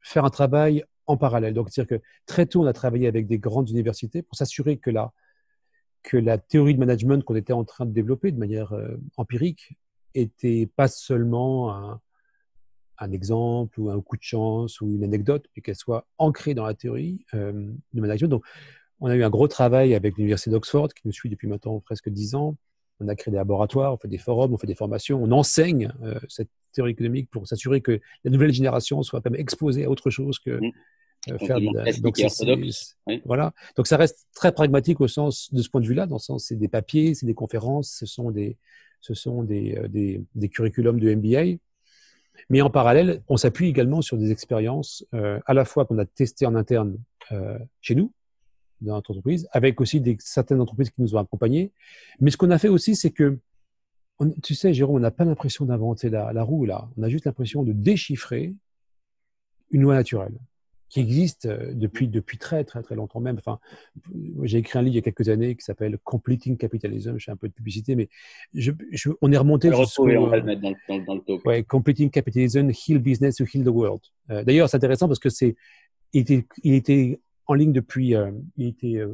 faire 0.00 0.24
un 0.24 0.30
travail 0.30 0.84
en 1.06 1.16
parallèle. 1.16 1.54
Donc, 1.54 1.70
c'est-à-dire 1.70 1.98
que 1.98 2.04
très 2.26 2.46
tôt, 2.46 2.62
on 2.62 2.66
a 2.66 2.72
travaillé 2.72 3.06
avec 3.06 3.26
des 3.26 3.38
grandes 3.38 3.70
universités 3.70 4.22
pour 4.22 4.36
s'assurer 4.36 4.78
que 4.78 4.90
la, 4.90 5.12
que 6.02 6.16
la 6.16 6.38
théorie 6.38 6.74
de 6.74 6.80
management 6.80 7.24
qu'on 7.24 7.36
était 7.36 7.52
en 7.52 7.64
train 7.64 7.86
de 7.86 7.92
développer 7.92 8.30
de 8.32 8.38
manière 8.38 8.72
euh, 8.72 8.96
empirique 9.16 9.76
était 10.14 10.68
pas 10.76 10.88
seulement 10.88 11.72
un, 11.72 12.00
exemple 13.10 13.80
ou 13.80 13.90
un 13.90 14.00
coup 14.00 14.16
de 14.16 14.22
chance 14.22 14.80
ou 14.80 14.86
une 14.86 15.04
anecdote, 15.04 15.46
mais 15.54 15.62
qu'elle 15.62 15.76
soit 15.76 16.06
ancrée 16.16 16.54
dans 16.54 16.64
la 16.64 16.72
théorie 16.72 17.26
euh, 17.34 17.52
de 17.92 18.00
management. 18.00 18.28
Donc, 18.28 18.44
on 19.00 19.08
a 19.08 19.16
eu 19.16 19.24
un 19.24 19.30
gros 19.30 19.48
travail 19.48 19.94
avec 19.94 20.16
l'Université 20.16 20.50
d'Oxford, 20.50 20.88
qui 20.94 21.02
nous 21.04 21.12
suit 21.12 21.28
depuis 21.28 21.48
maintenant 21.48 21.80
presque 21.80 22.08
dix 22.08 22.34
ans. 22.34 22.56
On 23.00 23.08
a 23.08 23.14
créé 23.16 23.32
des 23.32 23.38
laboratoires, 23.38 23.92
on 23.94 23.96
fait 23.96 24.08
des 24.08 24.18
forums, 24.18 24.52
on 24.54 24.58
fait 24.58 24.66
des 24.66 24.74
formations, 24.74 25.22
on 25.22 25.30
enseigne 25.32 25.92
euh, 26.02 26.18
cette 26.28 26.48
théorie 26.72 26.92
économique 26.92 27.28
pour 27.30 27.46
s'assurer 27.46 27.80
que 27.80 28.00
la 28.24 28.30
nouvelle 28.30 28.52
génération 28.52 29.02
soit 29.02 29.20
quand 29.20 29.30
même 29.30 29.40
exposée 29.40 29.84
à 29.84 29.90
autre 29.90 30.10
chose 30.10 30.38
que 30.38 30.50
Mmh. 30.60 31.32
euh, 31.32 31.38
faire 31.38 31.58
de 31.72 31.76
la- 31.76 31.84
donc, 32.02 32.16
oui. 33.06 33.22
Voilà. 33.24 33.52
Donc 33.76 33.86
ça 33.86 33.96
reste 33.96 34.26
très 34.34 34.52
pragmatique 34.52 35.00
au 35.00 35.08
sens 35.08 35.52
de 35.52 35.62
ce 35.62 35.68
point 35.70 35.80
de 35.80 35.86
vue-là, 35.86 36.06
dans 36.06 36.16
le 36.16 36.20
sens 36.20 36.44
c'est 36.46 36.56
des 36.56 36.68
papiers, 36.68 37.14
c'est 37.14 37.26
des 37.26 37.34
conférences, 37.34 37.90
ce 37.98 38.06
sont 38.06 38.30
des, 38.30 38.56
ce 39.00 39.14
sont 39.14 39.42
des, 39.42 39.76
euh, 39.76 39.88
des, 39.88 40.22
des 40.34 40.48
curriculums 40.48 41.00
de 41.00 41.14
MBA. 41.14 41.58
Mais 42.50 42.60
en 42.62 42.70
parallèle, 42.70 43.22
on 43.28 43.36
s'appuie 43.36 43.68
également 43.68 44.02
sur 44.02 44.16
des 44.18 44.30
expériences 44.30 45.04
euh, 45.14 45.38
à 45.46 45.54
la 45.54 45.64
fois 45.64 45.84
qu'on 45.86 45.98
a 45.98 46.04
testées 46.04 46.46
en 46.46 46.54
interne 46.56 46.98
euh, 47.32 47.58
chez 47.80 47.94
nous, 47.94 48.12
dans 48.80 48.94
notre 48.94 49.10
entreprise, 49.12 49.48
avec 49.52 49.80
aussi 49.80 50.00
des, 50.00 50.16
certaines 50.20 50.60
entreprises 50.60 50.90
qui 50.90 51.00
nous 51.02 51.14
ont 51.14 51.18
accompagnés. 51.18 51.72
Mais 52.20 52.30
ce 52.30 52.36
qu'on 52.36 52.50
a 52.50 52.58
fait 52.58 52.68
aussi, 52.68 52.96
c'est 52.96 53.10
que, 53.10 53.38
on- 54.18 54.30
tu 54.42 54.54
sais, 54.54 54.72
Jérôme, 54.74 54.96
on 54.96 55.00
n'a 55.00 55.10
pas 55.10 55.24
l'impression 55.24 55.64
d'inventer 55.64 56.10
la, 56.10 56.32
la 56.32 56.42
roue 56.42 56.64
là. 56.66 56.88
On 56.96 57.02
a 57.02 57.08
juste 57.08 57.24
l'impression 57.24 57.62
de 57.62 57.72
déchiffrer 57.72 58.54
une 59.70 59.82
loi 59.82 59.94
naturelle 59.94 60.34
qui 60.90 61.00
existe 61.00 61.46
euh, 61.46 61.72
depuis, 61.74 62.06
depuis 62.06 62.38
très, 62.38 62.62
très, 62.62 62.80
très 62.82 62.94
longtemps 62.94 63.18
même. 63.18 63.36
Enfin, 63.38 63.58
j'ai 64.42 64.58
écrit 64.58 64.78
un 64.78 64.82
livre 64.82 64.92
il 64.92 64.96
y 64.96 64.98
a 64.98 65.02
quelques 65.02 65.28
années 65.28 65.56
qui 65.56 65.64
s'appelle 65.64 65.98
Completing 66.04 66.56
Capitalism. 66.56 67.18
Je 67.18 67.24
fais 67.24 67.32
un 67.32 67.36
peu 67.36 67.48
de 67.48 67.52
publicité, 67.54 67.96
mais 67.96 68.08
je, 68.52 68.70
je- 68.92 69.10
on 69.20 69.32
est 69.32 69.36
remonté 69.36 69.70
le 69.70 69.76
jusqu'au, 69.76 70.08
on 70.08 70.26
va 70.28 70.36
le 70.36 70.44
mettre 70.44 70.60
dans 70.60 70.70
le, 70.70 70.76
dans, 70.88 70.98
dans 71.04 71.14
le 71.16 71.20
talk. 71.22 71.44
Ouais, 71.46 71.64
Completing 71.64 72.10
Capitalism, 72.10 72.70
Heal 72.70 72.98
Business 73.00 73.36
to 73.36 73.44
Heal 73.44 73.64
the 73.64 73.68
World. 73.68 74.02
Euh, 74.30 74.44
D'ailleurs, 74.44 74.68
c'est 74.68 74.76
intéressant 74.76 75.08
parce 75.08 75.18
que 75.18 75.30
c'est, 75.30 75.56
il 76.12 76.20
était, 76.20 76.46
il 76.62 76.74
était 76.74 77.18
en 77.46 77.54
ligne 77.54 77.72
depuis, 77.72 78.14
euh, 78.14 78.30
il 78.56 78.68
était, 78.68 78.96
euh, 78.96 79.12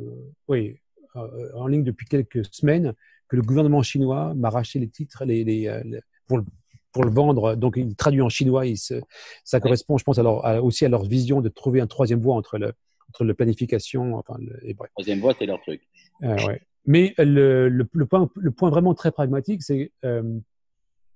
oui, 0.48 0.78
euh, 1.16 1.50
en 1.54 1.66
ligne 1.66 1.82
depuis 1.84 2.06
quelques 2.06 2.44
semaines 2.54 2.94
que 3.28 3.36
le 3.36 3.42
gouvernement 3.42 3.82
chinois 3.82 4.34
m'a 4.34 4.50
racheté 4.50 4.78
les 4.78 4.88
titres, 4.88 5.24
les, 5.24 5.44
les, 5.44 5.80
les- 5.84 6.00
pour 6.26 6.38
le 6.38 6.44
pour 6.92 7.04
le 7.04 7.10
vendre. 7.12 7.54
Donc, 7.54 7.74
il 7.76 7.94
traduit 7.94 8.20
en 8.20 8.28
chinois. 8.28 8.66
Il 8.66 8.76
se, 8.76 8.94
ça 9.44 9.60
correspond, 9.60 9.96
je 9.96 10.02
pense, 10.02 10.18
à 10.18 10.24
leur- 10.24 10.44
à- 10.44 10.60
aussi 10.60 10.84
à 10.84 10.88
leur 10.88 11.04
vision 11.04 11.40
de 11.40 11.48
trouver 11.48 11.80
un 11.80 11.86
troisième 11.86 12.18
voie 12.20 12.34
entre 12.34 12.58
le, 12.58 12.72
entre 13.08 13.22
la 13.24 13.32
planification, 13.32 14.16
enfin, 14.16 14.34
le, 14.40 14.58
et 14.66 14.74
bref. 14.74 14.90
Troisième 14.96 15.20
voie, 15.20 15.32
c'est 15.38 15.46
leur 15.46 15.60
truc. 15.62 15.82
Ouais. 16.20 16.60
Mais 16.86 17.14
le, 17.18 17.68
le, 17.68 17.88
le 17.92 18.06
point, 18.06 18.28
le 18.34 18.50
point 18.50 18.70
vraiment 18.70 18.94
très 18.94 19.12
pragmatique, 19.12 19.62
c'est 19.62 19.92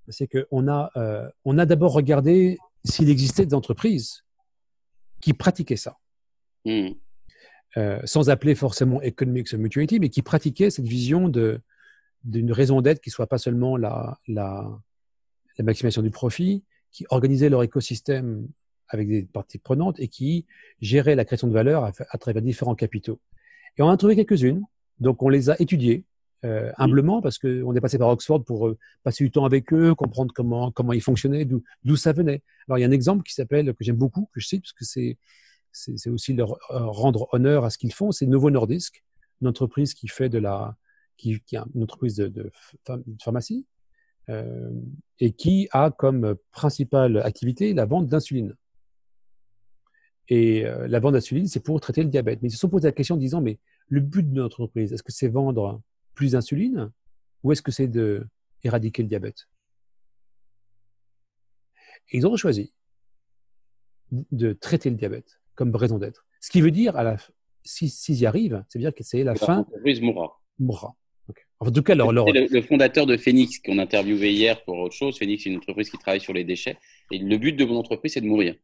c'est 0.08 0.28
qu'on 0.28 0.68
a, 0.68 0.90
euh, 0.96 1.28
on 1.44 1.58
a 1.58 1.66
d'abord 1.66 1.92
regardé 1.92 2.58
s'il 2.84 3.08
existait 3.10 3.46
des 3.46 3.54
entreprises 3.54 4.22
qui 5.20 5.32
pratiquaient 5.32 5.76
ça, 5.76 5.96
Hmm. 6.66 6.90
Euh, 7.76 8.00
sans 8.04 8.30
appeler 8.30 8.54
forcément 8.54 9.02
economics 9.02 9.52
mutuality, 9.54 10.00
mais 10.00 10.08
qui 10.08 10.22
pratiquaient 10.22 10.70
cette 10.70 10.86
vision 10.86 11.28
d'une 11.28 12.52
raison 12.52 12.80
d'être 12.80 13.00
qui 13.00 13.10
soit 13.10 13.26
pas 13.26 13.38
seulement 13.38 13.76
la, 13.76 14.18
la, 14.28 14.70
la 15.58 15.64
maximisation 15.64 16.02
du 16.02 16.10
profit, 16.10 16.62
qui 16.92 17.04
organisaient 17.10 17.48
leur 17.48 17.62
écosystème 17.62 18.46
avec 18.88 19.08
des 19.08 19.22
parties 19.24 19.58
prenantes 19.58 19.98
et 19.98 20.08
qui 20.08 20.46
géraient 20.80 21.16
la 21.16 21.24
création 21.24 21.48
de 21.48 21.52
valeur 21.52 21.84
à, 21.84 22.18
travers 22.18 22.42
différents 22.42 22.74
capitaux. 22.74 23.18
Et 23.76 23.82
on 23.82 23.88
a 23.88 23.96
trouvé 23.96 24.14
quelques-unes, 24.14 24.62
donc 25.00 25.22
on 25.22 25.28
les 25.28 25.50
a 25.50 25.60
étudiées 25.60 26.04
euh, 26.44 26.70
humblement 26.76 27.22
parce 27.22 27.38
qu'on 27.38 27.74
est 27.74 27.80
passé 27.80 27.98
par 27.98 28.08
Oxford 28.08 28.44
pour 28.44 28.68
euh, 28.68 28.78
passer 29.02 29.24
du 29.24 29.30
temps 29.30 29.44
avec 29.44 29.72
eux, 29.72 29.94
comprendre 29.94 30.32
comment, 30.34 30.70
comment 30.70 30.92
ils 30.92 31.02
fonctionnaient, 31.02 31.44
d'où 31.46 31.96
ça 31.96 32.12
venait. 32.12 32.42
Alors 32.68 32.78
il 32.78 32.82
y 32.82 32.84
a 32.84 32.88
un 32.88 32.92
exemple 32.92 33.24
qui 33.24 33.34
s'appelle, 33.34 33.74
que 33.74 33.82
j'aime 33.82 33.96
beaucoup, 33.96 34.28
que 34.32 34.40
je 34.40 34.46
cite, 34.46 34.62
parce 34.62 34.72
que 34.72 34.84
c'est 34.84 35.18
c'est 35.74 36.08
aussi 36.08 36.32
leur 36.34 36.52
euh, 36.70 36.86
rendre 36.86 37.28
honneur 37.32 37.64
à 37.64 37.70
ce 37.70 37.78
qu'ils 37.78 37.92
font, 37.92 38.12
c'est 38.12 38.26
Novo 38.26 38.48
Nordisk, 38.50 39.04
une 39.42 39.48
entreprise 39.48 39.92
qui 39.92 40.06
fait 40.08 40.28
de 40.28 40.38
la, 40.38 40.76
qui, 41.16 41.40
qui 41.40 41.56
est 41.56 41.60
une 41.74 41.82
entreprise 41.82 42.14
de, 42.14 42.28
de, 42.28 42.42
ph- 42.44 43.02
de 43.06 43.22
pharmacie 43.22 43.66
euh, 44.28 44.70
et 45.18 45.32
qui 45.32 45.68
a 45.72 45.90
comme 45.90 46.36
principale 46.52 47.18
activité 47.18 47.74
la 47.74 47.86
vente 47.86 48.06
d'insuline. 48.06 48.54
Et 50.28 50.64
euh, 50.64 50.86
la 50.88 51.00
vente 51.00 51.14
d'insuline, 51.14 51.48
c'est 51.48 51.60
pour 51.60 51.80
traiter 51.80 52.02
le 52.02 52.08
diabète. 52.08 52.40
Mais 52.40 52.48
ils 52.48 52.52
se 52.52 52.58
sont 52.58 52.70
posé 52.70 52.88
la 52.88 52.92
question 52.92 53.16
en 53.16 53.18
disant, 53.18 53.42
mais 53.42 53.58
le 53.88 54.00
but 54.00 54.22
de 54.22 54.34
notre 54.34 54.62
entreprise, 54.62 54.92
est-ce 54.92 55.02
que 55.02 55.12
c'est 55.12 55.28
vendre 55.28 55.82
plus 56.14 56.32
d'insuline 56.32 56.92
ou 57.42 57.52
est-ce 57.52 57.62
que 57.62 57.72
c'est 57.72 57.88
de 57.88 58.26
éradiquer 58.62 59.02
le 59.02 59.08
diabète? 59.08 59.48
Et 62.10 62.18
ils 62.18 62.26
ont 62.26 62.36
choisi 62.36 62.72
de 64.10 64.52
traiter 64.52 64.88
le 64.90 64.96
diabète 64.96 65.40
comme 65.54 65.74
raison 65.74 65.98
d'être. 65.98 66.24
Ce 66.40 66.50
qui 66.50 66.60
veut 66.60 66.70
dire, 66.70 66.96
à 66.96 67.02
la, 67.02 67.16
si- 67.64 67.88
s'ils 67.88 68.20
y 68.20 68.26
arrivent, 68.26 68.64
c'est 68.68 68.78
dire 68.78 68.94
que 68.94 69.02
c'est 69.04 69.24
la 69.24 69.34
fin 69.34 69.58
L'entreprise 69.58 70.00
mourra. 70.00 70.40
mourra. 70.58 70.94
En 71.60 71.70
tout 71.70 71.82
cas, 71.82 71.94
leur, 71.94 72.12
leur, 72.12 72.26
C'est 72.26 72.32
le, 72.32 72.46
le 72.50 72.60
fondateur 72.62 73.06
de 73.06 73.16
Phoenix 73.16 73.58
qu'on 73.60 73.78
a 73.78 73.82
interviewé 73.84 74.32
hier 74.32 74.62
pour 74.64 74.76
autre 74.78 74.94
chose. 74.94 75.16
Phoenix, 75.18 75.44
c'est 75.44 75.50
une 75.50 75.56
entreprise 75.56 75.88
qui 75.88 75.96
travaille 75.96 76.20
sur 76.20 76.34
les 76.34 76.44
déchets. 76.44 76.76
Et 77.10 77.18
le 77.18 77.38
but 77.38 77.54
de 77.54 77.64
mon 77.64 77.76
entreprise, 77.76 78.12
c'est 78.14 78.20
de 78.20 78.26
mourir. 78.26 78.54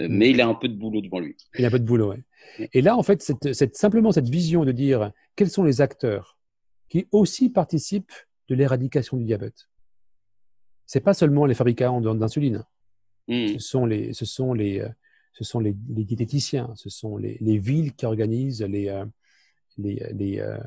Euh, 0.00 0.06
Mm. 0.08 0.12
Mais 0.12 0.30
il 0.30 0.40
a 0.40 0.46
un 0.46 0.54
peu 0.54 0.68
de 0.68 0.74
boulot 0.76 1.00
devant 1.00 1.18
lui. 1.18 1.36
Il 1.58 1.64
a 1.64 1.70
pas 1.70 1.78
de 1.80 1.84
boulot, 1.84 2.10
ouais. 2.12 2.68
Et 2.72 2.80
là, 2.82 2.96
en 2.96 3.02
fait, 3.02 3.22
cette- 3.22 3.74
simplement 3.74 4.12
cette 4.12 4.28
vision 4.28 4.64
de 4.64 4.70
dire 4.72 5.10
quels 5.34 5.50
sont 5.50 5.64
les 5.64 5.80
acteurs 5.80 6.38
qui 6.88 7.08
aussi 7.10 7.50
participent 7.50 8.12
de 8.48 8.54
l'éradication 8.54 9.16
du 9.16 9.24
diabète. 9.24 9.68
C'est 10.86 11.00
pas 11.00 11.14
seulement 11.14 11.46
les 11.46 11.54
fabricants 11.54 12.00
d'insuline. 12.00 12.62
Hmm. 13.26 13.48
Ce 13.54 13.58
sont 13.58 13.86
les, 13.86 14.12
ce 14.12 14.26
sont 14.26 14.52
les, 14.52 14.80
euh, 14.80 14.88
ce 15.34 15.44
sont 15.44 15.58
les, 15.58 15.74
diététiciens, 15.74 16.72
ce 16.76 16.88
sont 16.88 17.16
les, 17.16 17.36
les 17.40 17.58
villes 17.58 17.92
qui 17.94 18.06
organisent 18.06 18.62
les, 18.62 18.88
euh, 18.88 19.04
les, 19.76 20.02
les, 20.12 20.38
euh, 20.38 20.58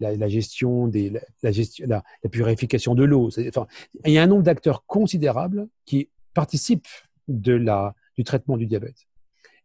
la, 0.00 0.16
la 0.16 0.28
gestion 0.28 0.88
des, 0.88 1.10
la, 1.10 1.52
la 1.86 2.30
purification 2.30 2.94
de 2.94 3.04
l'eau. 3.04 3.30
Enfin, 3.48 3.66
il 4.04 4.12
y 4.12 4.18
a 4.18 4.22
un 4.22 4.26
nombre 4.26 4.42
d'acteurs 4.42 4.84
considérables 4.84 5.68
qui 5.86 6.10
participent 6.34 6.88
de 7.28 7.52
la, 7.52 7.94
du 8.16 8.24
traitement 8.24 8.56
du 8.56 8.66
diabète. 8.66 9.06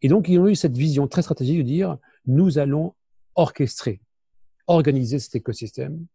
Et 0.04 0.10
donc, 0.10 0.30
ils 0.30 0.40
ont 0.40 0.48
eu 0.48 0.56
cette 0.56 0.78
vision 0.78 1.08
très 1.08 1.24
stratégique 1.24 1.58
de 1.58 1.64
dire, 1.64 1.98
nous 2.28 2.60
allons 2.60 2.94
orchestrer, 3.36 4.00
organiser 4.68 5.18
cet 5.18 5.36
écosystème 5.36 6.06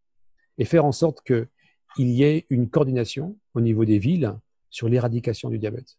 et 0.59 0.65
faire 0.65 0.85
en 0.85 0.93
sorte 0.93 1.23
qu'il 1.23 1.49
y 1.97 2.23
ait 2.23 2.47
une 2.49 2.69
coordination 2.69 3.37
au 3.55 3.61
niveau 3.61 3.85
des 3.85 3.99
villes 3.99 4.39
sur 4.71 4.89
l'éradication 4.89 5.49
du 5.49 5.59
diabète. 5.59 5.99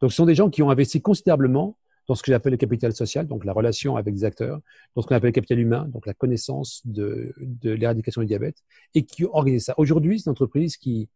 Donc, 0.00 0.10
ce 0.12 0.16
sont 0.16 0.26
des 0.26 0.34
gens 0.34 0.50
qui 0.50 0.62
ont 0.62 0.70
investi 0.70 1.00
considérablement 1.00 1.76
dans 2.06 2.14
ce 2.14 2.22
que 2.22 2.32
j'appelle 2.32 2.52
le 2.52 2.56
capital 2.56 2.92
social, 2.94 3.26
donc 3.26 3.44
la 3.44 3.52
relation 3.52 3.96
avec 3.96 4.14
des 4.14 4.24
acteurs, 4.24 4.60
dans 4.94 5.02
ce 5.02 5.06
qu'on 5.06 5.14
appelle 5.14 5.28
le 5.28 5.32
capital 5.32 5.58
humain, 5.58 5.86
donc 5.92 6.06
la 6.06 6.14
connaissance 6.14 6.80
de, 6.86 7.34
de 7.38 7.70
l'éradication 7.70 8.22
du 8.22 8.26
diabète, 8.26 8.56
et 8.94 9.02
qui 9.04 9.24
ont 9.26 9.34
organisé 9.34 9.64
ça. 9.66 9.74
Aujourd'hui, 9.76 10.18
c'est 10.18 10.26
une 10.26 10.32
entreprise 10.32 10.78
qui, 10.78 11.08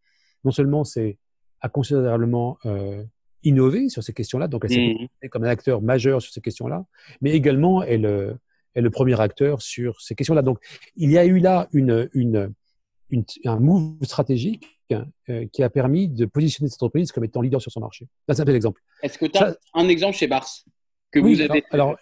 non 0.45 0.51
seulement 0.51 0.85
c'est, 0.85 1.17
a 1.63 1.69
considérablement 1.71 2.59
euh, 2.67 3.03
innové 3.43 3.89
sur 3.89 4.03
ces 4.03 4.13
questions-là, 4.13 4.49
donc 4.49 4.65
elle 4.65 4.71
s'est 4.71 4.77
positionnée 4.93 5.29
comme 5.31 5.45
un 5.45 5.49
acteur 5.49 5.81
majeur 5.81 6.21
sur 6.21 6.33
ces 6.33 6.41
questions-là, 6.43 6.85
mais 7.23 7.31
également 7.31 7.83
elle 7.83 8.05
euh, 8.05 8.35
est 8.75 8.83
le 8.83 8.91
premier 8.91 9.19
acteur 9.19 9.63
sur 9.63 9.99
ces 10.01 10.15
questions-là. 10.15 10.43
Donc, 10.43 10.59
il 10.97 11.11
y 11.11 11.17
a 11.17 11.25
eu 11.25 11.39
là 11.39 11.69
une, 11.73 12.11
une, 12.13 12.53
une- 13.09 13.25
un 13.47 13.59
move 13.61 13.95
stratégique 14.03 14.79
euh, 15.29 15.47
qui 15.53 15.63
a 15.63 15.71
permis 15.71 16.09
de 16.09 16.27
positionner 16.27 16.69
cette 16.71 16.83
entreprise 16.83 17.13
comme 17.13 17.25
étant 17.25 17.41
leader 17.41 17.61
sur 17.61 17.71
son 17.73 17.81
marché. 17.81 18.07
Ça, 18.29 18.35
c'est 18.35 18.43
un 18.43 18.45
bel 18.45 18.57
exemple. 18.57 18.81
Est-ce 19.03 19.19
que 19.19 19.27
tu 19.27 19.39
as 19.39 19.53
Ça- 19.53 19.57
un 19.75 19.89
exemple 19.89 20.17
chez 20.17 20.27
Bars 20.27 20.49
que 21.13 21.21
Oui, 21.21 21.35
vous 21.35 21.41
avez 21.43 21.63
alors, 21.71 21.97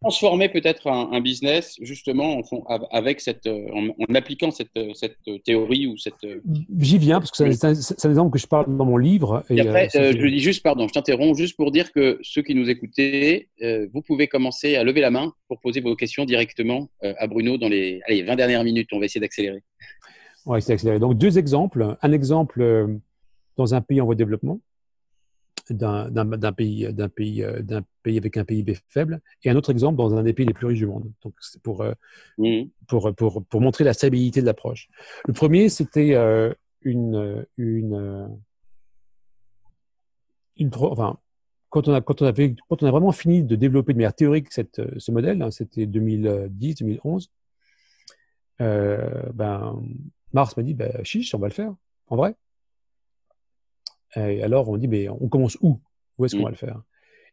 transformé 0.00 0.48
peut-être 0.48 0.86
un, 0.88 1.10
un 1.12 1.20
business 1.20 1.76
justement 1.82 2.40
en 2.40 2.86
avec 2.90 3.20
cette, 3.20 3.46
euh, 3.46 3.66
en, 3.74 3.88
en 3.88 4.14
appliquant 4.14 4.50
cette, 4.50 4.70
euh, 4.78 4.94
cette 4.94 5.18
théorie 5.44 5.86
ou 5.86 5.98
cette. 5.98 6.14
J'y 6.78 6.96
viens 6.96 7.18
parce 7.18 7.30
que 7.30 7.52
c'est 7.52 7.64
un, 7.66 8.08
exemple 8.08 8.32
que 8.32 8.38
je 8.38 8.46
parle 8.46 8.74
dans 8.74 8.86
mon 8.86 8.96
livre. 8.96 9.44
Et 9.50 9.60
après, 9.60 9.88
euh, 9.96 10.12
je 10.18 10.26
dis 10.26 10.40
juste, 10.40 10.62
pardon, 10.62 10.88
je 10.88 10.94
t'interromps 10.94 11.36
juste 11.36 11.54
pour 11.54 11.70
dire 11.70 11.92
que 11.92 12.18
ceux 12.22 12.40
qui 12.40 12.54
nous 12.54 12.70
écoutaient, 12.70 13.48
euh, 13.60 13.88
vous 13.92 14.00
pouvez 14.00 14.26
commencer 14.26 14.76
à 14.76 14.84
lever 14.84 15.02
la 15.02 15.10
main 15.10 15.34
pour 15.48 15.60
poser 15.60 15.82
vos 15.82 15.94
questions 15.94 16.24
directement 16.24 16.88
euh, 17.04 17.12
à 17.18 17.26
Bruno 17.26 17.58
dans 17.58 17.68
les 17.68 18.00
allez, 18.08 18.22
20 18.22 18.36
dernières 18.36 18.64
minutes. 18.64 18.88
On 18.92 18.98
va 18.98 19.04
essayer 19.04 19.20
d'accélérer. 19.20 19.62
Va 20.46 20.58
essayer 20.58 20.74
d'accélérer. 20.74 20.98
Donc, 21.00 21.18
deux 21.18 21.38
exemples. 21.38 21.96
Un 22.02 22.12
exemple 22.12 22.60
euh, 22.62 22.96
dans 23.56 23.74
un 23.74 23.80
pays 23.80 24.00
en 24.00 24.04
voie 24.04 24.14
de 24.14 24.18
développement, 24.18 24.60
d'un 25.70 26.08
d'un- 26.10 26.24
d'un 26.24 26.52
pays, 26.52 26.92
d'un 26.92 27.08
pays, 27.08 27.42
euh, 27.42 27.60
d'un 27.62 27.82
pays 28.04 28.16
avec 28.18 28.36
un 28.36 28.44
PIB 28.44 28.76
faible, 28.88 29.20
et 29.42 29.50
un 29.50 29.56
autre 29.56 29.70
exemple 29.70 29.96
dans 29.96 30.14
un 30.14 30.22
des 30.22 30.32
pays 30.32 30.46
les 30.46 30.54
plus 30.54 30.66
riches 30.66 30.78
du 30.78 30.86
monde. 30.86 31.10
Donc, 31.24 31.34
c'est 31.40 31.60
pour, 31.62 31.80
euh, 31.82 31.92
Mhm. 32.38 32.68
pour, 32.86 33.12
pour, 33.16 33.44
pour 33.44 33.60
montrer 33.60 33.82
la 33.82 33.92
stabilité 33.92 34.40
de 34.40 34.46
l'approche. 34.46 34.88
Le 35.26 35.32
premier, 35.32 35.68
c'était 35.68 36.14
une, 36.82 37.44
une, 37.56 38.28
une 40.56 40.70
pro- 40.70 40.92
enfin, 40.92 41.18
quand 41.70 41.88
on, 41.88 41.94
a, 41.94 42.00
quand, 42.00 42.22
on 42.22 42.26
avait, 42.26 42.54
quand 42.68 42.82
on 42.84 42.86
a 42.86 42.90
vraiment 42.92 43.10
fini 43.12 43.42
de 43.42 43.56
développer 43.56 43.92
de 43.92 43.98
manière 43.98 44.14
théorique 44.14 44.52
cette, 44.52 44.80
ce 45.00 45.10
modèle, 45.10 45.42
hein, 45.42 45.50
c'était 45.50 45.86
2010-2011, 45.86 47.30
euh, 48.60 49.22
ben, 49.34 49.82
Mars 50.32 50.56
m'a 50.56 50.62
dit, 50.62 50.74
ben, 50.74 51.02
chiche, 51.04 51.34
on 51.34 51.38
va 51.38 51.48
le 51.48 51.52
faire, 51.52 51.74
en 52.08 52.16
vrai. 52.16 52.34
Et 54.16 54.42
alors, 54.42 54.68
on 54.68 54.76
dit, 54.76 54.88
mais 54.88 55.08
on 55.08 55.28
commence 55.28 55.56
où? 55.60 55.80
Où 56.18 56.24
est-ce 56.24 56.34
qu'on 56.34 56.42
Mm. 56.42 56.44
va 56.44 56.50
le 56.50 56.56
faire? 56.56 56.82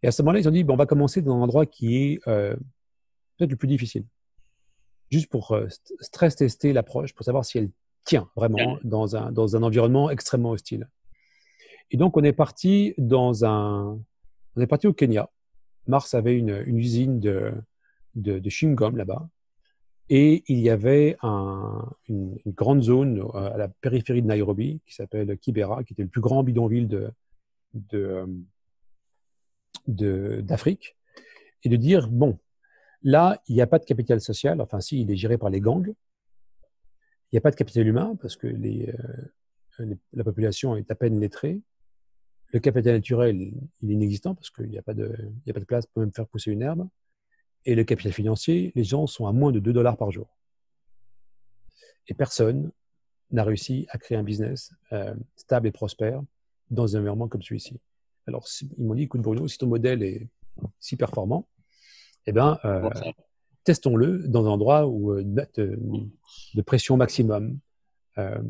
Et 0.01 0.07
à 0.07 0.11
ce 0.11 0.21
moment-là, 0.21 0.39
ils 0.39 0.47
ont 0.49 0.51
dit, 0.51 0.63
ben, 0.63 0.73
on 0.73 0.77
va 0.77 0.85
commencer 0.85 1.21
dans 1.21 1.35
un 1.37 1.41
endroit 1.41 1.65
qui 1.65 1.95
est 1.97 2.19
euh, 2.27 2.55
peut-être 3.37 3.51
le 3.51 3.55
plus 3.57 3.67
difficile. 3.67 4.05
Juste 5.09 5.29
pour 5.29 5.51
euh, 5.51 5.67
st- 5.67 5.93
stress 6.01 6.35
tester 6.35 6.73
l'approche, 6.73 7.13
pour 7.13 7.25
savoir 7.25 7.45
si 7.45 7.57
elle 7.57 7.71
tient 8.05 8.29
vraiment 8.35 8.79
dans 8.83 9.15
un, 9.15 9.31
dans 9.31 9.55
un 9.55 9.63
environnement 9.63 10.09
extrêmement 10.09 10.51
hostile. 10.51 10.89
Et 11.91 11.97
donc, 11.97 12.17
on 12.17 12.23
est 12.23 12.33
parti 12.33 12.93
dans 12.97 13.45
un, 13.45 13.99
on 14.55 14.61
est 14.61 14.67
parti 14.67 14.87
au 14.87 14.93
Kenya. 14.93 15.29
Mars 15.87 16.13
avait 16.13 16.37
une, 16.37 16.63
une 16.65 16.77
usine 16.79 17.19
de, 17.19 17.53
de, 18.15 18.39
de 18.39 18.49
chewing-gum 18.49 18.97
là-bas. 18.97 19.29
Et 20.15 20.43
il 20.47 20.59
y 20.59 20.69
avait 20.69 21.17
un- 21.23 21.89
une, 22.07 22.37
grande 22.45 22.83
zone 22.83 23.21
euh, 23.21 23.51
à 23.51 23.57
la 23.57 23.67
périphérie 23.67 24.21
de 24.21 24.27
Nairobi 24.27 24.79
qui 24.85 24.93
s'appelle 24.93 25.35
Kibera, 25.39 25.83
qui 25.83 25.93
était 25.93 26.03
le 26.03 26.07
plus 26.07 26.21
grand 26.21 26.43
bidonville 26.43 27.11
euh, 27.95 28.27
d'Afrique. 29.87 30.95
Et 31.63 31.69
de 31.69 31.75
dire, 31.77 32.09
bon, 32.09 32.37
là, 33.01 33.41
il 33.47 33.55
n'y 33.55 33.61
a 33.63 33.65
pas 33.65 33.79
de 33.79 33.85
capital 33.85 34.21
social. 34.21 34.61
Enfin, 34.61 34.81
si, 34.81 35.01
il 35.01 35.09
est 35.09 35.15
géré 35.15 35.39
par 35.39 35.49
les 35.49 35.61
gangs. 35.61 35.87
Il 35.87 37.33
n'y 37.33 37.37
a 37.39 37.41
pas 37.41 37.49
de 37.49 37.55
capital 37.55 37.87
humain 37.87 38.15
parce 38.21 38.35
que 38.35 38.45
euh, 38.45 39.95
la 40.13 40.23
population 40.23 40.75
est 40.75 40.91
à 40.91 40.95
peine 40.95 41.19
lettrée. 41.19 41.59
Le 42.51 42.59
capital 42.59 42.93
naturel, 42.93 43.51
il 43.81 43.89
est 43.89 43.93
inexistant 43.95 44.35
parce 44.35 44.51
qu'il 44.51 44.69
n'y 44.69 44.77
a, 44.77 44.81
a 44.81 44.83
pas 44.83 44.93
de 44.93 45.65
place 45.65 45.87
pour 45.87 46.01
même 46.01 46.13
faire 46.13 46.27
pousser 46.27 46.51
une 46.51 46.61
herbe. 46.61 46.87
Et 47.65 47.75
le 47.75 47.83
capital 47.83 48.11
financier, 48.11 48.71
les 48.75 48.83
gens 48.83 49.07
sont 49.07 49.27
à 49.27 49.31
moins 49.31 49.51
de 49.51 49.59
2 49.59 49.73
dollars 49.73 49.97
par 49.97 50.11
jour. 50.11 50.27
Et 52.07 52.13
personne 52.13 52.71
n'a 53.31 53.43
réussi 53.43 53.87
à 53.89 53.97
créer 53.97 54.17
un 54.17 54.23
business 54.23 54.73
euh, 54.91 55.15
stable 55.35 55.67
et 55.67 55.71
prospère 55.71 56.21
dans 56.69 56.95
un 56.95 56.99
environnement 56.99 57.27
comme 57.27 57.41
celui-ci. 57.41 57.79
Alors, 58.27 58.47
ils 58.77 58.85
m'ont 58.85 58.95
dit, 58.95 59.03
écoute 59.03 59.21
Bruno, 59.21 59.47
si 59.47 59.57
ton 59.57 59.67
modèle 59.67 60.03
est 60.03 60.27
si 60.79 60.95
performant, 60.97 61.47
eh 62.25 62.31
ben, 62.31 62.59
euh, 62.65 62.89
testons-le 63.63 64.27
dans 64.27 64.45
un 64.45 64.51
endroit 64.51 64.87
où, 64.87 65.11
euh, 65.11 65.23
de, 65.23 65.79
de 66.53 66.61
pression 66.61 66.97
maximum. 66.97 67.59
Euh, 68.17 68.41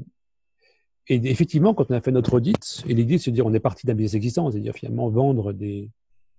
et 1.07 1.15
effectivement, 1.29 1.73
quand 1.73 1.89
on 1.91 1.95
a 1.95 2.01
fait 2.01 2.11
notre 2.11 2.33
audit, 2.35 2.83
et 2.87 2.93
l'idée 2.93 3.17
de 3.17 3.21
se 3.21 3.29
dire 3.29 3.45
on 3.45 3.53
est 3.53 3.59
parti 3.59 3.85
d'un 3.85 3.93
business 3.93 4.15
existant, 4.15 4.49
c'est-à-dire 4.51 4.73
finalement 4.75 5.09
vendre 5.09 5.53
des 5.53 5.89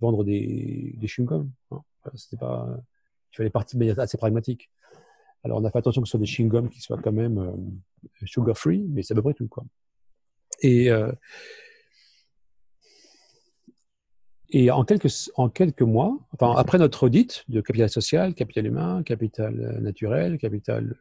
vendre 0.01 0.25
des, 0.25 0.95
des 0.97 1.07
chewing-gums. 1.07 1.49
hein. 1.70 1.83
Enfin, 2.05 2.16
C'était 2.16 2.36
pas, 2.36 2.68
il 3.32 3.36
fallait 3.36 3.50
partir 3.50 3.98
assez 3.98 4.18
pragmatique. 4.18 4.70
Alors 5.42 5.59
on 5.61 5.64
a 5.64 5.70
fait 5.70 5.78
attention 5.78 6.02
que 6.02 6.09
ce 6.09 6.12
soit 6.12 6.20
des 6.20 6.26
chewing-gums 6.26 6.68
qui 6.68 6.80
soient 6.80 7.00
quand 7.02 7.12
même 7.12 7.38
euh, 7.38 8.26
sugar-free, 8.26 8.86
mais 8.88 9.02
c'est 9.02 9.12
à 9.12 9.16
peu 9.16 9.22
près 9.22 9.34
tout 9.34 9.48
quoi. 9.48 9.64
Et 10.62 10.90
euh, 10.90 11.12
et 14.50 14.70
en 14.70 14.84
quelques, 14.84 15.30
en 15.34 15.48
quelques 15.48 15.82
mois, 15.82 16.16
après 16.38 16.78
notre 16.78 17.07
audit 17.07 17.44
de 17.48 17.61
capital 17.61 17.90
social, 17.90 18.34
capital 18.34 18.66
humain, 18.66 19.02
capital 19.02 19.59
euh, 19.61 19.80
naturel, 19.80 20.38
capital 20.38 20.94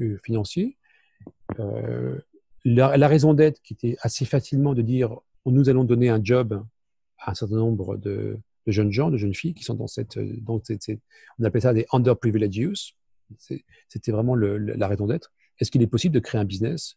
euh, 0.00 0.18
financier, 0.22 0.76
euh, 1.58 2.18
la, 2.66 2.98
la 2.98 3.08
raison 3.08 3.32
d'être 3.32 3.62
qui 3.62 3.72
était 3.72 3.96
assez 4.02 4.26
facilement 4.26 4.74
de 4.74 4.82
dire 4.82 5.16
nous 5.46 5.70
allons 5.70 5.84
donner 5.84 6.10
un 6.10 6.22
job 6.22 6.62
à 7.18 7.30
un 7.30 7.34
certain 7.34 7.56
nombre 7.56 7.96
de, 7.96 8.38
de 8.66 8.72
jeunes 8.72 8.90
gens, 8.90 9.10
de 9.10 9.16
jeunes 9.16 9.34
filles 9.34 9.54
qui 9.54 9.64
sont 9.64 9.74
dans 9.74 9.86
cette, 9.86 10.16
euh, 10.16 10.36
dans 10.40 10.60
on 11.38 11.44
appelait 11.44 11.60
ça 11.60 11.72
des 11.72 11.86
underprivileged 11.92 12.54
youth. 12.54 12.92
C'était 13.88 14.12
vraiment 14.12 14.34
la 14.36 14.88
raison 14.88 15.06
d'être. 15.06 15.32
Est-ce 15.58 15.70
qu'il 15.70 15.82
est 15.82 15.88
possible 15.88 16.14
de 16.14 16.20
créer 16.20 16.40
un 16.40 16.44
business 16.44 16.96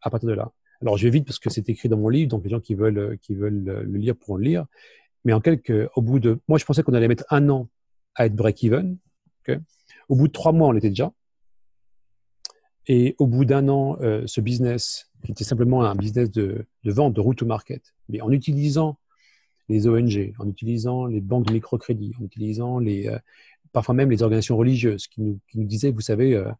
à 0.00 0.10
partir 0.10 0.28
de 0.28 0.34
là? 0.34 0.52
Alors 0.80 0.96
je 0.96 1.04
vais 1.04 1.10
vite 1.10 1.26
parce 1.26 1.38
que 1.38 1.50
c'est 1.50 1.68
écrit 1.68 1.88
dans 1.88 1.98
mon 1.98 2.08
livre, 2.08 2.30
donc 2.30 2.44
les 2.44 2.50
gens 2.50 2.60
qui 2.60 2.74
veulent, 2.74 2.98
euh, 2.98 3.16
qui 3.16 3.34
veulent 3.34 3.68
euh, 3.68 3.82
le 3.82 3.98
lire 3.98 4.16
pourront 4.16 4.36
le 4.36 4.44
lire. 4.44 4.66
Mais 5.24 5.32
en 5.32 5.40
quelques, 5.40 5.88
au 5.94 6.02
bout 6.02 6.18
de, 6.18 6.40
moi 6.48 6.58
je 6.58 6.64
pensais 6.64 6.82
qu'on 6.82 6.94
allait 6.94 7.08
mettre 7.08 7.24
un 7.30 7.48
an 7.50 7.68
à 8.14 8.26
être 8.26 8.34
break-even. 8.34 8.96
au 10.08 10.16
bout 10.16 10.28
de 10.28 10.32
trois 10.32 10.52
mois, 10.52 10.68
on 10.68 10.72
l'était 10.72 10.88
déjà. 10.88 11.12
Et 12.88 13.14
au 13.18 13.26
bout 13.28 13.44
d'un 13.44 13.68
an, 13.68 13.96
ce 14.26 14.40
business, 14.40 15.08
qui 15.24 15.30
était 15.30 15.44
simplement 15.44 15.84
un 15.84 15.94
business 15.94 16.32
de, 16.32 16.66
de 16.82 16.92
vente, 16.92 17.14
de 17.14 17.20
route 17.20 17.38
to 17.38 17.46
market, 17.46 17.94
mais 18.08 18.20
en 18.20 18.32
utilisant 18.32 18.98
les 19.72 19.88
ONG, 19.88 20.34
en 20.38 20.48
utilisant 20.48 21.06
les 21.06 21.20
banques 21.20 21.46
de 21.46 21.52
microcrédit, 21.52 22.12
en 22.20 22.24
utilisant 22.24 22.78
les, 22.78 23.08
euh, 23.08 23.18
parfois 23.72 23.94
même 23.94 24.10
les 24.10 24.22
organisations 24.22 24.56
religieuses 24.56 25.06
qui 25.06 25.20
nous, 25.22 25.38
qui 25.48 25.58
nous 25.58 25.66
disaient, 25.66 25.90
vous 25.90 26.00
savez, 26.00 26.34
euh, 26.34 26.50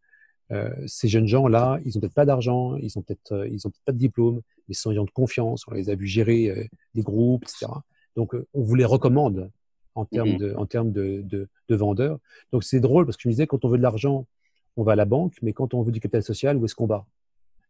euh, 0.50 0.70
ces 0.86 1.08
jeunes 1.08 1.26
gens-là, 1.26 1.78
ils 1.84 1.92
n'ont 1.94 2.00
peut-être 2.00 2.14
pas 2.14 2.26
d'argent, 2.26 2.76
ils 2.76 2.90
n'ont 2.96 3.02
peut-être 3.02 3.46
ils 3.50 3.66
ont 3.66 3.70
peut-être 3.70 3.84
pas 3.84 3.92
de 3.92 3.98
diplôme, 3.98 4.40
mais 4.68 4.74
ce 4.74 4.82
sont 4.82 4.92
gens 4.92 5.04
de 5.04 5.10
confiance, 5.10 5.64
on 5.68 5.74
les 5.74 5.88
a 5.90 5.94
vus 5.94 6.06
gérer 6.06 6.68
des 6.94 7.02
groupes, 7.02 7.44
etc. 7.44 7.66
Donc, 8.16 8.34
on 8.34 8.62
vous 8.62 8.74
les 8.74 8.84
recommande 8.84 9.50
en 9.94 10.04
termes, 10.04 10.30
Mhm. 10.32 10.38
de, 10.38 10.54
en 10.56 10.66
termes 10.66 10.92
de, 10.92 11.22
de, 11.24 11.48
de 11.68 11.74
vendeurs. 11.76 12.18
Donc, 12.52 12.64
c'est 12.64 12.80
drôle 12.80 13.04
parce 13.06 13.16
que 13.16 13.22
je 13.22 13.28
me 13.28 13.32
disais, 13.32 13.46
quand 13.46 13.64
on 13.64 13.68
veut 13.68 13.78
de 13.78 13.82
l'argent, 13.82 14.26
on 14.76 14.82
va 14.82 14.92
à 14.92 14.96
la 14.96 15.04
banque, 15.04 15.34
mais 15.42 15.52
quand 15.52 15.74
on 15.74 15.82
veut 15.82 15.92
du 15.92 16.00
capital 16.00 16.22
social, 16.22 16.56
où 16.56 16.64
est-ce 16.64 16.74
qu'on 16.74 16.86
va? 16.86 17.06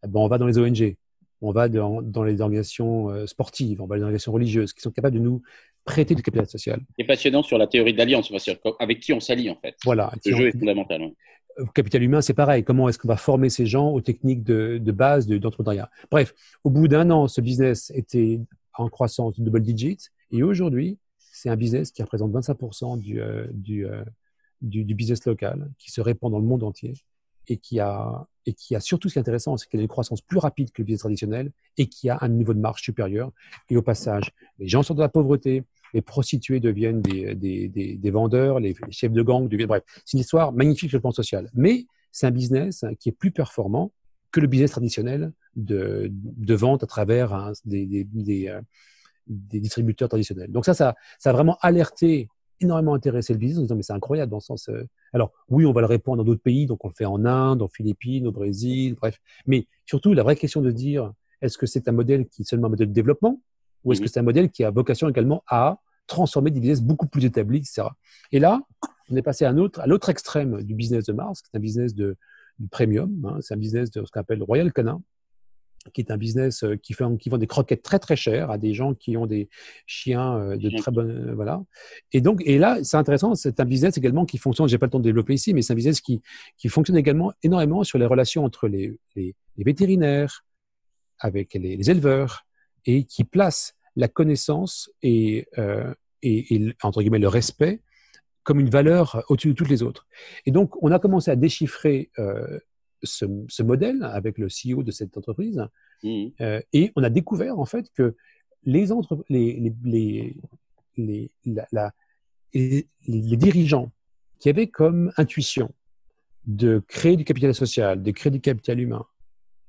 Eh 0.05 0.09
ben, 0.09 0.21
On 0.21 0.29
va 0.29 0.39
dans 0.39 0.47
les 0.47 0.59
ONG, 0.59 0.97
on 1.43 1.53
va 1.53 1.69
dans, 1.69 2.01
dans 2.03 2.23
les 2.25 2.41
organisations 2.41 3.11
euh, 3.11 3.27
sportives, 3.27 3.81
on 3.83 3.87
va 3.87 3.97
dans 3.97 3.97
les 3.97 4.03
organisations 4.05 4.33
religieuses 4.33 4.73
qui 4.73 4.81
sont 4.81 4.91
capables 4.91 5.17
de 5.17 5.21
nous 5.23 5.43
prêter 5.85 6.15
du 6.15 6.23
capital 6.23 6.47
social. 6.49 6.81
C'est 6.99 7.05
passionnant 7.05 7.43
sur 7.43 7.59
la 7.59 7.67
théorie 7.67 7.93
de 7.93 7.99
l'alliance, 7.99 8.33
avec 8.79 9.01
qui 9.01 9.13
on 9.13 9.21
s'allie 9.21 9.51
en 9.51 9.57
fait. 9.57 9.75
Voilà. 9.85 10.13
Ce 10.25 10.31
jeu 10.35 10.49
est 10.49 10.53
fondamental. 10.59 11.03
ouais. 11.03 11.13
Au 11.59 11.67
capital 11.67 12.03
humain, 12.03 12.23
c'est 12.23 12.33
pareil. 12.35 12.65
Comment 12.65 12.89
est-ce 12.89 12.99
qu'on 12.99 13.09
va 13.09 13.17
former 13.19 13.51
ces 13.51 13.67
gens 13.67 13.91
aux 13.91 14.01
techniques 14.01 14.43
de, 14.43 14.79
de 14.79 14.93
base 14.93 15.27
de- 15.27 15.37
d'entrepreneuriat? 15.37 15.91
Bref, 16.11 16.33
au 16.65 16.71
bout 16.71 16.89
d'un 16.89 17.11
an, 17.11 17.29
ce 17.29 17.43
business 17.43 17.93
était 17.95 18.41
en 18.79 18.89
croissance 18.89 19.39
double 19.39 19.61
digit. 19.61 19.99
Et 20.31 20.43
aujourd'hui, 20.43 20.97
c'est 21.19 21.51
un 21.51 21.57
business 21.57 21.91
qui 21.91 22.01
représente 22.03 22.33
25% 22.33 22.99
du, 22.99 23.21
euh, 23.21 23.47
du, 23.53 23.85
euh, 23.85 24.03
du, 24.63 24.85
du 24.85 24.95
business 24.95 25.27
local, 25.27 25.71
qui 25.79 25.91
se 25.91 26.01
répand 26.01 26.31
dans 26.33 26.39
le 26.39 26.47
monde 26.47 26.63
entier 26.63 26.95
et 27.49 27.57
qui 27.57 27.81
a, 27.81 28.27
et 28.47 28.53
qui 28.53 28.75
a 28.75 28.81
surtout 28.81 29.09
ce 29.09 29.15
qui 29.15 29.19
est 29.19 29.21
intéressant, 29.21 29.57
c'est 29.57 29.69
qu'elle 29.69 29.81
a 29.81 29.83
une 29.83 29.89
croissance 29.89 30.21
plus 30.21 30.39
rapide 30.39 30.71
que 30.73 30.83
le 30.83 30.87
business 30.87 31.01
traditionnel 31.01 31.53
et 31.79 31.87
qui 31.87 32.09
a 32.09 32.19
un 32.21 32.29
niveau 32.29 32.55
de 32.55 32.61
marge 32.61 32.83
supérieur. 32.83 33.33
Et 33.71 33.77
au 33.77 33.83
passage, 33.83 34.33
les 34.59 34.69
gens 34.69 34.83
sont 34.83 34.95
dans 34.95 35.03
la 35.03 35.09
pauvreté, 35.09 35.65
les 35.95 36.03
prostituées 36.03 36.61
deviennent 36.61 37.03
des, 37.03 37.35
des, 37.35 37.69
des, 37.69 38.11
vendeurs, 38.11 38.61
les, 38.61 38.75
chefs 38.91 39.13
de 39.13 39.23
gang 39.23 39.49
deviennent. 39.49 39.69
Bref, 39.69 39.83
c'est 40.05 40.15
une 40.15 40.21
histoire 40.21 40.53
magnifique 40.53 40.91
sur 40.91 40.99
le 40.99 41.03
plan 41.03 41.11
social. 41.13 41.51
Mais 41.55 41.87
c'est 42.11 42.27
un 42.27 42.31
business 42.31 42.85
qui 42.99 43.11
est 43.11 43.13
plus 43.13 43.31
performant 43.31 43.93
que 44.31 44.41
le 44.41 44.47
business 44.47 44.71
traditionnel 44.71 45.33
de, 45.57 46.09
de 46.11 46.55
vente 46.55 46.83
à 46.83 46.87
travers 46.87 47.53
des, 47.67 48.05
des, 48.05 48.49
euh, 48.49 48.61
des 49.27 49.61
distributeurs 49.61 50.09
traditionnels. 50.09 50.51
Donc 50.51 50.65
ça, 50.65 50.75
ça, 50.75 50.95
ça 51.19 51.31
a 51.31 51.33
vraiment 51.33 51.59
alerté, 51.61 52.29
énormément 52.63 52.95
intéressé 52.95 53.33
le 53.33 53.39
business 53.39 53.59
en 53.59 53.63
disant 53.63 53.77
mais 53.77 53.83
c'est 53.83 53.93
incroyable 53.93 54.31
dans 54.31 54.39
le 54.39 54.43
sens. 54.43 54.69
euh, 54.69 54.87
alors 55.13 55.33
oui, 55.49 55.65
on 55.67 55.73
va 55.73 55.81
le 55.81 55.87
répandre 55.87 56.19
dans 56.19 56.25
d'autres 56.25 56.43
pays, 56.43 56.67
donc 56.67 56.85
on 56.85 56.89
le 56.89 56.95
fait 56.95 57.05
en 57.05 57.25
Inde, 57.25 57.63
en 57.63 57.69
Philippines, 57.69 58.27
au 58.27 58.33
Brésil, 58.33 58.95
bref. 58.95 59.19
Mais 59.47 59.67
surtout, 59.87 60.13
la 60.15 60.23
vraie 60.23 60.37
question 60.37 60.61
de 60.61 60.71
dire 60.71 61.13
est-ce 61.41 61.59
que 61.59 61.67
c'est 61.67 61.89
un 61.89 61.93
modèle 61.93 62.27
qui 62.29 62.43
est 62.43 62.45
seulement 62.45 62.67
un 62.69 62.71
modèle 62.71 62.89
de 62.89 62.93
développement 62.93 63.41
ou 63.85 63.93
est-ce 63.93 64.01
Mhm. 64.01 64.07
que 64.07 64.13
c'est 64.13 64.21
un 64.21 64.25
modèle 64.25 64.51
qui 64.51 64.65
a 64.65 64.71
vocation 64.71 65.09
également 65.09 65.43
à 65.49 65.79
transformer 66.07 66.51
des 66.51 66.61
business 66.61 66.83
beaucoup 66.83 67.07
plus 67.09 67.25
établis, 67.25 67.59
etc. 67.59 67.83
Et 68.33 68.39
là, 68.39 68.61
on 69.11 69.17
est 69.17 69.23
passé 69.23 69.45
à, 69.45 69.51
un 69.51 69.59
autre, 69.59 69.81
à 69.81 69.87
l'autre 69.87 70.09
extrême 70.09 70.63
du 70.63 70.75
business 70.75 71.05
de 71.07 71.13
Mars, 71.13 71.43
qui 71.43 71.51
est 71.53 71.57
un 71.57 71.61
business 71.61 71.95
de, 71.95 72.17
de 72.59 72.69
premium, 72.69 73.25
hein, 73.25 73.39
c'est 73.41 73.55
un 73.55 73.57
business 73.57 73.91
de 73.91 74.05
ce 74.05 74.11
qu'on 74.11 74.21
appelle 74.21 74.39
le 74.39 74.45
Royal 74.45 74.73
Canin, 74.73 75.01
qui 75.93 76.01
est 76.01 76.11
un 76.11 76.17
business 76.17 76.65
euh, 76.65 76.77
qui, 76.77 76.93
fait, 76.93 77.05
qui 77.19 77.29
vend 77.29 77.39
des 77.39 77.47
croquettes 77.47 77.83
très 77.83 77.99
très 77.99 78.17
chères 78.17 78.51
à 78.51 78.59
des 78.59 78.75
gens 78.75 78.95
qui 78.95 79.17
ont 79.17 79.27
des 79.27 79.49
chiens 79.87 80.37
euh, 80.39 80.57
de 80.57 80.71
très 80.77 80.93
bonne 80.93 81.31
euh, 81.31 81.35
voilà. 81.35 81.63
Et 82.13 82.21
donc 82.21 82.41
et 82.45 82.59
là 82.59 82.79
c'est 82.83 82.97
intéressant, 82.97 83.35
c'est 83.35 83.59
un 83.61 83.65
business 83.65 83.97
également 83.97 84.25
qui 84.25 84.39
fonctionne. 84.39 84.69
J'ai 84.69 84.79
pas 84.79 84.87
le 84.87 84.91
temps 84.91 84.99
de 84.99 85.05
développer 85.05 85.35
ici, 85.35 85.55
mais 85.55 85.63
c'est 85.63 85.73
un 85.73 85.77
business 85.77 86.01
qui 86.01 86.21
qui 86.57 86.69
fonctionne 86.69 86.97
également 86.97 87.33
énormément 87.43 87.85
sur 87.85 87.99
les 87.99 88.07
relations 88.07 88.45
entre 88.45 88.69
les 88.69 88.97
les, 89.17 89.35
les 89.57 89.65
vétérinaires 89.65 90.45
avec 91.19 91.55
les, 91.55 91.77
les 91.77 91.91
éleveurs 91.91 92.47
et 92.85 93.05
qui 93.05 93.25
place 93.25 93.75
la 93.97 94.09
connaissance 94.09 94.91
et, 95.03 95.47
euh, 95.59 95.95
et, 96.23 96.55
et, 96.55 96.75
entre 96.83 97.01
guillemets 97.01 97.19
le 97.19 97.29
respect 97.29 97.81
comme 98.43 98.59
une 98.59 98.71
valeur 98.71 99.25
au-dessus 99.29 99.49
de 99.49 99.53
toutes 99.53 99.69
les 99.69 99.83
autres. 99.85 100.07
Et 100.47 100.51
donc, 100.51 100.83
on 100.83 100.91
a 100.91 100.99
commencé 100.99 101.31
à 101.31 101.37
déchiffrer 101.37 102.11
euh, 102.19 102.59
ce, 103.03 103.25
ce, 103.49 103.63
modèle 103.63 104.03
avec 104.05 104.39
le 104.39 104.47
CEO 104.49 104.83
de 104.83 104.91
cette 104.91 105.17
entreprise 105.17 105.67
Mmh. 106.03 106.29
euh, 106.41 106.61
et 106.73 106.93
on 106.97 107.03
a 107.03 107.11
découvert 107.11 107.59
en 107.59 107.65
fait 107.65 107.91
que 107.95 108.17
les, 108.65 108.93
entre, 108.93 109.25
les, 109.29 109.61
les, 109.61 109.75
les, 109.85 110.37
les, 110.97 111.31
la, 111.47 111.67
la, 111.73 111.93
les, 112.55 112.89
les 113.07 113.37
dirigeants 113.37 113.93
qui 114.39 114.49
avaient 114.49 114.67
comme 114.67 115.13
intuition 115.17 115.73
de 116.47 116.83
créer 116.89 117.17
du 117.17 117.25
capital 117.25 117.55
social, 117.55 118.03
de 118.03 118.11
créer 118.11 118.31
du 118.31 118.41
capital 118.41 118.81
humain, 118.81 119.07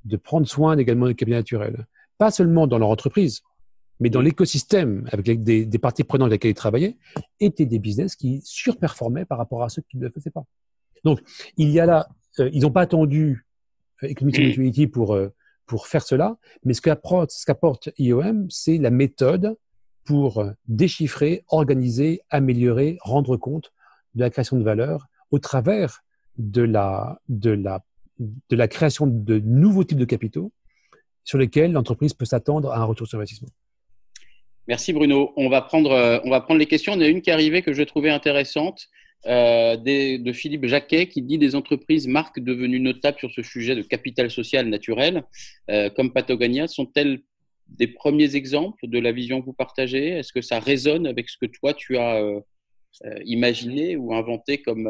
de 0.05 0.17
prendre 0.17 0.47
soin 0.47 0.77
également 0.77 1.07
du 1.07 1.15
capital 1.15 1.39
naturel, 1.39 1.85
pas 2.17 2.31
seulement 2.31 2.65
dans 2.65 2.79
leur 2.79 2.89
entreprise, 2.89 3.41
mais 3.99 4.09
dans 4.09 4.21
l'écosystème 4.21 5.07
avec 5.11 5.27
les, 5.27 5.37
des, 5.37 5.65
des, 5.65 5.79
parties 5.79 6.03
prenantes 6.03 6.27
avec 6.27 6.43
lesquelles 6.43 6.51
ils 6.51 6.55
travaillaient, 6.55 6.97
étaient 7.39 7.67
des 7.67 7.79
business 7.79 8.15
qui 8.15 8.41
surperformaient 8.43 9.25
par 9.25 9.37
rapport 9.37 9.63
à 9.63 9.69
ceux 9.69 9.83
qui 9.83 9.97
ne 9.97 10.05
le 10.05 10.11
faisaient 10.11 10.31
pas. 10.31 10.45
Donc, 11.03 11.21
il 11.57 11.69
y 11.69 11.79
a 11.79 11.85
là 11.85 12.09
ils 12.39 12.61
n'ont 12.61 12.71
pas 12.71 12.81
attendu 12.81 13.45
euh, 14.03 14.07
Economic 14.07 14.39
Mutuality 14.39 14.87
pour, 14.87 15.13
euh, 15.13 15.29
pour 15.65 15.87
faire 15.87 16.03
cela, 16.03 16.37
mais 16.63 16.73
ce 16.73 16.81
qu'apporte, 16.81 17.31
ce 17.31 17.45
qu'apporte 17.45 17.89
IOM, 17.97 18.47
c'est 18.49 18.77
la 18.77 18.89
méthode 18.89 19.55
pour 20.05 20.39
euh, 20.39 20.51
déchiffrer, 20.67 21.43
organiser, 21.49 22.21
améliorer, 22.29 22.97
rendre 23.01 23.37
compte 23.37 23.71
de 24.15 24.21
la 24.21 24.29
création 24.29 24.57
de 24.57 24.63
valeur 24.63 25.07
au 25.31 25.39
travers 25.39 26.03
de 26.37 26.61
la, 26.61 27.19
de 27.29 27.51
la, 27.51 27.83
de 28.19 28.55
la 28.55 28.67
création 28.67 29.07
de 29.07 29.39
nouveaux 29.39 29.83
types 29.83 29.97
de 29.97 30.05
capitaux 30.05 30.51
sur 31.23 31.37
lesquels 31.37 31.71
l'entreprise 31.71 32.13
peut 32.13 32.25
s'attendre 32.25 32.71
à 32.71 32.79
un 32.79 32.83
retour 32.83 33.07
sur 33.07 33.17
investissement. 33.17 33.49
Merci 34.67 34.93
Bruno. 34.93 35.33
On 35.35 35.49
va 35.49 35.61
prendre, 35.61 35.91
euh, 35.91 36.19
on 36.23 36.29
va 36.29 36.41
prendre 36.41 36.59
les 36.59 36.65
questions. 36.65 36.93
Il 36.93 37.01
y 37.01 37.03
en 37.03 37.05
a 37.05 37.07
une 37.07 37.21
qui 37.21 37.29
est 37.29 37.33
arrivée 37.33 37.61
que 37.61 37.73
je 37.73 37.83
trouvais 37.83 38.09
intéressante 38.09 38.87
euh, 39.25 39.77
des- 39.77 40.17
de 40.17 40.33
Philippe 40.33 40.65
Jacquet 40.65 41.07
qui 41.07 41.21
dit 41.21 41.37
des 41.37 41.55
entreprises 41.55 42.07
marques 42.07 42.39
devenues 42.39 42.79
notables 42.79 43.17
sur 43.19 43.31
ce 43.31 43.41
sujet 43.41 43.75
de 43.75 43.81
capital 43.81 44.29
social 44.29 44.67
naturel, 44.67 45.23
euh, 45.71 45.89
comme 45.89 46.11
Patagonia, 46.11 46.67
sont-elles 46.67 47.19
des 47.69 47.87
premiers 47.87 48.35
exemples 48.35 48.87
de 48.87 48.99
la 48.99 49.11
vision 49.11 49.39
que 49.41 49.45
vous 49.45 49.53
partagez? 49.53 50.09
Est-ce 50.09 50.33
que 50.33 50.41
ça 50.41 50.59
résonne 50.59 51.07
avec 51.07 51.29
ce 51.29 51.37
que 51.37 51.45
toi 51.45 51.73
tu 51.73 51.97
as 51.97 52.17
euh, 52.21 52.39
imaginé 53.25 53.95
ou 53.95 54.13
inventé 54.13 54.57
comme 54.57 54.87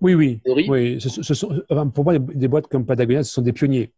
Oui, 0.00 0.14
oui. 0.14 0.40
théorie? 0.44 0.66
Oui, 0.68 1.00
ce, 1.00 1.08
ce 1.22 1.34
sont, 1.34 1.60
pour 1.94 2.04
moi, 2.04 2.18
des, 2.18 2.48
boîtes 2.48 2.68
comme 2.68 2.86
Patagonia, 2.86 3.24
ce 3.24 3.32
sont 3.34 3.42
des 3.42 3.52
pionniers. 3.52 3.92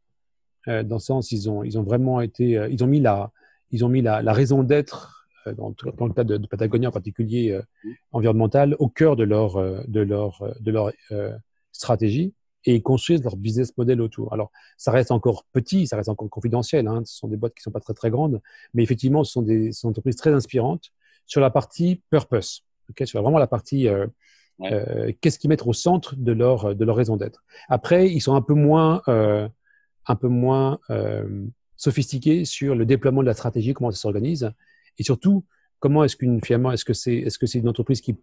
Dans 0.67 0.97
le 0.97 0.99
sens, 0.99 1.33
ils 1.33 1.49
ont, 1.49 1.63
ils 1.65 1.79
ont 1.79 1.83
vraiment 1.83 2.21
été, 2.21 2.67
ils 2.71 2.83
ont 2.83 2.87
mis 2.87 3.01
la, 3.01 3.31
ils 3.71 3.85
ont 3.85 3.89
mis 3.89 4.03
la, 4.03 4.21
la 4.23 4.33
raison 4.33 4.63
d'être 4.63 5.20
dans, 5.47 5.75
dans 5.99 6.07
le 6.07 6.13
cas 6.13 6.25
de, 6.25 6.37
de 6.37 6.47
Patagonia 6.47 6.89
en 6.89 6.93
particulier 6.93 7.53
euh, 7.53 7.63
environnemental 8.13 8.77
au 8.79 8.89
cœur 8.89 9.17
de 9.17 9.25
leur, 9.25 9.57
euh, 9.57 9.81
de 9.89 10.01
leur, 10.01 10.43
euh, 10.43 10.53
de 10.61 10.71
leur 10.71 10.93
euh, 11.13 11.33
stratégie 11.73 12.35
et 12.65 12.75
ils 12.75 12.83
construisent 12.83 13.23
leur 13.25 13.37
business 13.37 13.77
model 13.79 14.01
autour. 14.03 14.33
Alors, 14.35 14.51
ça 14.77 14.91
reste 14.93 15.11
encore 15.11 15.45
petit, 15.53 15.87
ça 15.87 15.97
reste 15.97 16.11
encore 16.11 16.29
confidentiel. 16.29 16.87
Hein, 16.89 17.03
ce 17.07 17.17
sont 17.17 17.29
des 17.29 17.37
boîtes 17.39 17.55
qui 17.55 17.63
sont 17.63 17.71
pas 17.71 17.81
très 17.81 17.95
très 17.95 18.11
grandes, 18.11 18.41
mais 18.75 18.83
effectivement, 18.83 19.25
ce 19.25 19.33
sont 19.33 19.43
des, 19.43 19.73
ce 19.73 19.81
sont 19.81 19.89
des 19.89 19.93
entreprises 19.93 20.17
très 20.17 20.33
inspirantes 20.33 20.91
sur 21.27 21.41
la 21.41 21.51
partie 21.51 22.03
purpose. 22.11 22.65
sur 23.05 23.23
vraiment 23.23 23.39
la 23.39 23.47
partie 23.47 23.89
euh, 23.89 24.07
Ouais. 24.59 24.73
euh, 24.75 25.11
qu'est-ce 25.23 25.39
qu'ils 25.39 25.49
mettent 25.49 25.67
au 25.67 25.73
centre 25.73 26.17
de 26.17 26.33
leur 26.33 26.75
de 26.77 26.85
leur 26.85 26.95
raison 26.95 27.17
d'être. 27.17 27.43
Après, 27.71 28.11
ils 28.11 28.21
sont 28.21 28.35
un 28.35 28.43
peu 28.43 28.53
moins 28.53 29.01
euh, 29.09 29.49
un 30.07 30.17
peu 30.17 30.29
moins 30.29 30.79
euh, 30.91 31.47
sophistiqués 31.79 32.45
sur 32.45 32.75
le 32.75 32.85
déploiement 32.85 33.23
de 33.23 33.27
la 33.27 33.33
stratégie, 33.33 33.73
comment 33.73 33.91
ça 33.91 33.97
s'organise, 33.97 34.53
et 35.01 35.03
surtout 35.03 35.45
comment 35.81 36.05
est-ce 36.05 36.17
qu'une 36.17 36.41
finalement 36.47 36.71
est-ce 36.71 36.85
que 36.85 36.93
c'est 37.03 37.17
est-ce 37.17 37.39
que 37.41 37.47
c'est 37.47 37.59
une 37.59 37.69
entreprise 37.69 38.01
qui 38.01 38.15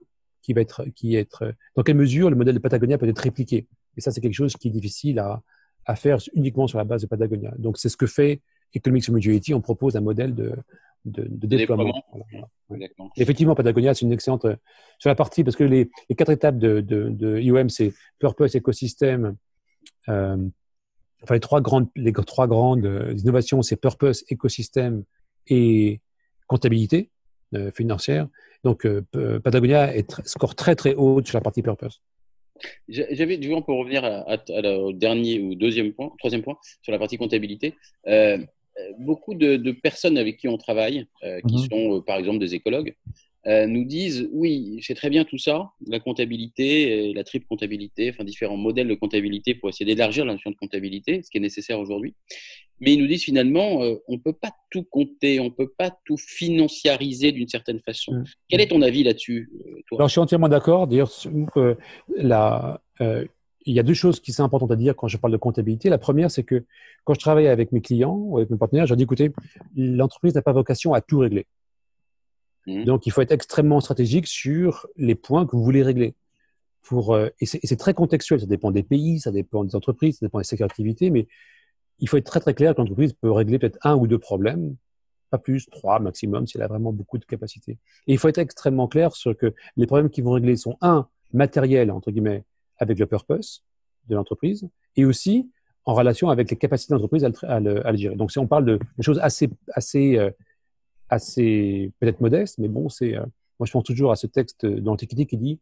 qui 0.43 0.53
va 0.53 0.61
être 0.61 0.85
qui 0.95 1.15
être 1.15 1.39
dans 1.75 1.83
quelle 1.83 1.97
mesure 1.97 2.29
le 2.29 2.37
modèle 2.37 2.55
de 2.55 2.59
Patagonia 2.59 2.97
peut 2.97 3.09
être 3.09 3.25
répliqué? 3.29 3.67
Et 3.97 4.01
ça, 4.01 4.11
c'est 4.11 4.21
quelque 4.21 4.39
chose 4.43 4.55
qui 4.55 4.67
est 4.69 4.71
difficile 4.79 5.17
à 5.19 5.41
à 5.85 5.95
faire 5.95 6.17
uniquement 6.33 6.67
sur 6.67 6.77
la 6.77 6.83
base 6.83 7.01
de 7.01 7.07
Patagonia. 7.07 7.53
Donc, 7.57 7.77
c'est 7.77 7.89
ce 7.89 7.97
que 7.97 8.07
fait 8.07 8.41
Economics 8.73 9.09
Mutuality. 9.09 9.53
On 9.53 9.61
propose 9.61 9.95
un 9.95 10.01
modèle 10.01 10.33
de 10.35 10.55
de, 11.05 11.23
de 11.23 11.47
déploiement. 11.47 11.85
déploiement. 11.85 12.03
Voilà, 12.11 12.25
voilà. 12.31 12.47
Ouais. 12.69 12.75
Exactement. 12.77 13.11
Effectivement, 13.15 13.55
Patagonia, 13.55 13.93
c'est 13.93 14.05
une 14.05 14.11
excellente 14.11 14.45
euh, 14.45 14.55
sur 14.99 15.09
la 15.09 15.15
partie 15.15 15.43
parce 15.43 15.55
que 15.55 15.63
les, 15.63 15.89
les 16.09 16.15
quatre 16.15 16.31
étapes 16.31 16.57
de, 16.57 16.81
de, 16.81 17.09
de 17.09 17.39
IOM, 17.39 17.69
c'est 17.69 17.93
purpose, 18.19 18.55
écosystème. 18.55 19.35
Euh, 20.09 20.37
enfin, 21.23 21.33
les 21.33 21.39
trois 21.39 21.61
grandes, 21.61 21.87
les 21.95 22.11
trois 22.11 22.47
grandes 22.47 22.85
euh, 22.85 23.13
innovations, 23.17 23.61
c'est 23.61 23.77
purpose, 23.77 24.25
écosystème 24.29 25.03
et 25.47 26.01
comptabilité 26.47 27.09
euh, 27.55 27.71
financière. 27.71 28.27
Donc, 28.63 28.85
euh, 28.85 29.01
P- 29.11 29.39
Patagonia 29.43 29.95
est 29.95 30.09
tr- 30.09 30.25
score 30.27 30.55
très 30.55 30.75
très 30.75 30.95
haut 30.95 31.21
sur 31.23 31.37
la 31.37 31.41
partie 31.41 31.61
purpose. 31.61 32.01
J'a- 32.89 33.05
J'avais, 33.13 33.37
du 33.37 33.49
coup, 33.49 33.61
pour 33.61 33.77
revenir 33.79 34.03
à, 34.03 34.21
à- 34.33 34.51
à 34.57 34.61
la- 34.61 34.79
au 34.79 34.91
dernier 34.93 35.39
ou 35.39 35.55
deuxième 35.55 35.93
point, 35.93 36.11
troisième 36.17 36.41
point, 36.41 36.57
sur 36.81 36.91
la 36.91 36.99
partie 36.99 37.17
comptabilité, 37.17 37.75
euh, 38.07 38.37
euh, 38.39 38.91
beaucoup 38.99 39.35
de, 39.35 39.55
de 39.57 39.71
personnes 39.71 40.17
avec 40.17 40.37
qui 40.37 40.47
on 40.47 40.57
travaille, 40.57 41.05
euh, 41.23 41.39
qui 41.47 41.55
Mhm. 41.55 41.67
sont 41.69 41.97
euh, 41.97 42.01
par 42.01 42.17
exemple 42.17 42.39
des 42.39 42.55
écologues, 42.55 42.95
euh, 43.07 43.11
nous 43.47 43.85
disent 43.85 44.27
oui, 44.33 44.79
c'est 44.81 44.93
très 44.93 45.09
bien 45.09 45.23
tout 45.23 45.37
ça, 45.37 45.71
la 45.87 45.99
comptabilité, 45.99 47.13
la 47.13 47.23
triple 47.23 47.45
comptabilité, 47.47 48.09
enfin 48.09 48.25
différents 48.25 48.57
modèles 48.57 48.89
de 48.89 48.95
comptabilité 48.95 49.55
pour 49.55 49.69
essayer 49.69 49.85
d'élargir 49.85 50.25
la 50.25 50.33
notion 50.33 50.51
de 50.51 50.55
comptabilité, 50.57 51.21
ce 51.23 51.29
qui 51.29 51.37
est 51.37 51.41
nécessaire 51.41 51.79
aujourd'hui. 51.79 52.13
Mais 52.79 52.93
ils 52.93 53.01
nous 53.01 53.07
disent 53.07 53.23
finalement, 53.23 53.83
euh, 53.83 53.95
on 54.07 54.19
peut 54.19 54.33
pas 54.33 54.51
tout 54.69 54.83
compter, 54.83 55.39
on 55.39 55.49
peut 55.49 55.71
pas 55.77 55.91
tout 56.05 56.17
financiariser 56.17 57.31
d'une 57.31 57.47
certaine 57.47 57.79
façon. 57.79 58.13
Mhm. 58.13 58.25
Quel 58.49 58.61
est 58.61 58.67
ton 58.67 58.81
avis 58.81 59.03
là-dessus, 59.03 59.49
euh, 59.65 59.81
toi? 59.87 59.97
Alors, 59.97 60.07
je 60.07 60.11
suis 60.13 60.21
entièrement 60.21 60.49
d'accord. 60.49 60.87
D'ailleurs, 60.87 61.11
euh, 61.57 61.75
euh, 63.01 63.25
il 63.65 63.75
y 63.75 63.79
a 63.79 63.83
deux 63.83 63.95
choses 63.95 64.19
qui 64.19 64.31
sont 64.31 64.43
importantes 64.43 64.71
à 64.71 64.75
dire 64.75 64.95
quand 64.95 65.07
je 65.07 65.17
parle 65.17 65.33
de 65.33 65.37
comptabilité. 65.37 65.89
La 65.89 65.97
première, 65.97 66.29
c'est 66.29 66.43
que 66.43 66.63
quand 67.03 67.15
je 67.15 67.19
travaille 67.19 67.47
avec 67.47 67.71
mes 67.71 67.81
clients 67.81 68.15
ou 68.15 68.37
avec 68.37 68.49
mes 68.49 68.57
partenaires, 68.57 68.85
je 68.85 68.91
leur 68.91 68.97
dis 68.97 69.03
écoutez, 69.03 69.31
l'entreprise 69.75 70.35
n'a 70.35 70.41
pas 70.41 70.53
vocation 70.53 70.93
à 70.93 71.01
tout 71.01 71.19
régler. 71.19 71.47
Mhm. 72.67 72.83
Donc, 72.85 73.07
il 73.07 73.11
faut 73.11 73.21
être 73.21 73.31
extrêmement 73.31 73.79
stratégique 73.79 74.27
sur 74.27 74.87
les 74.97 75.15
points 75.15 75.45
que 75.47 75.55
vous 75.55 75.63
voulez 75.63 75.81
régler. 75.81 76.13
Pour, 76.83 77.15
euh, 77.15 77.29
et 77.41 77.45
c'est 77.45 77.75
très 77.75 77.93
contextuel. 77.93 78.39
Ça 78.39 78.45
dépend 78.45 78.71
des 78.71 78.83
pays, 78.83 79.19
ça 79.19 79.31
dépend 79.31 79.63
des 79.63 79.75
entreprises, 79.75 80.19
ça 80.19 80.25
dépend 80.25 80.37
des 80.37 80.45
secteurs 80.45 80.67
d'activité, 80.67 81.09
mais 81.09 81.27
il 81.99 82.07
faut 82.07 82.17
être 82.17 82.25
très 82.25 82.39
très 82.39 82.53
clair 82.53 82.75
que 82.75 82.81
l'entreprise 82.81 83.13
peut 83.13 83.31
régler 83.31 83.59
peut-être 83.59 83.79
un 83.83 83.95
ou 83.95 84.07
deux 84.07 84.19
problèmes, 84.19 84.75
pas 85.29 85.37
plus, 85.37 85.67
trois 85.69 85.99
maximum, 85.99 86.47
si 86.47 86.55
elle 86.57 86.63
a 86.63 86.67
vraiment 86.67 86.93
beaucoup 86.93 87.17
de 87.17 87.25
capacité. 87.25 87.73
Et 88.07 88.13
il 88.13 88.17
faut 88.17 88.29
être 88.29 88.37
extrêmement 88.37 88.87
clair 88.87 89.13
sur 89.15 89.35
que 89.35 89.53
les 89.75 89.85
problèmes 89.85 90.09
qu'ils 90.09 90.23
vont 90.23 90.31
régler 90.31 90.55
sont 90.55 90.77
un 90.79 91.07
matériel 91.33 91.91
entre 91.91 92.11
guillemets 92.11 92.45
avec 92.77 92.99
le 92.99 93.05
purpose 93.05 93.65
de 94.07 94.15
l'entreprise 94.15 94.69
et 94.95 95.03
aussi 95.03 95.49
en 95.83 95.93
relation 95.93 96.29
avec 96.29 96.49
les 96.49 96.55
capacités 96.55 96.93
de 96.93 96.95
l'entreprise 96.99 97.25
à, 97.25 97.31
à 97.43 97.55
à 97.55 97.59
le 97.91 97.97
gérer. 97.97 98.15
Donc, 98.15 98.31
si 98.31 98.39
on 98.39 98.47
parle 98.47 98.63
de, 98.65 98.79
de 98.97 99.03
choses 99.03 99.19
assez, 99.19 99.49
assez, 99.73 100.17
euh, 100.17 100.29
assez 101.09 101.91
peut-être 101.99 102.21
modestes, 102.21 102.57
mais 102.59 102.67
bon, 102.67 102.89
c'est, 102.89 103.15
euh, 103.15 103.21
moi 103.59 103.65
je 103.65 103.71
pense 103.71 103.83
toujours 103.83 104.11
à 104.11 104.15
ce 104.15 104.27
texte 104.27 104.65
de 104.65 104.83
l'Antiquité 104.85 105.25
qui 105.25 105.37
dit 105.37 105.59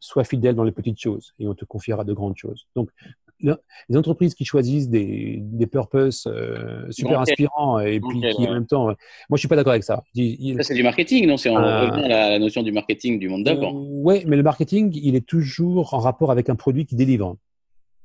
Sois 0.00 0.24
fidèle 0.24 0.54
dans 0.54 0.64
les 0.64 0.72
petites 0.72 0.98
choses 0.98 1.34
et 1.38 1.46
on 1.46 1.54
te 1.54 1.66
confiera 1.66 2.04
de 2.04 2.12
grandes 2.14 2.36
choses. 2.38 2.66
Donc, 2.74 2.88
le- 3.40 3.58
les 3.90 3.96
entreprises 3.98 4.34
qui 4.34 4.46
choisissent 4.46 4.88
des, 4.88 5.38
des 5.42 5.66
purposes 5.66 6.24
euh, 6.26 6.90
super 6.90 7.20
inspirants 7.20 7.80
et 7.80 8.00
puis 8.00 8.20
qui 8.20 8.46
en 8.48 8.52
même 8.54 8.66
temps, 8.66 8.88
euh, 8.88 8.94
moi 9.28 9.36
je 9.36 9.40
suis 9.40 9.48
pas 9.48 9.56
d'accord 9.56 9.72
avec 9.72 9.84
ça. 9.84 10.02
Il- 10.14 10.56
c'est 10.64 10.72
du 10.74 10.82
marketing, 10.82 11.26
non? 11.26 11.36
C'est 11.36 11.50
en 11.50 11.56
Euh, 11.62 11.80
revenant 11.82 12.04
à 12.04 12.08
la, 12.08 12.30
la 12.30 12.38
notion 12.38 12.62
du 12.62 12.72
marketing 12.72 13.18
du 13.18 13.28
monde 13.28 13.44
d'avant. 13.44 13.72
oui, 13.74 14.24
mais 14.26 14.36
le 14.36 14.42
marketing, 14.42 14.90
il 14.94 15.16
est 15.16 15.26
toujours 15.26 15.92
en 15.92 15.98
rapport 15.98 16.30
avec 16.30 16.48
un 16.48 16.56
produit 16.56 16.86
qui 16.86 16.94
délivre. 16.96 17.36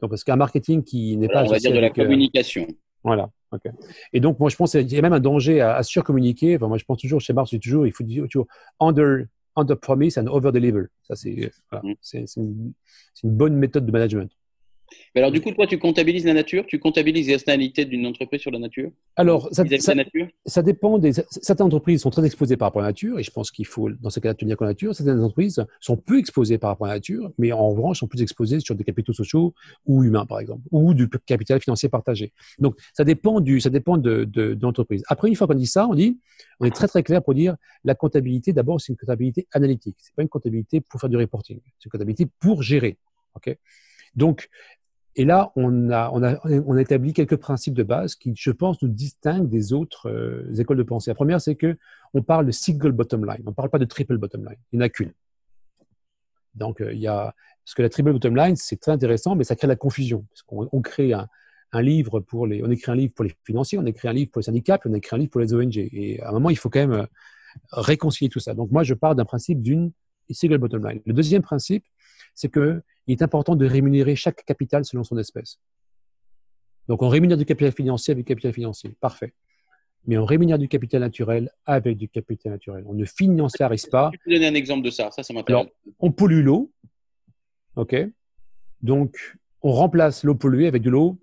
Donc, 0.02 0.10
parce 0.10 0.26
qu'un 0.26 0.36
marketing 0.36 0.84
qui 0.84 1.16
n'est 1.16 1.28
pas 1.30 1.44
on 1.44 1.48
va 1.50 1.60
dire 1.60 1.72
de 1.72 1.80
la 1.80 1.88
euh, 1.88 1.92
communication. 1.92 2.68
Voilà. 3.04 3.30
ok. 3.52 3.72
Et 4.14 4.20
donc, 4.20 4.40
moi, 4.40 4.50
je 4.50 4.56
pense 4.56 4.72
qu'il 4.72 4.92
y 4.92 4.98
a 4.98 5.02
même 5.02 5.14
un 5.14 5.20
danger 5.20 5.62
à, 5.62 5.76
à 5.76 5.84
surcommuniquer. 5.84 6.56
Enfin, 6.56 6.68
moi, 6.68 6.78
je 6.78 6.86
pense 6.86 7.00
toujours, 7.00 7.22
chez 7.22 7.34
dis 7.34 7.60
toujours, 7.60 7.88
il 7.88 7.94
faut 7.94 8.04
dire 8.04 8.26
toujours 8.30 8.48
under, 8.80 9.26
under 9.56 9.78
promise 9.78 10.18
and 10.18 10.28
over 10.28 10.52
deliver. 10.52 10.88
Ça, 11.04 11.16
c'est 11.16 11.46
euh, 11.46 11.50
voilà. 11.72 11.96
Mm. 12.06 12.74
Une 13.24 13.32
bonne 13.32 13.56
méthode 13.56 13.86
de 13.86 13.92
management. 13.92 14.32
Mais 15.16 15.22
alors, 15.22 15.32
du 15.32 15.42
coup, 15.42 15.52
toi, 15.52 15.68
tu 15.68 15.78
comptabilises 15.78 16.26
la 16.26 16.34
nature? 16.34 16.66
Tu 16.68 16.80
comptabilises 16.80 17.28
les 17.28 17.34
externalités 17.34 17.86
d'une 17.86 18.06
entreprise 18.06 18.42
sur 18.42 18.52
la 18.52 18.60
nature? 18.60 18.92
Alors, 19.16 19.50
ça, 19.52 19.64
Vis-à-vis 19.64 19.78
de 19.78 19.84
ça, 19.84 19.96
la 19.96 20.04
nature? 20.04 20.28
ça 20.46 20.62
dépend 20.62 20.98
des. 20.98 21.14
Certaines 21.14 21.66
entreprises 21.66 22.02
sont 22.02 22.10
très 22.10 22.26
exposées 22.26 22.58
par 22.58 22.68
rapport 22.68 22.82
à 22.82 22.86
la 22.86 22.90
nature, 22.90 23.20
et 23.20 23.24
je 23.24 23.32
pense 23.32 23.52
qu'il 23.52 23.66
faut, 23.66 23.90
dans 23.90 24.10
ce 24.10 24.20
cas-là, 24.20 24.34
tenir 24.36 24.58
compte 24.58 24.66
de 24.66 24.70
la 24.70 24.74
nature. 24.74 24.96
Certaines 24.96 25.20
entreprises 25.20 25.66
sont 25.80 25.98
peu 25.98 26.20
exposées 26.20 26.58
par 26.58 26.70
rapport 26.72 26.88
à 26.88 26.90
la 26.92 26.96
nature, 26.96 27.32
mais 27.38 27.52
en 27.52 27.70
revanche, 27.70 28.00
sont 28.00 28.08
plus 28.08 28.22
exposées 28.22 28.60
sur 28.60 28.76
des 28.76 28.84
capitaux 28.84 29.14
sociaux 29.14 29.54
ou 29.86 30.04
humains, 30.04 30.26
par 30.26 30.40
exemple, 30.40 30.62
ou 30.72 30.94
du 30.94 31.10
capital 31.10 31.60
financier 31.60 31.90
partagé. 31.90 32.34
Donc, 32.60 32.76
ça 32.94 33.04
dépend, 33.04 33.40
du, 33.40 33.60
ça 33.62 33.70
dépend 33.70 33.98
de, 33.98 34.24
de, 34.26 34.54
de 34.54 34.62
l'entreprise. 34.62 35.04
Après, 35.08 35.28
une 35.28 35.36
fois 35.36 35.48
qu'on 35.48 35.54
dit 35.56 35.68
ça, 35.68 35.88
on 35.88 35.96
dit, 35.96 36.20
on 36.60 36.66
est 36.66 36.76
très 36.76 36.88
très 36.88 37.04
clair 37.04 37.24
pour 37.24 37.34
dire 37.34 37.56
la 37.84 37.96
comptabilité, 37.96 38.54
d'abord, 38.54 38.80
c'est 38.82 38.92
une 38.94 38.98
comptabilité 38.98 39.48
analytique. 39.52 39.96
C'est 40.00 40.16
pas 40.16 40.22
une 40.22 40.30
comptabilité 40.30 40.82
pour 40.82 41.00
faire 41.00 41.10
du 41.10 41.18
reporting. 41.18 41.60
C'est 41.80 41.86
une 41.86 41.92
comptabilité 41.92 42.28
pour 42.40 42.64
gérer. 42.64 42.98
OK? 43.36 43.56
Donc, 44.16 44.50
et 45.16 45.26
là, 45.26 45.52
on 45.56 45.90
a, 45.90 46.12
on, 46.14 46.24
a, 46.24 46.40
on 46.46 46.76
a 46.76 46.82
établi 46.82 47.14
quelques 47.14 47.38
principes 47.38 47.74
de 47.74 47.84
base 47.84 48.16
qui, 48.16 48.34
je 48.36 48.52
pense, 48.52 48.82
nous 48.82 48.90
distinguent 48.90 49.50
des 49.50 49.74
autres 49.74 50.10
euh, 50.10 50.54
écoles 50.56 50.78
de 50.78 50.84
pensée. 50.84 51.10
La 51.10 51.16
première, 51.16 51.42
c'est 51.42 51.56
que 51.56 51.76
on 52.14 52.22
parle 52.22 52.46
de 52.46 52.52
single 52.52 52.92
bottom 52.92 53.26
line. 53.26 53.42
On 53.46 53.50
ne 53.50 53.56
parle 53.56 53.70
pas 53.70 53.80
de 53.80 53.86
triple 53.86 54.18
bottom 54.18 54.46
line. 54.46 54.58
Il 54.72 54.78
n'y 54.80 54.84
en 54.84 54.86
a 54.86 54.90
qu'une. 54.90 55.14
Donc, 56.56 56.82
euh, 56.82 56.94
il 56.94 57.00
y 57.00 57.08
a, 57.08 57.34
parce 57.66 57.74
que 57.76 57.82
la 57.82 57.90
triple 57.90 58.14
bottom 58.14 58.36
line, 58.36 58.56
c'est 58.56 58.80
très 58.80 58.92
intéressant, 58.92 59.36
mais 59.36 59.44
ça 59.44 59.56
crée 59.56 59.68
de 59.68 59.72
la 59.72 59.76
confusion. 59.76 60.26
Parce 60.30 60.44
qu'on 60.44 60.70
on 60.72 60.82
crée 60.82 61.14
un, 61.14 61.28
livre 61.82 62.20
pour 62.20 62.48
les, 62.48 62.64
on 62.64 62.70
écrit 62.70 62.92
un 62.92 62.96
livre 62.96 63.14
pour 63.14 63.26
les 63.26 63.36
financiers, 63.44 63.78
on 63.78 63.86
écrit 63.86 64.08
un 64.08 64.14
livre 64.14 64.32
pour 64.32 64.40
les 64.40 64.46
syndicats, 64.46 64.78
puis 64.78 64.90
on 64.92 64.94
écrit 64.94 65.16
un 65.16 65.20
livre 65.20 65.32
pour 65.32 65.42
les 65.42 65.54
ONG. 65.54 65.78
Et 65.78 66.22
à 66.22 66.30
un 66.30 66.32
moment, 66.32 66.50
il 66.50 66.58
faut 66.58 66.70
quand 66.70 66.80
même 66.80 66.94
euh, 66.94 67.06
réconcilier 67.72 68.30
tout 68.30 68.40
ça. 68.40 68.54
Donc, 68.54 68.72
moi, 68.72 68.84
je 68.84 68.94
pars 68.94 69.16
d'un 69.16 69.26
principe 69.26 69.62
d'une 69.62 69.92
single 70.32 70.60
bottom 70.60 70.88
line. 70.88 71.02
Le 71.06 71.14
deuxième 71.14 71.42
principe, 71.42 71.84
c'est 72.40 72.48
que 72.48 72.82
il 73.06 73.12
est 73.12 73.22
important 73.22 73.56
de 73.58 73.66
rémunérer 73.66 74.16
chaque 74.16 74.46
capital 74.46 74.86
selon 74.86 75.04
son 75.04 75.18
espèce. 75.18 75.60
Donc, 76.88 77.02
on 77.02 77.10
rémunère 77.10 77.38
du 77.38 77.46
capital 77.46 77.74
financier 77.74 78.14
avec 78.14 78.24
du 78.24 78.28
capital 78.30 78.54
financier. 78.54 78.96
Parfait. 79.02 79.34
Mais 80.06 80.18
on 80.18 80.24
rémunère 80.24 80.58
du 80.58 80.70
capital 80.70 81.02
naturel 81.02 81.52
avec 81.66 81.98
du 81.98 82.08
capital 82.08 82.54
naturel. 82.54 82.86
On 82.88 82.94
ne 82.94 83.04
financiarise 83.04 83.88
pas. 83.88 84.10
Tu 84.14 84.20
peux 84.20 84.32
donner 84.32 84.48
un 84.48 84.54
exemple 84.54 84.86
de 84.86 84.90
ça 84.90 85.12
Ça, 85.12 85.22
ça 85.22 85.34
m'intéresse. 85.34 85.68
On 86.00 86.12
pollue 86.14 86.42
l'eau. 86.42 86.72
OK 87.76 87.96
Donc, 88.82 89.18
on 89.62 89.74
remplace 89.74 90.24
l'eau 90.24 90.36
polluée 90.36 90.68
avec 90.68 90.82
de 90.82 90.90
l'eau 90.90 91.20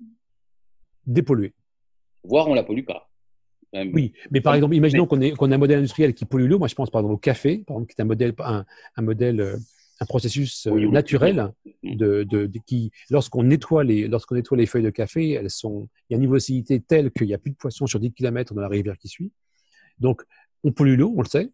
dépolluée. 1.06 1.54
Voire 2.24 2.46
on 2.48 2.54
la 2.54 2.62
pollue 2.62 2.84
pas. 2.84 3.08
Même. 3.72 3.90
Oui, 3.94 4.12
mais 4.30 4.42
par 4.42 4.54
exemple, 4.54 4.74
imaginons 4.74 5.06
qu'on 5.06 5.22
ait, 5.22 5.32
un 5.40 5.58
modèle 5.58 5.78
industriel 5.78 6.12
qui 6.12 6.26
pollue 6.26 6.46
l'eau. 6.46 6.58
Moi, 6.58 6.68
je 6.68 6.74
pense 6.74 6.90
par 6.90 7.00
exemple 7.00 7.14
au 7.14 7.18
café, 7.18 7.64
par 7.66 7.76
exemple, 7.76 7.94
qui 7.94 7.98
est 7.98 8.02
un 8.02 8.06
modèle, 8.06 8.34
un, 8.40 8.66
un 8.96 9.02
modèle, 9.02 9.40
euh, 9.40 9.56
un 10.00 10.06
processus 10.06 10.66
euh, 10.66 10.70
Oui, 10.70 10.84
oui. 10.86 10.92
naturel 10.92 11.52
de, 11.82 12.22
de, 12.24 12.46
de- 12.46 12.58
qui, 12.66 12.90
lorsqu'on 13.10 13.42
nettoie 13.44 13.84
les, 13.84 14.08
lorsqu'on 14.08 14.34
nettoie 14.34 14.56
les 14.58 14.66
feuilles 14.66 14.82
de 14.82 14.90
café, 14.90 15.30
elles 15.32 15.50
sont, 15.50 15.88
il 16.08 16.12
y 16.12 16.14
a 16.14 16.16
une 16.16 16.20
niveau 16.22 16.34
d'acidité 16.34 16.80
telle 16.80 17.10
qu'il 17.10 17.26
n'y 17.26 17.34
a 17.34 17.38
plus 17.38 17.50
de 17.50 17.56
poissons 17.56 17.86
sur 17.86 17.98
10 18.00 18.12
km 18.12 18.54
dans 18.54 18.60
la 18.60 18.68
rivière 18.68 18.98
qui 18.98 19.08
suit. 19.08 19.32
Donc, 19.98 20.22
on 20.64 20.72
pollue 20.72 20.96
l'eau, 20.98 21.14
on 21.16 21.22
le 21.22 21.28
sait. 21.28 21.50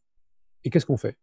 Et 0.65 0.71
qu'est-ce 0.71 0.87
qu'on 0.87 0.97
fait? 0.97 1.17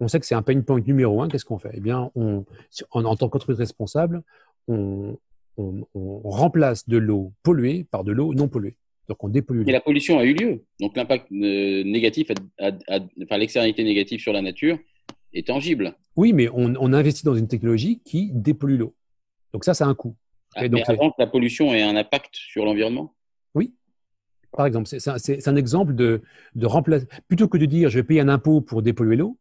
On 0.00 0.06
sait 0.06 0.20
que 0.20 0.26
c'est 0.26 0.34
un 0.36 0.42
pain 0.42 0.60
point 0.60 0.80
numéro 0.80 1.20
un. 1.22 1.28
Qu'est-ce 1.28 1.44
qu'on 1.44 1.58
fait? 1.58 1.72
Eh 1.74 1.80
bien, 1.80 2.10
on, 2.14 2.44
en, 2.92 3.04
en 3.04 3.16
tant 3.16 3.28
qu'entreprise 3.28 3.58
responsable, 3.58 4.22
on, 4.68 5.18
on, 5.56 5.86
on 5.94 6.30
remplace 6.30 6.88
de 6.88 6.98
l'eau 6.98 7.32
polluée 7.42 7.84
par 7.90 8.04
de 8.04 8.12
l'eau 8.12 8.32
non 8.34 8.46
polluée. 8.46 8.76
Donc, 9.08 9.24
on 9.24 9.28
dépollue 9.28 9.64
Et 9.66 9.72
la 9.72 9.80
pollution 9.80 10.18
a 10.18 10.24
eu 10.24 10.34
lieu. 10.34 10.64
Donc 10.78 10.96
l'impact 10.96 11.32
euh, 11.32 11.82
négatif, 11.82 12.28
enfin 12.60 13.38
l'externalité 13.38 13.82
négative 13.82 14.20
sur 14.20 14.32
la 14.32 14.42
nature 14.42 14.78
est 15.34 15.46
tangible. 15.46 15.94
Oui, 16.16 16.32
mais 16.32 16.48
on, 16.48 16.74
on 16.80 16.92
investit 16.92 17.24
dans 17.24 17.34
une 17.34 17.48
technologie 17.48 18.00
qui 18.04 18.30
dépollue 18.32 18.76
l'eau. 18.78 18.94
Donc 19.52 19.64
ça, 19.64 19.74
ça 19.74 19.84
a 19.84 19.88
un 19.88 19.94
coût. 19.94 20.16
Ah, 20.54 20.64
Et 20.64 20.68
donc, 20.68 20.80
mais 20.80 20.84
c'est- 20.86 20.92
avant 20.92 21.10
que 21.10 21.16
la 21.18 21.26
pollution 21.26 21.72
ait 21.74 21.82
un 21.82 21.96
impact 21.96 22.34
sur 22.34 22.64
l'environnement? 22.64 23.14
Oui. 23.54 23.74
Par 24.56 24.66
exemple, 24.66 24.86
c'est 24.88 25.48
un, 25.48 25.56
exemple 25.56 25.94
de, 25.94 26.22
de 26.54 26.66
remplacer. 26.66 27.06
Plutôt 27.28 27.48
que 27.48 27.58
de 27.58 27.66
dire 27.66 27.90
je 27.90 27.98
vais 27.98 28.02
payer 28.02 28.20
un 28.20 28.28
impôt 28.28 28.60
pour 28.62 28.82
dépolluer 28.82 29.16
l'eau, 29.16 29.38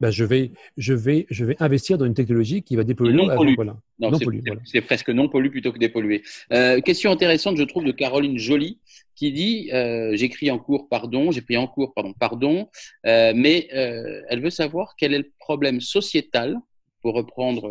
ben, 0.00 0.10
je, 0.10 0.24
vais, 0.24 0.52
je, 0.76 0.92
vais, 0.92 1.26
je 1.30 1.44
vais 1.44 1.56
investir 1.60 1.96
dans 1.96 2.04
une 2.04 2.14
technologie 2.14 2.62
qui 2.62 2.74
va 2.76 2.82
dépolluer 2.84 3.12
Non 3.14 3.24
l'eau. 3.24 3.30
avant- 3.30 3.38
pollue. 3.42 3.54
Voilà. 3.54 3.76
Non, 4.00 4.10
Non 4.10 4.18
c'est 4.18 4.24
voilà. 4.24 4.82
presque 4.86 5.08
non 5.10 5.28
pollu 5.28 5.50
plutôt 5.50 5.72
que 5.72 5.78
dépollué. 5.78 6.22
Euh, 6.52 6.80
question 6.80 7.12
intéressante, 7.12 7.56
je 7.56 7.62
trouve, 7.62 7.84
de 7.84 7.92
Caroline 7.92 8.36
Joly, 8.36 8.78
qui 9.14 9.32
dit 9.32 9.70
euh, 9.72 10.14
J'écris 10.16 10.50
en 10.50 10.58
cours, 10.58 10.88
pardon, 10.88 11.30
j'ai 11.30 11.42
pris 11.42 11.56
en 11.56 11.66
cours, 11.66 11.94
pardon, 11.94 12.12
pardon, 12.12 12.68
euh, 13.06 13.32
mais 13.34 13.68
euh, 13.74 14.22
elle 14.28 14.42
veut 14.42 14.50
savoir 14.50 14.94
quel 14.96 15.14
est 15.14 15.18
le 15.18 15.32
problème 15.38 15.80
sociétal, 15.80 16.56
pour 17.00 17.14
reprendre 17.14 17.70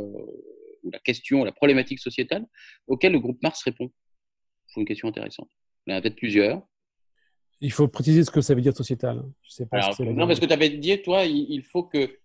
la 0.91 0.99
question, 0.99 1.43
la 1.43 1.51
problématique 1.51 1.99
sociétale, 1.99 2.45
auquel 2.87 3.13
le 3.13 3.19
groupe 3.19 3.41
Mars 3.41 3.63
répond. 3.63 3.89
C'est 4.67 4.79
une 4.79 4.85
question 4.85 5.07
intéressante. 5.07 5.49
Il 5.87 5.91
y 5.91 5.95
en 5.95 5.97
a 5.97 6.01
peut-être 6.01 6.15
plusieurs. 6.15 6.61
Il 7.61 7.71
faut 7.71 7.87
préciser 7.87 8.23
ce 8.23 8.31
que 8.31 8.41
ça 8.41 8.53
veut 8.53 8.61
dire 8.61 8.75
sociétal. 8.75 9.23
Je 9.41 9.49
sais 9.49 9.65
pas 9.65 9.77
Alors, 9.77 9.93
ce 9.93 9.97
que 9.97 10.03
ça 10.03 10.09
veut 10.09 10.15
non, 10.15 10.27
parce 10.27 10.39
que 10.39 10.45
tu 10.45 10.53
avais 10.53 10.69
dit, 10.69 11.01
toi, 11.01 11.25
il, 11.25 11.47
il 11.49 11.63
faut 11.63 11.83
que 11.83 12.19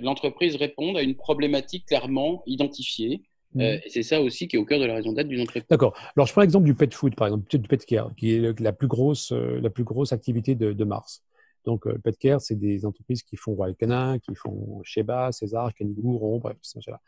l'entreprise 0.00 0.56
réponde 0.56 0.96
à 0.96 1.02
une 1.02 1.14
problématique 1.14 1.86
clairement 1.86 2.42
identifiée. 2.46 3.22
Mhm. 3.54 3.62
Euh, 3.62 3.78
et 3.84 3.88
c'est 3.90 4.02
ça 4.02 4.20
aussi 4.20 4.46
qui 4.46 4.56
est 4.56 4.58
au 4.58 4.64
cœur 4.64 4.78
de 4.78 4.84
la 4.84 4.94
raison 4.94 5.12
d'être 5.12 5.28
d'une 5.28 5.40
entreprise. 5.40 5.64
D'accord. 5.70 5.94
Alors, 6.16 6.26
je 6.26 6.32
prends 6.32 6.42
l'exemple 6.42 6.66
du 6.66 6.74
pet 6.74 6.92
food, 6.92 7.14
par 7.14 7.28
exemple, 7.28 7.48
du 7.48 7.66
pet 7.68 7.84
care, 7.84 8.14
qui 8.16 8.34
est 8.34 8.60
la 8.60 8.72
plus 8.72 8.88
grosse, 8.88 9.32
euh, 9.32 9.60
la 9.60 9.70
plus 9.70 9.84
grosse 9.84 10.12
activité 10.12 10.54
de, 10.54 10.72
de 10.72 10.84
Mars. 10.84 11.22
Donc, 11.64 11.86
euh, 11.86 11.98
pet 11.98 12.16
care, 12.16 12.40
c'est 12.40 12.54
des 12.54 12.84
entreprises 12.86 13.22
qui 13.22 13.36
font 13.36 13.54
Royal 13.54 13.74
Canin, 13.74 14.18
qui 14.18 14.34
font 14.34 14.80
Sheba, 14.84 15.32
César, 15.32 15.74
Canigou, 15.74 16.16
Ron, 16.18 16.38
bref, 16.38 16.56
tout 16.72 16.80
ça. 16.82 17.00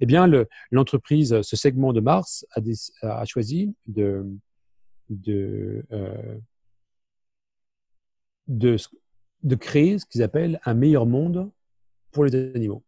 Eh 0.00 0.06
bien, 0.06 0.26
le- 0.26 0.46
l'entreprise, 0.70 1.40
ce 1.42 1.56
segment 1.56 1.92
de 1.92 2.00
Mars 2.00 2.46
a, 3.02 3.24
choisi 3.24 3.74
de, 3.86 4.26
de, 5.10 5.84
euh, 5.92 6.38
de, 8.46 8.76
de 9.42 9.54
créer 9.54 9.98
ce 9.98 10.06
qu'ils 10.06 10.22
appellent 10.22 10.60
un 10.64 10.74
meilleur 10.74 11.06
monde 11.06 11.50
pour 12.12 12.24
les 12.24 12.34
animaux. 12.54 12.82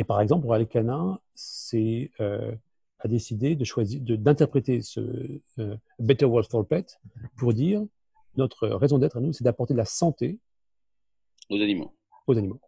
Et 0.00 0.04
par 0.04 0.22
exemple, 0.22 0.46
c'est, 1.34 2.10
euh, 2.20 2.54
a 3.00 3.06
décidé 3.06 3.54
de 3.54 3.64
choisir, 3.66 4.00
de- 4.00 4.16
d'interpréter 4.16 4.80
ce 4.80 5.00
euh, 5.58 5.76
Better 5.98 6.24
World 6.24 6.50
for 6.50 6.66
Pet 6.66 6.98
pour 7.36 7.52
dire 7.52 7.82
notre 8.34 8.66
raison 8.68 8.96
d'être 8.96 9.18
à 9.18 9.20
nous, 9.20 9.34
c'est 9.34 9.44
d'apporter 9.44 9.74
de 9.74 9.78
la 9.78 9.84
santé 9.84 10.38
aux 11.50 11.60
animaux. 11.60 11.92
aux 12.26 12.38
animaux. 12.38 12.60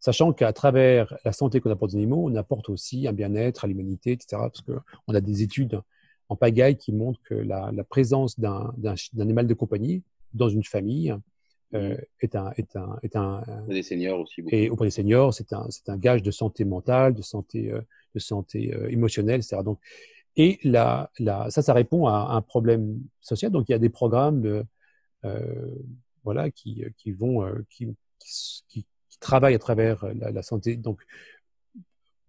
Sachant 0.00 0.34
qu'à 0.34 0.52
travers 0.52 1.16
la 1.24 1.32
santé 1.32 1.60
qu'on 1.60 1.70
apporte 1.70 1.94
aux 1.94 1.96
animaux, 1.96 2.28
on 2.28 2.34
apporte 2.34 2.68
aussi 2.68 3.08
un 3.08 3.14
bien-être 3.14 3.64
à 3.64 3.68
l'humanité, 3.68 4.12
etc. 4.12 4.26
Parce 4.32 4.60
qu'on 4.60 5.14
a 5.14 5.20
des 5.22 5.40
études 5.40 5.80
en 6.28 6.36
pagaille 6.36 6.76
qui 6.76 6.92
montrent 6.92 7.22
que 7.22 7.34
la, 7.34 7.72
la 7.72 7.84
présence 7.84 8.38
d'un 8.38 8.74
animal 9.18 9.46
de 9.46 9.54
compagnie 9.54 10.02
dans 10.34 10.50
une 10.50 10.64
famille 10.64 11.14
euh, 11.74 11.96
est 12.20 12.36
un, 12.36 12.52
est 12.56 12.76
un, 12.76 12.98
est 13.02 13.16
un, 13.16 13.42
Des 13.68 13.82
seniors 13.82 14.20
aussi. 14.20 14.42
beaucoup. 14.42 14.54
et 14.54 14.70
auprès 14.70 14.86
des 14.86 14.90
seniors, 14.90 15.34
c'est 15.34 15.52
un, 15.52 15.66
c'est 15.70 15.88
un 15.88 15.96
gage 15.96 16.22
de 16.22 16.30
santé 16.30 16.64
mentale, 16.64 17.14
de 17.14 17.22
santé, 17.22 17.72
euh, 17.72 17.80
de 18.14 18.18
santé 18.20 18.72
euh, 18.74 18.88
émotionnelle, 18.90 19.40
etc. 19.40 19.62
Donc, 19.64 19.78
et 20.36 20.58
la, 20.64 21.10
la, 21.18 21.50
ça, 21.50 21.62
ça 21.62 21.72
répond 21.72 22.06
à 22.06 22.28
un 22.36 22.42
problème 22.42 23.00
social. 23.20 23.50
Donc, 23.50 23.68
il 23.68 23.72
y 23.72 23.74
a 23.74 23.78
des 23.78 23.88
programmes 23.88 24.44
euh, 24.46 24.62
euh, 25.24 25.74
voilà, 26.24 26.50
qui, 26.50 26.84
qui 26.98 27.10
vont, 27.12 27.44
euh, 27.44 27.64
qui, 27.70 27.86
qui, 28.18 28.62
qui- 28.68 28.86
qui 29.08 29.18
travaillent 29.18 29.54
à 29.54 29.58
travers 29.58 30.04
la, 30.14 30.30
la 30.30 30.42
santé. 30.42 30.76
Donc, 30.76 31.00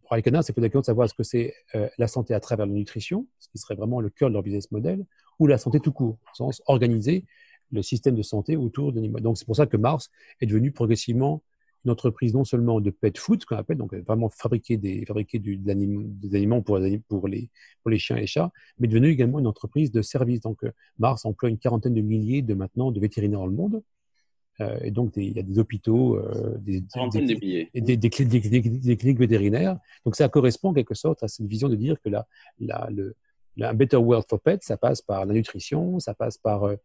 pour 0.07 0.15
les 0.15 0.21
canards, 0.21 0.43
c'est 0.45 0.53
peut-être 0.53 0.63
la 0.63 0.69
question 0.69 0.79
de 0.79 0.85
savoir 0.85 1.09
ce 1.09 1.13
que 1.13 1.23
c'est 1.23 1.53
euh, 1.75 1.89
la 1.97 2.07
santé 2.07 2.33
à 2.33 2.39
travers 2.39 2.65
la 2.65 2.71
nutrition, 2.71 3.27
ce 3.39 3.49
qui 3.49 3.57
serait 3.57 3.75
vraiment 3.75 3.99
le 3.99 4.09
cœur 4.09 4.29
de 4.29 4.33
leur 4.33 4.41
business 4.43 4.71
model, 4.71 5.05
ou 5.37 5.47
la 5.47 5.57
santé 5.57 5.81
tout 5.81 5.91
court, 5.91 6.17
au 6.31 6.35
sens 6.35 6.61
organiser 6.67 7.25
le 7.71 7.81
système 7.81 8.15
de 8.15 8.21
santé 8.21 8.55
autour 8.55 8.91
de 8.91 8.97
l'animal. 8.97 9.21
Donc, 9.21 9.37
c'est 9.37 9.45
pour 9.45 9.55
ça 9.55 9.65
que 9.65 9.77
Mars 9.77 10.09
est 10.41 10.45
devenu 10.45 10.71
progressivement 10.71 11.41
une 11.85 11.91
entreprise 11.91 12.33
non 12.33 12.43
seulement 12.43 12.81
de 12.81 12.89
pet 12.89 13.17
food, 13.17 13.45
qu'on 13.45 13.55
appelle, 13.55 13.77
donc 13.77 13.93
vraiment 13.93 14.29
fabriquer 14.29 14.77
des, 14.77 15.05
fabriquer 15.05 15.39
du, 15.39 15.57
des 15.57 16.35
aliments 16.35 16.61
pour, 16.61 16.79
pour, 17.07 17.27
les, 17.27 17.49
pour 17.81 17.91
les 17.91 17.99
chiens 17.99 18.17
et 18.17 18.21
les 18.21 18.27
chats, 18.27 18.51
mais 18.79 18.87
devenue 18.87 19.09
également 19.09 19.39
une 19.39 19.47
entreprise 19.47 19.91
de 19.91 20.01
service. 20.01 20.41
Donc, 20.41 20.63
euh, 20.63 20.71
Mars 20.99 21.23
emploie 21.25 21.49
une 21.49 21.57
quarantaine 21.57 21.93
de 21.93 22.01
milliers 22.01 22.41
de 22.41 22.53
maintenant 22.55 22.91
de 22.91 22.99
vétérinaires 22.99 23.39
dans 23.39 23.47
le 23.47 23.53
monde. 23.53 23.81
Euh, 24.59 24.77
et 24.81 24.89
donc, 24.91 25.13
des- 25.13 25.25
il 25.25 25.33
y 25.33 25.39
a 25.39 25.43
des 25.43 25.59
hôpitaux, 25.59 26.17
euh, 26.17 26.57
des, 26.57 26.81
des- 26.81 27.29
et 28.91 28.97
cliniques 28.97 29.19
vétérinaires. 29.19 29.77
Donc, 30.03 30.15
ça 30.15 30.27
correspond 30.29 30.69
en 30.69 30.73
quelque 30.73 30.95
sorte 30.95 31.21
à 31.23 31.27
cette 31.27 31.45
vision 31.45 31.69
de 31.69 31.75
dire 31.75 32.01
que 32.01 32.09
la, 32.09 32.27
la, 32.59 32.89
le, 32.91 33.15
la 33.55 33.73
Better 33.73 33.97
World 33.97 34.25
for 34.27 34.39
Pets, 34.41 34.63
ça 34.63 34.75
passe 34.75 35.01
par 35.01 35.25
la 35.25 35.33
nutrition, 35.33 35.99
ça 35.99 36.15
passe 36.15 36.37
par, 36.39 36.63
euh, 36.63 36.75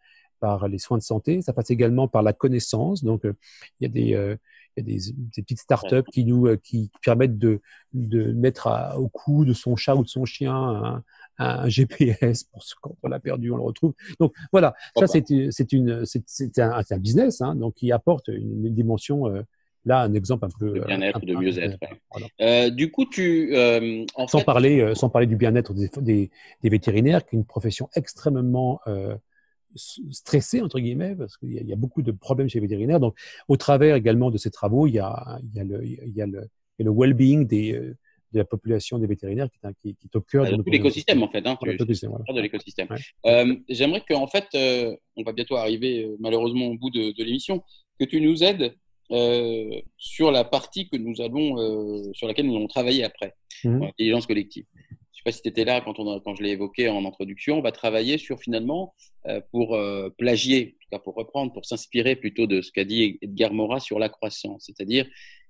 par 0.42 0.68
les 0.68 0.78
soins 0.78 0.98
de 0.98 1.04
santé, 1.04 1.42
ça 1.42 1.54
passe 1.54 1.70
également 1.70 2.08
par 2.08 2.22
la 2.24 2.34
connaissance. 2.34 3.04
Donc, 3.04 3.24
euh, 3.24 3.34
il 3.80 3.84
y 3.84 3.86
a 3.86 3.90
des, 3.90 4.14
euh, 4.16 4.36
il 4.76 4.80
y 4.88 4.94
a 4.94 4.98
des, 4.98 5.12
des 5.36 5.42
petites 5.42 5.60
startups 5.60 6.04
qui 6.12 6.24
nous 6.24 6.46
euh, 6.48 6.56
qui 6.62 6.90
permettent 7.04 7.38
de, 7.38 7.60
de 7.94 8.32
mettre 8.32 8.66
à- 8.68 8.98
au 8.98 9.08
cou 9.08 9.44
de 9.44 9.52
son 9.52 9.76
chat 9.76 9.94
ou 9.96 10.02
de 10.04 10.08
son 10.08 10.24
chien 10.24 10.54
un, 10.54 11.04
un 11.38 11.68
GPS 11.68 12.44
pour 12.52 12.62
ce 12.62 12.74
quand 12.80 12.96
on 13.02 13.08
l'a 13.08 13.20
perdu, 13.20 13.50
on 13.52 13.56
le 13.56 13.62
retrouve. 13.62 13.94
Donc 14.20 14.34
voilà, 14.52 14.74
ça 14.94 15.06
Pourquoi 15.06 15.06
c'est 15.06 15.24
c'est 15.50 15.72
une 15.72 16.04
c'est 16.04 16.22
c'est 16.26 16.58
un, 16.58 16.82
un 16.90 16.98
business 16.98 17.40
hein, 17.40 17.54
donc 17.54 17.74
qui 17.74 17.92
apporte 17.92 18.28
une, 18.28 18.66
une 18.66 18.74
dimension 18.74 19.26
euh, 19.28 19.42
là 19.84 20.02
un 20.02 20.14
exemple 20.14 20.44
un 20.46 20.50
peu 20.58 20.74
De 20.74 20.80
bien-être, 20.80 21.20
de 21.24 21.34
mieux-être, 21.34 21.76
ouais. 21.82 22.00
voilà. 22.10 22.28
Euh, 22.40 22.70
du 22.70 22.90
coup, 22.90 23.04
tu, 23.06 23.54
euh, 23.54 24.04
en 24.14 24.26
Sans 24.26 24.40
fait, 24.40 24.44
parler 24.44 24.80
euh, 24.80 24.94
sans 24.94 25.08
parler 25.10 25.26
du 25.26 25.36
bien-être 25.36 25.74
des, 25.74 25.90
des, 26.00 26.30
des 26.62 26.68
vétérinaires 26.68 27.26
qui 27.26 27.36
est 27.36 27.38
une 27.38 27.44
profession 27.44 27.88
extrêmement 27.96 28.80
euh, 29.72 29.76
s- 29.76 30.00
stressée 30.10 30.60
entre 30.60 30.78
guillemets 30.80 31.14
parce 31.16 31.36
qu'il 31.36 31.52
y, 31.52 31.58
a- 31.58 31.62
il 31.62 31.68
y 31.68 31.72
a 31.72 31.76
beaucoup 31.76 32.02
de 32.02 32.12
problèmes 32.12 32.48
chez 32.48 32.60
les 32.60 32.66
vétérinaires. 32.66 33.00
Donc 33.00 33.16
au 33.48 33.56
travers 33.56 33.96
également 33.96 34.30
de 34.30 34.38
ces 34.38 34.50
travaux, 34.50 34.86
il 34.86 34.94
y 34.94 34.98
a 34.98 35.38
il 35.42 35.54
y 35.56 35.60
a 35.60 35.64
le 35.64 35.84
il 35.84 36.12
y 36.14 36.22
a 36.22 36.26
le, 36.26 36.48
il 36.78 36.82
y 36.82 36.82
a 36.82 36.84
le 36.84 36.90
well-being 36.90 37.46
des 37.46 37.72
euh, 37.74 37.96
de 38.32 38.38
la 38.38 38.44
population 38.46 38.98
des 38.98 39.06
vétérinaires 39.06 39.48
qui 39.50 39.58
est, 39.62 39.66
un- 39.68 39.72
qui, 39.74 39.94
qui 39.94 40.06
est 40.06 40.16
au 40.16 40.22
cœur 40.22 40.44
euh, 40.54 40.56
de 40.56 40.70
l'écosystème, 40.70 41.22
en 41.22 41.28
fait. 41.28 41.46
Hein, 41.46 41.56
voilà. 41.60 41.76
de 42.34 42.40
l'écosystème. 42.40 42.88
Ouais. 42.90 42.96
Euh, 43.26 43.54
J'aimerais 43.68 44.02
qu'en 44.08 44.26
fait, 44.26 44.46
euh, 44.54 44.96
on 45.16 45.22
va 45.22 45.32
bientôt 45.32 45.56
arriver 45.56 46.04
euh, 46.06 46.16
malheureusement 46.18 46.68
au 46.68 46.78
bout 46.78 46.88
de, 46.88 47.12
de 47.12 47.24
l'émission, 47.24 47.62
que 48.00 48.06
tu 48.06 48.22
nous 48.22 48.42
aides 48.42 48.74
euh, 49.10 49.82
sur 49.98 50.30
la 50.32 50.44
partie 50.44 50.88
que 50.88 50.96
nous 50.96 51.20
allons, 51.20 51.58
euh, 51.60 52.10
sur 52.14 52.26
laquelle 52.26 52.46
nous 52.46 52.56
allons 52.56 52.68
travailler 52.68 53.04
après, 53.04 53.34
dans 53.64 53.84
l'intelligence 53.84 54.26
collective. 54.26 54.64
Je 55.12 55.18
ne 55.18 55.20
sais 55.20 55.24
pas 55.24 55.32
si 55.32 55.42
tu 55.42 55.48
étais 55.48 55.64
là 55.64 55.82
quand, 55.82 56.34
je 56.34 56.42
l'ai 56.42 56.50
évoqué 56.50 56.88
en 56.88 57.04
introduction. 57.04 57.58
On 57.58 57.62
va 57.62 57.70
travailler 57.70 58.16
sur 58.16 58.40
finalement, 58.40 58.94
euh, 59.26 59.42
pour 59.50 59.74
euh, 59.74 60.08
plagier, 60.16 60.74
en 60.76 60.82
tout 60.82 60.88
cas 60.90 60.98
pour 61.00 61.14
reprendre, 61.14 61.52
pour 61.52 61.66
s'inspirer 61.66 62.16
plutôt 62.16 62.46
de 62.46 62.62
ce 62.62 62.72
qu'a 62.72 62.84
dit 62.84 63.18
Edgar 63.20 63.52
Morin 63.52 63.78
sur 63.78 63.98
la 63.98 64.08
croissance. 64.08 64.64
C'est-à-dire, 64.64 65.06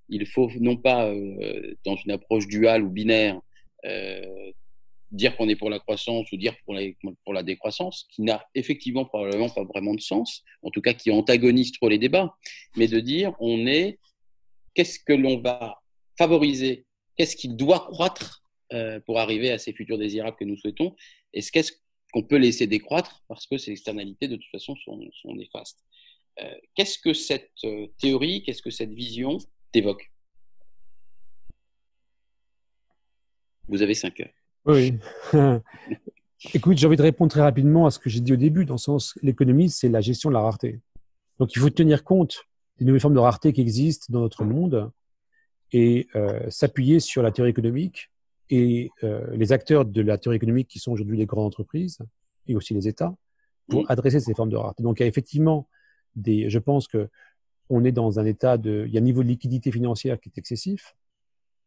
il 0.08 0.26
faut 0.26 0.50
non 0.58 0.76
pas, 0.76 1.06
euh, 1.06 1.74
dans 1.84 1.94
une 1.94 2.10
approche 2.10 2.48
duale 2.48 2.82
ou 2.82 2.90
binaire, 2.90 3.40
dire 5.12 5.36
qu'on 5.36 5.48
est 5.48 5.56
pour 5.56 5.70
la 5.70 5.78
croissance 5.78 6.30
ou 6.32 6.36
dire 6.36 6.56
pour 6.64 6.74
la, 6.74 6.82
pour 7.24 7.34
la 7.34 7.42
décroissance, 7.42 8.06
qui 8.10 8.22
n'a 8.22 8.44
effectivement 8.54 9.04
probablement 9.04 9.48
pas 9.48 9.64
vraiment 9.64 9.94
de 9.94 10.00
sens, 10.00 10.42
en 10.62 10.70
tout 10.70 10.80
cas 10.80 10.94
qui 10.94 11.10
antagonise 11.10 11.70
trop 11.72 11.88
les 11.88 11.98
débats, 11.98 12.34
mais 12.76 12.88
de 12.88 12.98
dire 12.98 13.34
on 13.38 13.66
est, 13.66 13.98
qu'est-ce 14.74 14.98
que 14.98 15.12
l'on 15.12 15.40
va 15.40 15.78
favoriser, 16.18 16.86
qu'est-ce 17.16 17.36
qui 17.36 17.48
doit 17.48 17.80
croître 17.90 18.41
euh, 18.72 19.00
pour 19.00 19.18
arriver 19.18 19.50
à 19.50 19.58
ces 19.58 19.72
futurs 19.72 19.98
désirables 19.98 20.36
que 20.36 20.44
nous 20.44 20.56
souhaitons, 20.56 20.96
et 21.34 21.42
ce 21.42 21.52
qu'est-ce 21.52 21.72
qu'on 22.12 22.22
peut 22.22 22.36
laisser 22.36 22.66
décroître 22.66 23.22
parce 23.28 23.46
que 23.46 23.58
ces 23.58 23.72
externalités 23.72 24.28
de 24.28 24.36
toute 24.36 24.50
façon 24.50 24.74
sont, 24.76 24.98
sont 25.20 25.34
néfastes? 25.34 25.78
Euh, 26.40 26.54
qu'est-ce 26.74 26.98
que 26.98 27.12
cette 27.12 27.52
euh, 27.64 27.88
théorie, 27.98 28.42
qu'est-ce 28.42 28.62
que 28.62 28.70
cette 28.70 28.92
vision 28.92 29.36
t'évoque? 29.72 30.10
Vous 33.68 33.82
avez 33.82 33.94
5 33.94 34.20
heures. 34.20 34.32
Oui. 34.64 34.94
Écoute, 36.54 36.78
j'ai 36.78 36.86
envie 36.86 36.96
de 36.96 37.02
répondre 37.02 37.30
très 37.30 37.42
rapidement 37.42 37.86
à 37.86 37.90
ce 37.90 37.98
que 37.98 38.08
j'ai 38.08 38.20
dit 38.20 38.32
au 38.32 38.36
début, 38.36 38.64
dans 38.64 38.74
le 38.74 38.78
sens 38.78 39.18
l'économie, 39.22 39.68
c'est 39.68 39.88
la 39.88 40.00
gestion 40.00 40.30
de 40.30 40.34
la 40.34 40.40
rareté. 40.40 40.80
Donc, 41.38 41.54
il 41.54 41.58
faut 41.58 41.70
tenir 41.70 42.04
compte 42.04 42.44
des 42.78 42.86
nouvelles 42.86 43.00
formes 43.00 43.14
de 43.14 43.18
rareté 43.18 43.52
qui 43.52 43.60
existent 43.60 44.06
dans 44.08 44.20
notre 44.20 44.44
monde 44.44 44.90
et 45.72 46.08
s'appuyer 46.48 47.00
sur 47.00 47.22
la 47.22 47.30
théorie 47.30 47.50
économique 47.50 48.11
et 48.52 48.90
euh, 49.02 49.34
les 49.34 49.50
acteurs 49.52 49.86
de 49.86 50.02
la 50.02 50.18
théorie 50.18 50.36
économique 50.36 50.68
qui 50.68 50.78
sont 50.78 50.92
aujourd'hui 50.92 51.16
les 51.16 51.24
grandes 51.24 51.46
entreprises 51.46 51.98
et 52.46 52.54
aussi 52.54 52.74
les 52.74 52.86
États 52.86 53.16
pour 53.66 53.90
adresser 53.90 54.20
ces 54.20 54.34
formes 54.34 54.50
de 54.50 54.56
rareté. 54.56 54.82
Donc, 54.82 55.00
il 55.00 55.04
y 55.04 55.06
a 55.06 55.08
effectivement 55.08 55.66
des. 56.16 56.50
Je 56.50 56.58
pense 56.58 56.86
que 56.86 57.08
on 57.70 57.82
est 57.82 57.92
dans 57.92 58.20
un 58.20 58.26
état 58.26 58.58
de. 58.58 58.84
Il 58.86 58.92
y 58.92 58.98
a 58.98 59.00
un 59.00 59.04
niveau 59.04 59.22
de 59.22 59.28
liquidité 59.28 59.72
financière 59.72 60.20
qui 60.20 60.28
est 60.28 60.36
excessif 60.36 60.94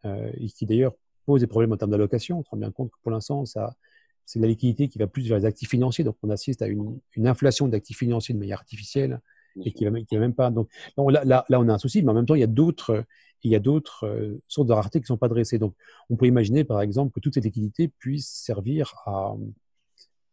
euh, 0.06 0.32
et 0.36 0.46
qui 0.46 0.68
d'ailleurs 0.68 0.94
pose 1.26 1.42
des 1.42 1.48
problèmes 1.48 1.72
en 1.72 1.78
termes 1.78 1.90
d'allocation. 1.90 2.38
On 2.38 2.44
se 2.44 2.50
rend 2.52 2.58
bien 2.58 2.72
compte 2.72 2.92
que 2.92 2.98
pour 3.02 3.12
l'instant, 3.12 3.46
ça, 3.46 3.76
c'est 4.24 4.38
de 4.38 4.44
la 4.44 4.50
liquidité 4.50 4.88
qui 4.88 5.00
va 5.00 5.08
plus 5.08 5.28
vers 5.28 5.40
les 5.40 5.46
actifs 5.46 5.70
financiers. 5.70 6.04
Donc, 6.04 6.18
on 6.22 6.30
assiste 6.30 6.62
à 6.62 6.68
une, 6.68 7.00
une 7.16 7.28
inflation 7.28 7.68
d'actifs 7.68 7.98
financiers 7.98 8.36
de 8.36 8.40
manière 8.40 8.60
artificielle 8.60 9.20
et 9.64 9.72
qui 9.72 9.86
va, 9.86 9.92
même- 9.92 10.06
qui 10.06 10.16
va 10.16 10.22
même 10.22 10.34
pas. 10.34 10.52
Donc, 10.52 10.70
là, 10.98 11.24
là, 11.24 11.46
là, 11.50 11.60
on 11.60 11.68
a 11.70 11.74
un 11.74 11.78
souci, 11.78 12.02
mais 12.04 12.12
en 12.12 12.14
même 12.16 12.26
temps, 12.26 12.36
il 12.36 12.42
y 12.42 12.44
a 12.44 12.48
d'autres, 12.48 13.06
il 13.44 13.52
y 13.52 13.56
a 13.56 13.60
d'autres 13.60 14.06
euh, 14.06 14.42
sources 14.48 14.68
de 14.68 14.74
rareté 14.74 15.00
qui 15.00 15.04
ne 15.04 15.08
sont 15.08 15.18
pas 15.18 15.28
dressées. 15.30 15.60
Donc, 15.60 15.76
on 16.10 16.16
peut 16.16 16.26
imaginer, 16.26 16.64
par 16.64 16.82
exemple, 16.82 17.14
que 17.14 17.20
toute 17.20 17.36
cette 17.36 17.46
liquidité 17.46 17.88
puisse 18.00 18.28
servir 18.28 18.94
à, 19.06 19.34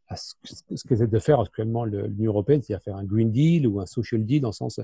à 0.09 0.17
ce, 0.17 0.35
ce 0.75 0.87
qu'essaie 0.87 1.07
de 1.07 1.19
faire 1.19 1.41
actuellement 1.41 1.85
le- 1.85 2.07
l'Union 2.07 2.33
européenne, 2.33 2.63
c'est-à-dire 2.63 2.83
faire 2.83 2.97
un 2.97 3.05
Green 3.05 3.31
Deal 3.31 3.67
ou 3.67 3.81
un 3.81 3.87
Social 3.87 4.25
Deal, 4.25 4.41
dans 4.41 4.49
le 4.49 4.55
sens, 4.55 4.81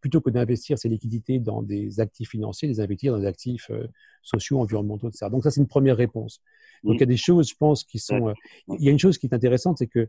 plutôt 0.00 0.20
que 0.20 0.30
d'investir 0.30 0.78
ces 0.78 0.88
liquidités 0.88 1.38
dans 1.38 1.62
des 1.62 2.00
actifs 2.00 2.30
financiers, 2.30 2.66
les 2.68 2.80
investir 2.80 3.12
dans 3.12 3.18
des 3.20 3.26
actifs 3.26 3.70
euh, 3.70 3.86
sociaux, 4.22 4.58
environnementaux, 4.60 5.08
etc. 5.08 5.28
Donc, 5.30 5.42
ça, 5.44 5.50
c'est 5.50 5.60
une 5.60 5.66
première 5.68 5.96
réponse. 5.96 6.40
Donc, 6.84 6.94
il 6.96 7.00
y 7.00 7.02
a 7.02 7.06
des 7.06 7.16
choses, 7.18 7.50
je 7.50 7.54
pense, 7.56 7.84
qui 7.84 7.98
sont. 7.98 8.28
euh, 8.28 8.34
il 8.78 8.84
y 8.84 8.88
a 8.88 8.92
une 8.92 8.98
chose 8.98 9.18
qui 9.18 9.26
est 9.26 9.34
intéressante, 9.34 9.76
c'est 9.78 9.86
que 9.86 10.08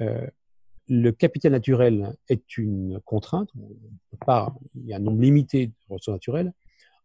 euh, 0.00 0.26
le 0.88 1.10
capital 1.12 1.52
naturel 1.52 2.14
est 2.28 2.58
une 2.58 3.00
contrainte. 3.04 3.50
Pas, 4.24 4.54
il 4.74 4.86
y 4.86 4.92
a 4.92 4.96
un 4.96 5.00
nombre 5.00 5.20
limité 5.20 5.68
de 5.68 5.72
ressources 5.88 6.14
naturelles. 6.14 6.52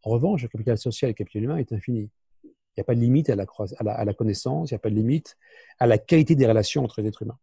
En 0.03 0.11
revanche, 0.11 0.43
le 0.43 0.47
capital 0.47 0.77
social 0.77 1.09
et 1.09 1.13
le 1.13 1.15
capital 1.15 1.43
humain 1.43 1.57
est 1.57 1.71
infini. 1.71 2.09
Il 2.43 2.49
n'y 2.77 2.81
a 2.81 2.83
pas 2.83 2.95
de 2.95 3.01
limite 3.01 3.29
à 3.29 3.35
la, 3.35 4.13
connaissance, 4.13 4.71
il 4.71 4.73
n'y 4.73 4.77
a 4.77 4.79
pas 4.79 4.89
de 4.89 4.95
limite 4.95 5.35
à 5.79 5.87
la 5.87 5.97
qualité 5.97 6.35
des 6.35 6.47
relations 6.47 6.83
entre 6.83 7.01
les 7.01 7.07
êtres 7.07 7.23
humains. 7.23 7.37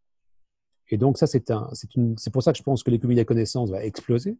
Et 0.91 0.97
donc, 0.97 1.18
ça, 1.18 1.26
c'est 1.26 1.45
pour 2.32 2.43
ça 2.43 2.53
que 2.53 2.59
je 2.59 2.62
pense 2.62 2.82
que 2.82 2.91
l'économie 2.91 3.14
de 3.14 3.20
la 3.20 3.26
connaissance 3.26 3.70
va 3.70 3.84
exploser 3.84 4.39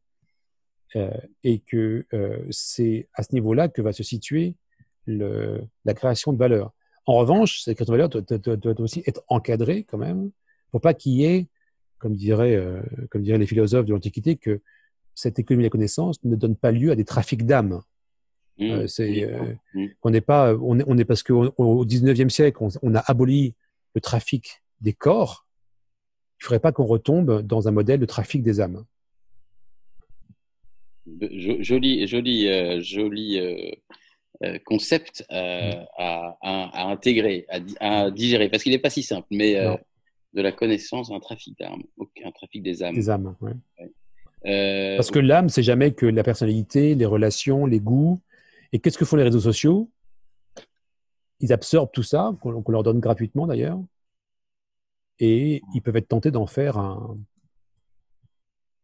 euh, 0.96 1.11
et 1.44 1.59
que 1.59 2.07
euh, 2.14 2.42
c'est 2.51 3.09
à 3.12 3.22
ce 3.22 3.34
niveau-là 3.34 3.68
que 3.68 3.82
va 3.82 3.92
se 3.92 4.03
situer 4.03 4.57
la 5.07 5.94
création 5.94 6.32
de 6.32 6.38
valeur. 6.38 6.72
En 7.07 7.16
revanche, 7.16 7.61
cette 7.61 7.76
création 7.76 7.92
de 7.92 7.99
valeur 7.99 8.09
doit- 8.09 8.57
doit 8.57 8.80
aussi 8.80 9.03
être 9.07 9.22
encadrée 9.28 9.84
quand 9.84 9.99
même 9.99 10.30
pour 10.70 10.80
pas 10.80 10.94
qu'il 10.94 11.12
y 11.12 11.24
ait, 11.24 11.49
comme 11.99 12.16
diraient, 12.16 12.57
euh, 12.57 12.80
comme 13.11 13.22
diraient 13.22 13.38
les 13.38 13.46
philosophes 13.46 13.86
de 13.86 13.92
l'Antiquité, 13.92 14.36
que 14.36 14.61
cette 15.14 15.38
économie 15.38 15.62
de 15.64 15.66
la 15.66 15.70
connaissance 15.70 16.22
ne 16.24 16.36
donne 16.36 16.57
pas 16.57 16.70
lieu 16.70 16.90
à 16.90 16.94
des 16.96 17.05
trafics 17.05 17.44
d'âmes. 17.44 17.80
Mm. 18.59 18.70
Euh, 18.70 18.86
c'est, 18.86 19.24
euh, 19.24 19.55
Mm. 19.74 19.86
on 20.03 20.11
n'est 20.11 20.20
pas, 20.20 20.55
on 20.55 20.78
est, 20.78 20.84
on 20.86 20.96
est 20.99 21.05
parce 21.05 21.22
qu'au 21.22 21.53
au 21.57 21.84
19e 21.84 22.30
siècle, 22.30 22.59
on, 22.61 22.68
on 22.82 22.94
a 22.94 23.01
aboli 23.07 23.55
le 23.94 24.01
trafic 24.01 24.62
des 24.80 24.92
corps. 24.92 25.46
Il 26.40 26.44
ne 26.44 26.46
faudrait 26.46 26.61
pas 26.61 26.72
qu'on 26.72 26.86
retombe 26.86 27.42
dans 27.42 27.66
un 27.68 27.72
modèle 27.72 27.99
de 28.01 28.07
trafic 28.07 28.42
des 28.42 28.61
âmes. 28.61 28.84
Joli, 31.30 32.07
joli, 32.07 32.49
euh, 32.49 32.80
joli 32.82 33.38
euh, 34.44 34.59
concept 34.64 35.24
euh, 35.32 35.72
Mm. 35.72 35.86
à, 35.96 36.38
à- 36.42 36.82
à 36.82 36.90
intégrer, 36.90 37.46
à, 37.49 38.05
à 38.05 38.11
digérer, 38.11 38.49
parce 38.49 38.62
qu'il 38.62 38.72
n'est 38.72 38.78
pas 38.78 38.90
si 38.90 39.03
simple, 39.03 39.26
mais. 39.30 39.57
De 40.35 40.43
la 40.43 40.53
connaissance, 40.53 41.11
un 41.11 41.20
trafic 41.20 41.59
d'armes, 41.59 41.83
un 42.24 42.31
trafic 42.33 42.62
des 42.62 42.83
âmes. 42.83 42.95
Des 42.95 43.11
âmes, 43.11 43.35
ouais. 43.41 43.53
Euh, 44.47 44.97
Parce 44.97 45.11
que 45.11 45.18
l'âme, 45.18 45.49
c'est 45.49 45.62
jamais 45.62 45.93
que 45.93 46.07
la 46.07 46.22
personnalité, 46.22 46.95
les 46.95 47.07
relations, 47.07 47.66
les 47.66 47.81
goûts. 47.81 48.20
Et 48.72 48.79
qu'est-ce 48.79 48.99
que 48.99 49.05
font 49.05 49.16
les 49.16 49.22
réseaux 49.24 49.41
sociaux? 49.41 49.91
Ils 51.41 51.53
absorbent 51.53 51.91
tout 51.93 52.03
ça, 52.03 52.35
qu'on 52.41 52.62
leur 52.72 52.83
donne 52.83 53.01
gratuitement 53.01 53.47
d'ailleurs, 53.47 53.79
et 55.20 55.62
ils 55.74 55.81
peuvent 55.83 55.97
être 55.97 56.09
tentés 56.09 56.31
d'en 56.31 56.47
faire 56.47 56.79
un. 56.79 57.16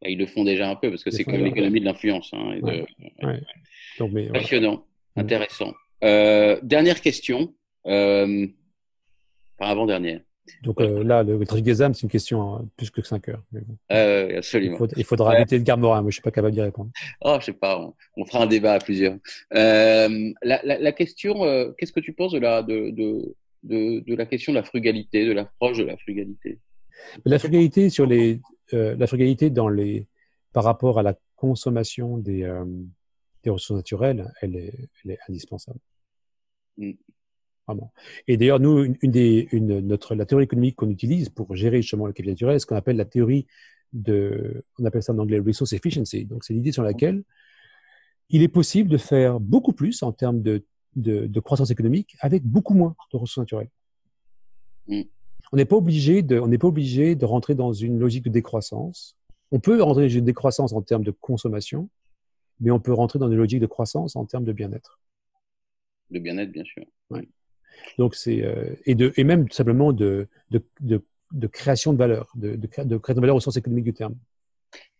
bah, 0.00 0.08
ils 0.08 0.18
le 0.18 0.26
font 0.26 0.44
déjà 0.44 0.68
un 0.70 0.76
peu, 0.76 0.90
parce 0.90 1.02
que 1.04 1.10
c'est 1.10 1.24
comme 1.24 1.34
l'économie 1.44 1.80
de 1.80 1.84
l'influence. 1.84 2.30
hein, 2.32 2.56
de- 2.56 2.62
Ouais. 2.62 2.86
Ouais. 3.22 3.42
Passionnant, 4.32 4.86
intéressant. 5.16 5.72
Euh, 6.02 6.58
dernière 6.62 7.00
question, 7.00 7.54
euh, 7.86 8.46
par 9.56 9.70
avant-dernière. 9.70 10.20
Donc 10.62 10.80
euh, 10.80 11.02
là, 11.02 11.22
le, 11.22 11.38
le 11.38 11.82
âmes, 11.82 11.94
c'est 11.94 12.02
une 12.02 12.10
question 12.10 12.54
hein, 12.54 12.68
plus 12.76 12.90
que 12.90 13.00
5 13.02 13.28
heures. 13.30 13.42
Mais 13.52 13.62
il, 13.90 14.36
absolument. 14.36 14.76
faut- 14.76 14.88
il 14.96 15.04
faudra 15.04 15.30
Ouais. 15.30 15.36
inviter 15.36 15.56
Edgar 15.56 15.78
Morin, 15.78 16.02
moi 16.02 16.10
je 16.10 16.14
suis 16.16 16.22
pas 16.22 16.30
capable 16.30 16.52
d'y 16.54 16.60
répondre. 16.60 16.90
Oh, 17.22 17.36
je 17.40 17.46
sais 17.46 17.52
pas, 17.54 17.80
on, 17.80 17.94
on 18.16 18.24
fera 18.26 18.42
un 18.42 18.46
débat 18.46 18.74
à 18.74 18.78
plusieurs. 18.78 19.14
Euh, 19.54 20.32
la, 20.42 20.60
la, 20.64 20.78
la 20.78 20.92
question, 20.92 21.44
euh, 21.44 21.72
qu'est-ce 21.78 21.92
que 21.92 22.00
tu 22.00 22.12
penses 22.12 22.32
de 22.32 22.38
la, 22.40 22.62
de, 22.62 22.90
de, 22.90 23.34
de, 23.62 24.00
de 24.00 24.14
la 24.14 24.26
question 24.26 24.52
de 24.52 24.58
la 24.58 24.64
frugalité, 24.64 25.24
de 25.26 25.32
l'approche 25.32 25.78
de 25.78 25.84
la 25.84 25.96
frugalité? 25.96 26.58
La 27.24 27.38
frugalité 27.38 27.88
sur 27.88 28.04
les, 28.06 28.40
la 28.72 29.06
frugalité 29.06 29.48
dans 29.50 29.68
les, 29.68 30.06
par 30.52 30.64
rapport 30.64 30.98
à 30.98 31.02
la 31.02 31.14
consommation 31.36 32.18
des, 32.18 32.46
des 33.42 33.50
ressources 33.50 33.76
naturelles, 33.78 34.30
elle 34.42 34.56
est, 34.56 34.74
elle 35.04 35.12
est 35.12 35.18
indispensable. 35.28 35.78
Mm. 36.76 36.92
Vraiment. 37.66 37.92
Et 38.28 38.36
d'ailleurs, 38.36 38.60
nous, 38.60 38.84
une, 38.84 38.96
une 39.00 39.10
des, 39.10 39.48
une, 39.52 39.80
notre, 39.80 40.14
la 40.14 40.26
théorie 40.26 40.44
économique 40.44 40.76
qu'on 40.76 40.90
utilise 40.90 41.30
pour 41.30 41.54
gérer 41.56 41.80
justement 41.80 42.06
le 42.06 42.12
capital 42.12 42.32
naturel, 42.32 42.54
c'est 42.56 42.62
ce 42.62 42.66
qu'on 42.66 42.76
appelle 42.76 42.96
la 42.96 43.06
théorie 43.06 43.46
de, 43.92 44.64
on 44.78 44.84
appelle 44.84 45.02
ça 45.02 45.12
en 45.12 45.18
anglais 45.18 45.38
resource 45.38 45.72
efficiency. 45.72 46.26
Donc, 46.26 46.44
c'est 46.44 46.52
l'idée 46.52 46.72
sur 46.72 46.82
laquelle 46.82 47.22
il 48.30 48.42
est 48.42 48.48
possible 48.48 48.90
de 48.90 48.98
faire 48.98 49.40
beaucoup 49.40 49.72
plus 49.72 50.02
en 50.02 50.12
termes 50.12 50.42
de, 50.42 50.64
de, 50.96 51.26
de 51.26 51.40
croissance 51.40 51.70
économique 51.70 52.16
avec 52.20 52.42
beaucoup 52.42 52.74
moins 52.74 52.96
de 53.12 53.16
ressources 53.16 53.38
naturelles. 53.38 53.70
Mm. 54.88 55.02
On 55.52 55.56
n'est 55.56 55.64
pas 55.64 55.76
obligé 55.76 56.22
de, 56.22 56.38
on 56.38 56.48
n'est 56.48 56.58
pas 56.58 56.68
obligé 56.68 57.14
de 57.14 57.24
rentrer 57.24 57.54
dans 57.54 57.72
une 57.72 57.98
logique 57.98 58.24
de 58.24 58.30
décroissance. 58.30 59.16
On 59.52 59.60
peut 59.60 59.80
rentrer 59.82 60.08
dans 60.08 60.14
une 60.14 60.24
décroissance 60.24 60.72
en 60.72 60.82
termes 60.82 61.04
de 61.04 61.12
consommation, 61.12 61.88
mais 62.60 62.70
on 62.70 62.80
peut 62.80 62.92
rentrer 62.92 63.18
dans 63.18 63.30
une 63.30 63.36
logique 63.36 63.60
de 63.60 63.66
croissance 63.66 64.16
en 64.16 64.24
termes 64.24 64.44
de 64.44 64.52
bien-être. 64.52 65.00
De 66.10 66.18
bien-être, 66.18 66.50
bien 66.50 66.64
sûr. 66.64 66.84
Donc 67.98 68.14
c'est 68.14 68.42
euh, 68.42 68.74
et 68.86 68.94
de 68.94 69.12
et 69.16 69.24
même 69.24 69.48
tout 69.48 69.54
simplement 69.54 69.92
de 69.92 70.28
de, 70.50 70.62
de, 70.80 71.02
de 71.32 71.46
création 71.46 71.92
de 71.92 71.98
valeur, 71.98 72.30
de, 72.34 72.56
de, 72.56 72.66
cré- 72.66 72.84
de 72.84 72.96
création 72.96 73.20
de 73.20 73.26
valeur 73.26 73.36
au 73.36 73.40
sens 73.40 73.56
économique 73.56 73.84
du 73.84 73.94
terme. 73.94 74.16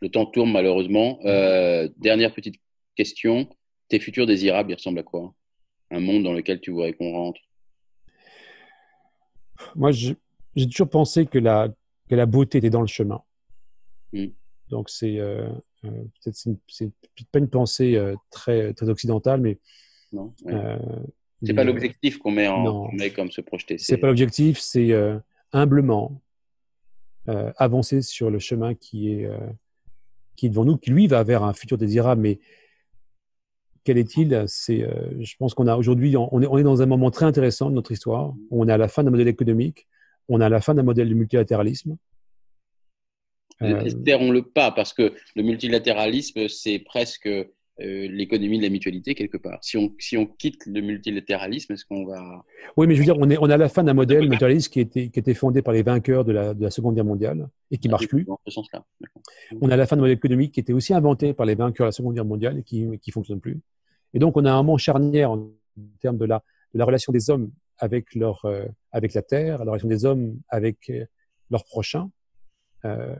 Le 0.01 0.09
temps 0.09 0.27
tourne 0.27 0.53
malheureusement. 0.53 1.18
Euh, 1.25 1.89
dernière 1.99 2.33
petite 2.35 2.57
question. 2.97 3.49
Tes 3.89 3.99
futurs 4.01 4.27
désirables, 4.27 4.70
ils 4.70 4.75
ressemblent 4.75 5.01
à 5.01 5.03
quoi? 5.03 5.35
Un 5.91 6.01
monde 6.01 6.22
dans 6.22 6.33
lequel 6.33 6.61
tu 6.61 6.70
voudrais 6.70 6.93
qu'on 6.93 7.12
rentre? 7.12 7.41
Moi, 9.77 9.91
j'ai 9.93 10.16
toujours 10.70 10.89
pensé 10.89 11.27
que 11.27 11.39
la 11.39 11.68
que 12.09 12.14
la 12.14 12.27
beauté 12.27 12.59
était 12.59 12.70
dans 12.70 12.81
le 12.81 12.87
chemin. 12.87 13.22
Mm. 14.12 14.27
Donc 14.70 14.89
c'est 14.91 15.18
euh, 15.18 15.49
euh, 15.85 16.05
peut-être 16.22 16.49
pas 17.33 17.39
une 17.39 17.51
pensée 17.51 18.01
très 18.31 18.72
très 18.75 18.89
occidentale, 18.89 19.41
mais 19.41 19.59
Non 20.12 20.33
Ouais. 20.45 20.79
C'est 21.43 21.49
les- 21.49 21.55
pas 21.55 21.64
l'objectif 21.64 22.18
qu'on 22.18 22.30
met, 22.30 22.49
en, 22.49 22.87
qu'on 22.87 22.93
met 22.93 23.11
comme 23.11 23.30
se 23.30 23.41
projeter. 23.41 23.76
C'est 23.78 23.99
pas 23.99 24.07
l'objectif, 24.07 24.59
c'est 24.59 24.93
euh, 24.93 25.18
humblement 25.53 26.20
euh, 27.28 27.53
avancer 27.57 28.03
sur 28.03 28.30
le 28.30 28.39
chemin 28.39 28.74
qui 28.74 29.12
est, 29.12 29.24
euh, 29.26 29.37
qui 30.37 30.47
est 30.47 30.49
devant 30.51 30.64
nous, 30.64 30.76
qui 30.76 30.91
lui 30.91 31.07
va 31.07 31.22
vers 31.22 31.43
un 31.43 31.53
futur 31.53 31.76
désirable. 31.78 32.20
Mais 32.22 32.39
quel 33.85 33.99
est-il? 33.99 34.45
C'est, 34.47 34.89
je 35.20 35.37
pense 35.37 35.53
qu'on 35.55 35.66
a 35.66 35.76
aujourd'hui, 35.76 36.16
on 36.16 36.41
est, 36.43 36.47
on 36.47 36.57
est 36.59 36.62
dans 36.62 36.80
un 36.80 36.87
moment 36.87 37.11
très 37.11 37.26
intéressant 37.26 37.68
de 37.68 37.74
notre 37.74 37.93
histoire. 37.93 38.32
On 38.51 38.68
est 38.68 38.72
à 38.72 38.78
la 38.78 38.89
fin 38.89 39.05
d'un 39.05 39.11
modèle 39.11 39.28
économique, 39.28 39.87
on 40.28 40.41
est 40.41 40.45
à 40.45 40.49
la 40.49 40.61
fin 40.61 40.74
d'un 40.74 40.82
modèle 40.82 41.09
de 41.09 41.14
multilatéralisme. 41.14 41.97
Espérons-le 43.61 44.43
pas, 44.43 44.72
parce 44.72 44.93
que 44.93 45.14
le 45.37 45.43
multilatéralisme, 45.43 46.49
c'est 46.49 46.78
presque 46.78 47.28
euh, 47.81 48.09
l'économie 48.09 48.59
de 48.59 48.62
la 48.62 48.70
mutualité 48.70 49.14
quelque 49.14 49.37
part. 49.37 49.59
Si 49.62 49.77
on, 49.77 49.93
si 49.99 50.16
on 50.16 50.27
quitte 50.27 50.64
le 50.66 50.81
multilatéralisme, 50.81 51.72
est-ce 51.72 51.85
qu'on 51.85 52.07
va... 52.07 52.45
oui, 52.77 52.87
mais 52.87 52.95
je 52.95 53.01
veux 53.01 53.05
dire, 53.05 53.16
on 53.18 53.29
est, 53.31 53.39
on 53.39 53.51
à 53.51 53.57
la 53.57 53.68
fin 53.68 53.83
d'un 53.83 53.95
modèle 53.95 54.29
multilatéral 54.29 54.59
qui 54.59 54.81
était, 54.81 55.09
qui 55.09 55.18
était 55.18 55.35
fondé 55.35 55.61
par 55.61 55.75
les 55.75 55.83
vainqueurs 55.83 56.25
de 56.25 56.33
la, 56.33 56.55
de 56.55 56.62
la 56.62 56.70
Seconde 56.70 56.95
Guerre 56.95 57.05
mondiale 57.05 57.49
et 57.70 57.79
qui 57.79 57.89
marche 57.89 58.09
plus. 58.09 58.25
Dans 58.25 58.39
ce 58.47 58.53
sens-là. 58.53 58.85
On 59.61 59.70
a 59.70 59.77
la 59.77 59.87
fin 59.87 59.97
de 59.97 60.01
modèle 60.03 60.16
économique 60.16 60.53
qui 60.53 60.61
était 60.61 60.72
aussi 60.72 60.95
inventé 60.95 61.35
par 61.35 61.47
les 61.47 61.55
vainqueurs 61.55 61.87
de 61.87 61.89
la 61.89 61.93
Seconde 61.93 62.14
Guerre 62.14 62.25
mondiale 62.25 62.59
et 62.59 62.62
qui 62.62 62.85
ne 62.85 63.12
fonctionne 63.12 63.41
plus. 63.41 63.61
Et 64.14 64.18
donc, 64.18 64.37
on 64.37 64.45
a 64.45 64.53
un 64.53 64.62
moment 64.62 64.79
charnière 64.79 65.33
en 65.33 65.51
termes 66.01 66.18
de 66.18 66.25
la, 66.25 66.43
de 66.72 66.79
la 66.79 66.85
relation 66.85 67.12
des 67.12 67.31
hommes 67.31 67.51
avec, 67.79 68.14
leur, 68.14 68.45
euh, 68.45 68.66
avec 68.93 69.14
la 69.14 69.22
Terre, 69.22 69.64
la 69.64 69.72
relation 69.72 69.89
des 69.89 70.05
hommes 70.05 70.39
avec 70.49 70.91
euh, 70.91 71.05
leurs 71.51 71.64
prochains. 71.64 72.11
Euh, 72.85 73.16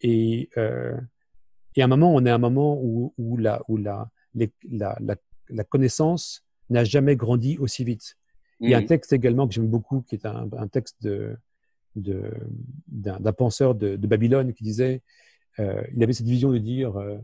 et, 0.00 0.48
et 1.78 1.82
à 1.82 1.84
un 1.84 1.88
moment, 1.88 2.12
on 2.14 2.24
est 2.26 2.30
à 2.30 2.34
un 2.34 2.38
moment 2.38 2.78
où, 2.82 3.14
où, 3.18 3.36
la, 3.36 3.62
où 3.68 3.76
la, 3.76 4.10
les- 4.34 4.52
la, 4.70 4.96
la, 5.00 5.14
la 5.48 5.64
connaissance 5.64 6.44
n'a 6.70 6.84
jamais 6.84 7.16
grandi 7.16 7.56
aussi 7.58 7.84
vite. 7.84 8.16
Il 8.60 8.70
y 8.70 8.74
a 8.74 8.78
un 8.78 8.80
Mhm. 8.82 8.88
texte 8.88 9.12
également 9.12 9.46
que 9.46 9.54
j'aime 9.54 9.68
beaucoup, 9.68 10.02
qui 10.02 10.16
est 10.16 10.26
un, 10.26 10.48
un 10.56 10.68
texte 10.68 10.96
de, 11.02 11.36
d'un, 11.94 13.18
d'un 13.20 13.32
penseur 13.32 13.74
de, 13.74 13.96
de 13.96 14.06
Babylone 14.06 14.52
qui 14.52 14.64
disait, 14.64 15.02
euh, 15.60 15.82
il 15.94 16.02
avait 16.02 16.12
cette 16.12 16.26
vision 16.26 16.50
de 16.52 16.58
dire, 16.58 16.96
euh, 16.98 17.18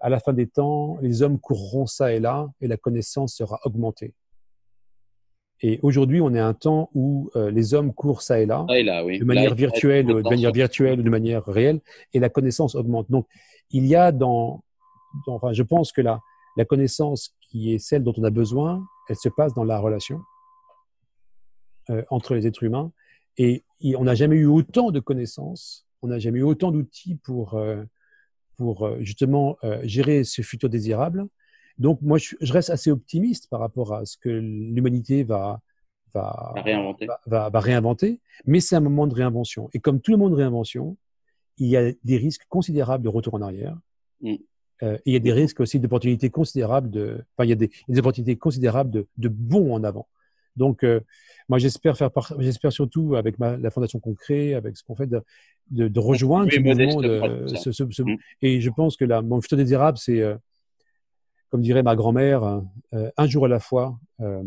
à 0.00 0.08
la 0.08 0.20
fin 0.20 0.32
des 0.32 0.46
temps, 0.46 0.98
les 1.02 1.22
hommes 1.22 1.38
courront 1.38 1.86
ça 1.86 2.12
et 2.12 2.20
là, 2.20 2.48
et 2.60 2.68
la 2.68 2.76
connaissance 2.76 3.34
sera 3.34 3.58
augmentée. 3.64 4.14
Et 5.66 5.80
aujourd'hui, 5.82 6.20
on 6.20 6.34
est 6.34 6.38
à 6.38 6.46
un 6.46 6.52
temps 6.52 6.90
où 6.92 7.30
euh, 7.36 7.50
les 7.50 7.72
hommes 7.72 7.94
courent 7.94 8.20
ça 8.20 8.38
et 8.38 8.44
là, 8.44 8.66
Ah, 8.68 8.78
et 8.78 8.82
là, 8.82 9.02
oui. 9.02 9.18
de 9.18 9.24
manière 9.24 9.48
Là, 9.48 9.56
virtuelle, 9.56 10.04
de 10.06 10.12
manière 10.20 10.52
virtuelle 10.52 11.00
ou 11.00 11.02
de 11.02 11.08
manière 11.08 11.42
réelle, 11.46 11.80
et 12.12 12.18
la 12.20 12.28
connaissance 12.28 12.74
augmente. 12.74 13.10
Donc, 13.10 13.26
il 13.70 13.86
y 13.86 13.94
a 13.96 14.12
dans, 14.12 14.62
dans- 15.26 15.36
enfin, 15.36 15.54
je 15.54 15.62
pense 15.62 15.90
que 15.90 16.02
la, 16.02 16.20
la 16.58 16.66
connaissance 16.66 17.34
qui 17.40 17.72
est 17.72 17.78
celle 17.78 18.02
dont 18.02 18.12
on 18.18 18.24
a 18.24 18.30
besoin, 18.30 18.84
elle 19.08 19.16
se 19.16 19.30
passe 19.30 19.54
dans 19.54 19.64
la 19.64 19.78
relation 19.78 20.20
euh, 21.88 22.02
entre 22.10 22.34
les 22.34 22.46
êtres 22.46 22.62
humains, 22.62 22.92
et, 23.38 23.64
et 23.80 23.96
on 23.96 24.04
n'a 24.04 24.14
jamais 24.14 24.36
eu 24.36 24.46
autant 24.46 24.90
de 24.90 25.00
connaissances, 25.00 25.86
on 26.02 26.08
n'a 26.08 26.18
jamais 26.18 26.40
eu 26.40 26.42
autant 26.44 26.72
d'outils 26.72 27.16
pour 27.16 27.54
euh, 27.54 27.82
pour 28.58 28.76
justement 29.00 29.56
gérer 29.82 30.22
ce 30.22 30.40
futur 30.42 30.68
désirable. 30.68 31.26
Donc, 31.78 32.00
moi, 32.02 32.18
je, 32.18 32.36
je 32.40 32.52
reste 32.52 32.70
assez 32.70 32.90
optimiste 32.90 33.48
par 33.50 33.60
rapport 33.60 33.94
à 33.94 34.04
ce 34.06 34.16
que 34.16 34.28
l'humanité 34.28 35.24
va 35.24 35.60
va, 36.14 36.52
réinventer. 36.54 37.06
va, 37.06 37.20
va- 37.26 37.48
va 37.50 37.60
réinventer, 37.60 38.20
mais 38.46 38.60
c'est 38.60 38.76
un 38.76 38.80
moment 38.80 39.08
de 39.08 39.14
réinvention. 39.14 39.68
Et 39.74 39.80
comme 39.80 40.00
tout 40.00 40.12
le 40.12 40.16
monde 40.16 40.30
de 40.30 40.36
réinvention, 40.36 40.96
il 41.58 41.66
y 41.66 41.76
a 41.76 41.90
des 42.04 42.16
risques 42.16 42.44
considérables 42.48 43.02
de 43.02 43.08
retour 43.08 43.34
en 43.34 43.42
arrière. 43.42 43.76
Mm. 44.20 44.34
Euh, 44.84 44.94
et 44.98 45.00
il 45.06 45.12
y 45.12 45.16
a 45.16 45.20
des 45.20 45.32
risques 45.32 45.58
aussi 45.58 45.80
d'opportunités 45.80 46.30
considérables 46.30 46.88
de, 46.90 47.24
enfin, 47.36 47.44
il 47.44 47.50
y 47.50 47.52
a 47.52 47.56
des, 47.56 47.70
des 47.88 47.98
opportunités 47.98 48.36
considérables 48.36 48.90
de, 48.90 49.06
de 49.18 49.28
bons 49.28 49.72
en 49.74 49.82
avant. 49.82 50.06
Donc, 50.56 50.84
euh, 50.84 51.00
moi, 51.48 51.58
j'espère 51.58 51.96
faire, 51.96 52.10
j'espère 52.38 52.72
surtout 52.72 53.16
avec 53.16 53.40
ma, 53.40 53.56
la 53.56 53.70
fondation 53.72 53.98
qu'on 53.98 54.14
crée, 54.14 54.54
avec 54.54 54.76
ce 54.76 54.84
qu'on 54.84 54.94
fait, 54.94 55.08
de, 55.08 55.20
de, 55.72 55.88
de 55.88 56.00
rejoindre 56.00 56.50
ce 56.52 56.58
mouvement. 56.60 56.74
modestement, 56.74 57.02
de- 57.02 57.42
tout 57.48 57.48
ça. 57.48 57.56
ce- 57.56 57.72
ce- 57.72 57.90
ce- 57.90 58.02
Mm. 58.02 58.16
Et 58.42 58.60
je 58.60 58.70
pense 58.70 58.96
que 58.96 59.04
la, 59.04 59.20
mon 59.20 59.40
futur 59.40 59.56
désirable, 59.58 59.98
c'est, 59.98 60.20
euh, 60.20 60.36
comme 61.54 61.62
dirait 61.62 61.84
ma 61.84 61.94
grand-mère, 61.94 62.62
euh, 62.94 63.10
un 63.16 63.28
jour 63.28 63.44
à 63.44 63.48
la 63.48 63.60
fois. 63.60 63.96
euh, 64.20 64.42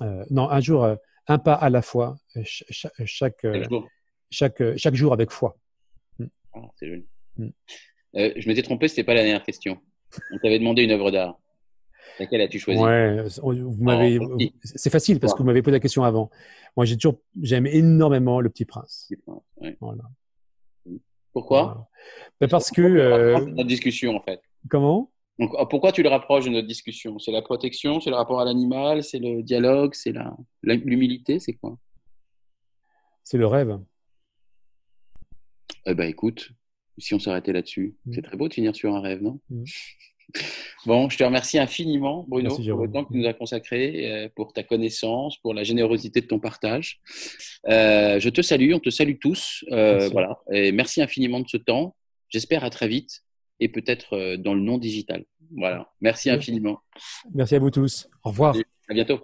euh, 0.00 0.24
non, 0.30 0.50
un 0.50 0.60
jour, 0.60 0.84
un 1.28 1.38
pas 1.38 1.54
à 1.54 1.70
la 1.70 1.80
fois, 1.80 2.16
ch- 2.34 2.64
ch- 2.70 2.90
chaque, 3.04 3.38
Chaque 3.44 3.68
jour. 3.70 3.88
chaque, 4.28 4.76
chaque 4.76 4.94
jour 4.96 5.12
avec 5.12 5.30
foi. 5.30 5.56
Ah, 6.54 6.58
c'est 6.74 6.88
joli. 6.88 7.06
Mm. 7.36 7.48
Euh, 8.16 8.32
je 8.36 8.48
m'étais 8.48 8.62
trompé, 8.62 8.88
c'était 8.88 9.04
pas 9.04 9.14
la 9.14 9.22
dernière 9.22 9.44
question. 9.44 9.78
On 10.32 10.38
t'avait 10.38 10.58
demandé 10.58 10.82
une 10.82 10.90
œuvre 10.90 11.12
d'art. 11.12 11.38
Laquelle 12.18 12.40
as-tu 12.40 12.58
choisi? 12.58 12.80
Ouais, 12.82 13.22
Oh, 13.40 13.54
c'est 14.64 14.90
facile 14.90 15.20
parce 15.20 15.34
que 15.34 15.38
vous 15.38 15.44
m'avez 15.44 15.62
posé 15.62 15.76
la 15.76 15.80
question 15.80 16.02
avant. 16.02 16.30
Moi, 16.76 16.84
j'ai 16.84 16.96
toujours, 16.96 17.20
j'aime 17.40 17.68
énormément 17.68 18.40
Le 18.40 18.48
Petit 18.50 18.64
Prince. 18.64 19.08
Ouais. 19.58 19.76
Voilà. 19.80 20.02
Pourquoi? 21.32 21.62
Voilà. 21.62 21.88
Ben, 22.40 22.48
parce 22.48 22.72
que, 22.72 22.82
euh, 22.82 23.38
notre 23.38 23.68
discussion 23.68 24.16
en 24.16 24.20
fait? 24.20 24.42
comment? 24.68 25.11
Donc, 25.38 25.50
ah, 25.58 25.66
pourquoi 25.66 25.92
tu 25.92 26.02
le 26.02 26.08
rapproches 26.08 26.44
de 26.44 26.50
notre 26.50 26.66
discussion? 26.68 27.18
C'est 27.18 27.32
la 27.32 27.42
protection, 27.42 28.00
c'est 28.00 28.10
le 28.10 28.16
rapport 28.16 28.40
à 28.40 28.44
l'animal, 28.44 29.02
c'est 29.02 29.18
le 29.18 29.42
dialogue, 29.42 29.94
c'est 29.94 30.12
l'humilité, 30.62 31.38
c'est 31.38 31.54
quoi? 31.54 31.78
C'est 33.24 33.38
le 33.38 33.46
rêve. 33.46 33.78
Eh 35.86 35.94
ben 35.94 36.08
écoute, 36.08 36.50
si 36.98 37.14
on 37.14 37.18
s'arrêtait 37.18 37.52
là-dessus, 37.52 37.96
Mm. 38.04 38.12
c'est 38.14 38.22
très 38.22 38.36
beau 38.36 38.48
de 38.48 38.54
finir 38.54 38.74
sur 38.76 38.94
un 38.94 39.00
rêve, 39.00 39.22
non? 39.22 39.40
Mm. 39.50 39.64
Bon, 40.86 41.10
je 41.10 41.18
te 41.18 41.24
remercie 41.24 41.58
infiniment, 41.58 42.24
Bruno, 42.26 42.48
Merci, 42.56 42.70
pour 42.70 42.86
le 42.86 42.90
temps 42.90 43.04
que 43.04 43.12
tu 43.12 43.18
nous 43.18 43.26
as 43.26 43.34
consacré, 43.34 44.10
euh, 44.10 44.28
pour 44.34 44.52
ta 44.54 44.62
connaissance, 44.62 45.36
pour 45.38 45.52
la 45.52 45.62
générosité 45.62 46.20
de 46.22 46.26
ton 46.26 46.40
partage. 46.40 47.00
Euh, 47.68 48.18
je 48.18 48.28
te 48.30 48.40
salue, 48.40 48.72
on 48.72 48.78
te 48.80 48.88
salue 48.88 49.16
tous. 49.20 49.62
Euh, 49.70 49.94
Merci. 49.98 50.12
voilà, 50.12 50.40
et 50.50 50.72
merci 50.72 51.02
infiniment 51.02 51.40
de 51.40 51.48
ce 51.48 51.58
temps. 51.58 51.94
J'espère 52.30 52.64
à 52.64 52.70
très 52.70 52.88
vite 52.88 53.22
et 53.62 53.68
peut-être 53.68 54.14
euh, 54.16 54.36
dans 54.36 54.54
le 54.54 54.60
non 54.60 54.76
digital. 54.76 55.24
Voilà, 55.56 55.92
merci 56.00 56.28
Merci. 56.28 56.50
infiniment. 56.50 56.80
Merci 57.34 57.54
à 57.54 57.58
vous 57.58 57.70
tous. 57.70 58.08
Au 58.24 58.30
revoir. 58.30 58.56
À 58.88 58.94
bientôt. 58.94 59.22